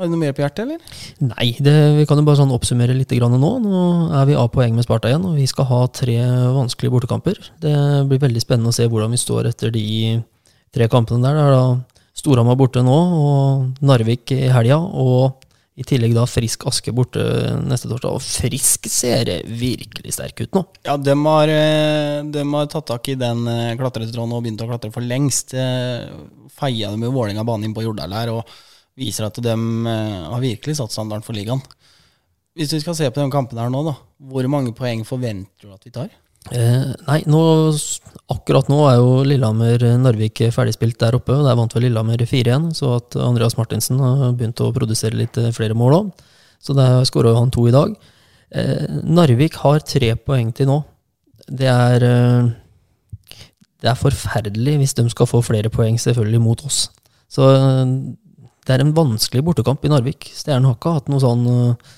Har 0.00 0.08
du 0.08 0.14
noe 0.14 0.22
mer 0.22 0.32
på 0.32 0.40
hjertet, 0.40 0.62
eller? 0.64 1.00
Nei, 1.20 1.50
det, 1.60 1.72
vi 1.98 2.06
kan 2.08 2.16
jo 2.16 2.24
bare 2.24 2.38
sånn 2.38 2.54
oppsummere 2.56 2.94
litt 2.96 3.10
nå. 3.20 3.50
Nå 3.60 3.80
er 4.16 4.30
vi 4.30 4.36
av 4.40 4.46
poeng 4.48 4.72
med 4.72 4.86
Sparta 4.86 5.10
igjen, 5.10 5.26
og 5.28 5.34
vi 5.36 5.44
skal 5.44 5.66
ha 5.68 5.80
tre 5.92 6.14
vanskelige 6.56 6.94
bortekamper. 6.94 7.36
Det 7.60 7.74
blir 8.08 8.22
veldig 8.22 8.40
spennende 8.40 8.72
å 8.72 8.76
se 8.78 8.86
hvordan 8.88 9.12
vi 9.12 9.20
står 9.20 9.50
etter 9.50 9.74
de 9.74 9.84
tre 10.72 10.88
kampene 10.88 11.20
der. 11.20 11.36
Det 11.36 11.42
er 11.44 11.52
da 11.52 12.00
Storhamar 12.16 12.56
borte 12.56 12.80
nå, 12.80 12.96
og 12.96 13.84
Narvik 13.84 14.32
i 14.38 14.48
helga, 14.48 14.78
og 14.80 15.44
i 15.76 15.84
tillegg 15.84 16.16
da 16.16 16.24
Frisk 16.24 16.64
Aske 16.72 16.96
borte 16.96 17.20
neste 17.60 17.92
torsdag. 17.92 18.16
Og 18.16 18.24
Frisk 18.24 18.88
ser 18.88 19.34
virkelig 19.44 20.16
sterk 20.16 20.46
ut 20.46 20.56
nå. 20.56 20.64
Ja, 20.88 20.96
de 20.96 21.18
har, 21.26 21.52
eh, 21.52 22.24
de 22.24 22.46
har 22.56 22.72
tatt 22.72 22.88
tak 22.88 23.12
i 23.12 23.18
den 23.20 23.44
eh, 23.52 23.76
klatretråden 23.76 24.32
og 24.32 24.48
begynt 24.48 24.64
å 24.64 24.72
klatre 24.72 24.92
for 24.96 25.04
lengst. 25.04 25.52
Eh, 25.52 26.08
feia 26.56 26.88
dem 26.88 27.04
jo 27.04 27.12
Vålerenga 27.12 27.44
banen 27.44 27.68
inn 27.68 27.76
på 27.76 27.84
Jordal 27.84 28.16
her 28.16 28.32
og 28.32 28.58
viser 28.98 29.28
at 29.28 29.38
de 29.42 29.54
har 29.54 30.40
virkelig 30.42 30.78
satt 30.78 30.94
standarden 30.94 31.26
for 31.26 31.36
ligaen. 31.36 31.62
Hvis 32.58 32.72
vi 32.74 32.80
skal 32.82 32.96
se 32.98 33.10
på 33.10 33.20
den 33.20 33.30
kampen 33.32 33.58
her 33.60 33.70
nå, 33.70 33.84
da. 33.86 33.94
Hvor 34.30 34.46
mange 34.50 34.74
poeng 34.76 35.04
forventer 35.06 35.68
du 35.68 35.74
at 35.74 35.86
vi 35.86 35.92
tar? 35.94 36.10
Eh, 36.48 36.90
nei, 37.04 37.18
nå, 37.28 37.40
akkurat 38.32 38.70
nå 38.72 38.78
er 38.88 38.96
jo 38.96 39.10
Lillehammer-Narvik 39.28 40.40
ferdigspilt 40.54 40.98
der 41.02 41.18
oppe. 41.18 41.36
og 41.36 41.46
Der 41.46 41.58
vant 41.58 41.76
vel 41.76 41.86
Lillehammer 41.86 42.24
4-1, 42.24 42.70
så 42.78 42.96
at 42.96 43.16
Andreas 43.20 43.58
Martinsen 43.58 44.00
har 44.00 44.32
begynt 44.32 44.62
å 44.64 44.72
produsere 44.74 45.18
litt 45.20 45.36
eh, 45.38 45.52
flere 45.54 45.76
mål 45.78 45.98
òg. 45.98 46.24
Så 46.60 46.76
der 46.76 47.04
skåra 47.08 47.36
han 47.36 47.52
to 47.54 47.66
i 47.68 47.74
dag. 47.74 47.92
Eh, 48.50 48.88
Narvik 49.04 49.60
har 49.62 49.84
tre 49.86 50.14
poeng 50.18 50.50
til 50.56 50.70
nå. 50.72 50.80
Det 51.46 51.68
er, 51.70 52.06
eh, 52.08 52.50
det 53.80 53.92
er 53.92 54.00
forferdelig 54.00 54.78
hvis 54.80 54.96
de 54.98 55.06
skal 55.12 55.28
få 55.30 55.42
flere 55.44 55.70
poeng, 55.70 56.00
selvfølgelig, 56.00 56.40
mot 56.40 56.64
oss. 56.66 56.88
Så 57.30 57.46
eh, 57.52 57.84
det 58.66 58.74
er 58.74 58.84
en 58.84 58.94
vanskelig 58.96 59.42
bortekamp 59.46 59.84
i 59.84 59.90
Narvik. 59.92 60.28
Stjernen 60.36 60.68
har 60.68 60.76
ikke 60.76 60.94
hatt 60.98 61.08
noe 61.10 61.22
sånn 61.22 61.46
eh, 61.50 61.94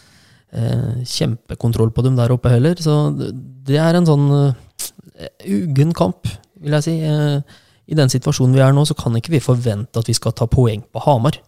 eh, 0.59 1.03
kjempekontroll 1.09 1.91
på 1.95 2.05
dem 2.07 2.19
der 2.19 2.35
oppe 2.35 2.53
heller. 2.53 2.79
Så 2.81 3.13
det 3.17 3.81
er 3.83 3.99
en 3.99 4.09
sånn 4.09 4.29
eh, 4.39 5.33
uggen 5.59 5.95
kamp, 5.97 6.31
vil 6.63 6.79
jeg 6.79 6.87
si. 6.87 6.97
Eh, 7.03 7.63
I 7.91 7.99
den 7.99 8.13
situasjonen 8.13 8.55
vi 8.57 8.63
er 8.65 8.75
nå, 8.77 8.87
så 8.89 8.97
kan 8.99 9.17
ikke 9.19 9.35
vi 9.35 9.43
forvente 9.45 9.99
at 9.99 10.09
vi 10.09 10.17
skal 10.17 10.37
ta 10.39 10.49
poeng 10.51 10.85
på 10.87 11.03
Hamar. 11.07 11.41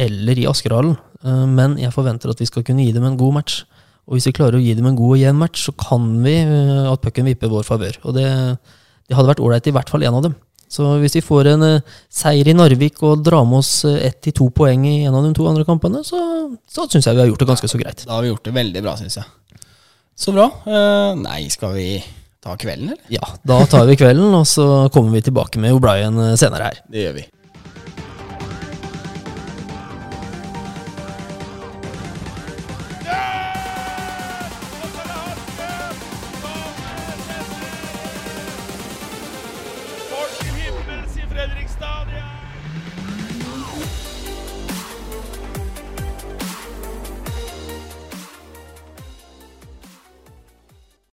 Eller 0.00 0.38
i 0.38 0.46
Askerhallen. 0.48 0.96
Eh, 1.24 1.46
men 1.50 1.76
jeg 1.80 1.94
forventer 1.96 2.32
at 2.32 2.40
vi 2.40 2.48
skal 2.48 2.64
kunne 2.66 2.86
gi 2.86 2.94
dem 2.96 3.08
en 3.08 3.18
god 3.20 3.40
match. 3.40 3.64
Og 4.08 4.16
hvis 4.16 4.30
vi 4.30 4.36
klarer 4.38 4.58
å 4.58 4.62
gi 4.62 4.72
dem 4.74 4.88
en 4.90 4.98
god 4.98 5.16
og 5.16 5.20
jevn 5.20 5.42
match, 5.42 5.66
så 5.66 5.74
kan 5.78 6.06
vi 6.24 6.38
eh, 6.40 6.86
at 6.90 7.02
pucken 7.04 7.28
vipper 7.28 7.52
vår 7.52 7.66
favør. 7.66 7.98
Og 8.06 8.16
det, 8.16 8.28
det 9.10 9.18
hadde 9.18 9.34
vært 9.34 9.42
ålreit 9.42 9.68
i 9.70 9.74
hvert 9.74 9.92
fall 9.92 10.06
én 10.06 10.16
av 10.16 10.24
dem. 10.30 10.38
Så 10.70 10.86
hvis 11.02 11.16
vi 11.18 11.24
får 11.24 11.50
en 11.50 11.66
uh, 11.66 11.96
seier 12.14 12.46
i 12.46 12.54
Narvik 12.54 13.02
og 13.06 13.24
drar 13.26 13.42
med 13.48 13.58
oss 13.58 13.72
uh, 13.88 13.96
ett 13.98 14.20
til 14.22 14.36
to 14.38 14.46
poeng 14.54 14.86
i 14.86 15.00
en 15.08 15.16
av 15.18 15.26
de 15.26 15.32
to 15.34 15.48
andre 15.50 15.66
kampene, 15.66 16.04
så, 16.06 16.20
så 16.70 16.86
syns 16.86 17.08
jeg 17.08 17.18
vi 17.18 17.24
har 17.24 17.30
gjort 17.32 17.42
det 17.42 17.50
ganske 17.50 17.70
så 17.72 17.80
greit. 17.80 18.04
Da 18.06 18.16
har 18.16 18.24
vi 18.26 18.30
gjort 18.30 18.46
det 18.46 18.54
veldig 18.54 18.84
bra, 18.86 18.94
syns 19.00 19.18
jeg. 19.18 19.66
Så 20.20 20.36
bra. 20.36 20.46
Uh, 20.68 21.18
nei, 21.18 21.42
skal 21.50 21.74
vi 21.74 21.88
ta 22.40 22.54
kvelden, 22.60 22.94
eller? 22.94 23.02
Ja, 23.12 23.34
da 23.42 23.58
tar 23.68 23.88
vi 23.90 23.98
kvelden, 23.98 24.30
og 24.36 24.46
så 24.48 24.86
kommer 24.94 25.18
vi 25.18 25.26
tilbake 25.26 25.60
med 25.60 25.74
O'Brien 25.74 26.22
senere 26.40 26.70
her. 26.70 26.82
Det 26.86 27.04
gjør 27.08 27.18
vi. 27.18 27.26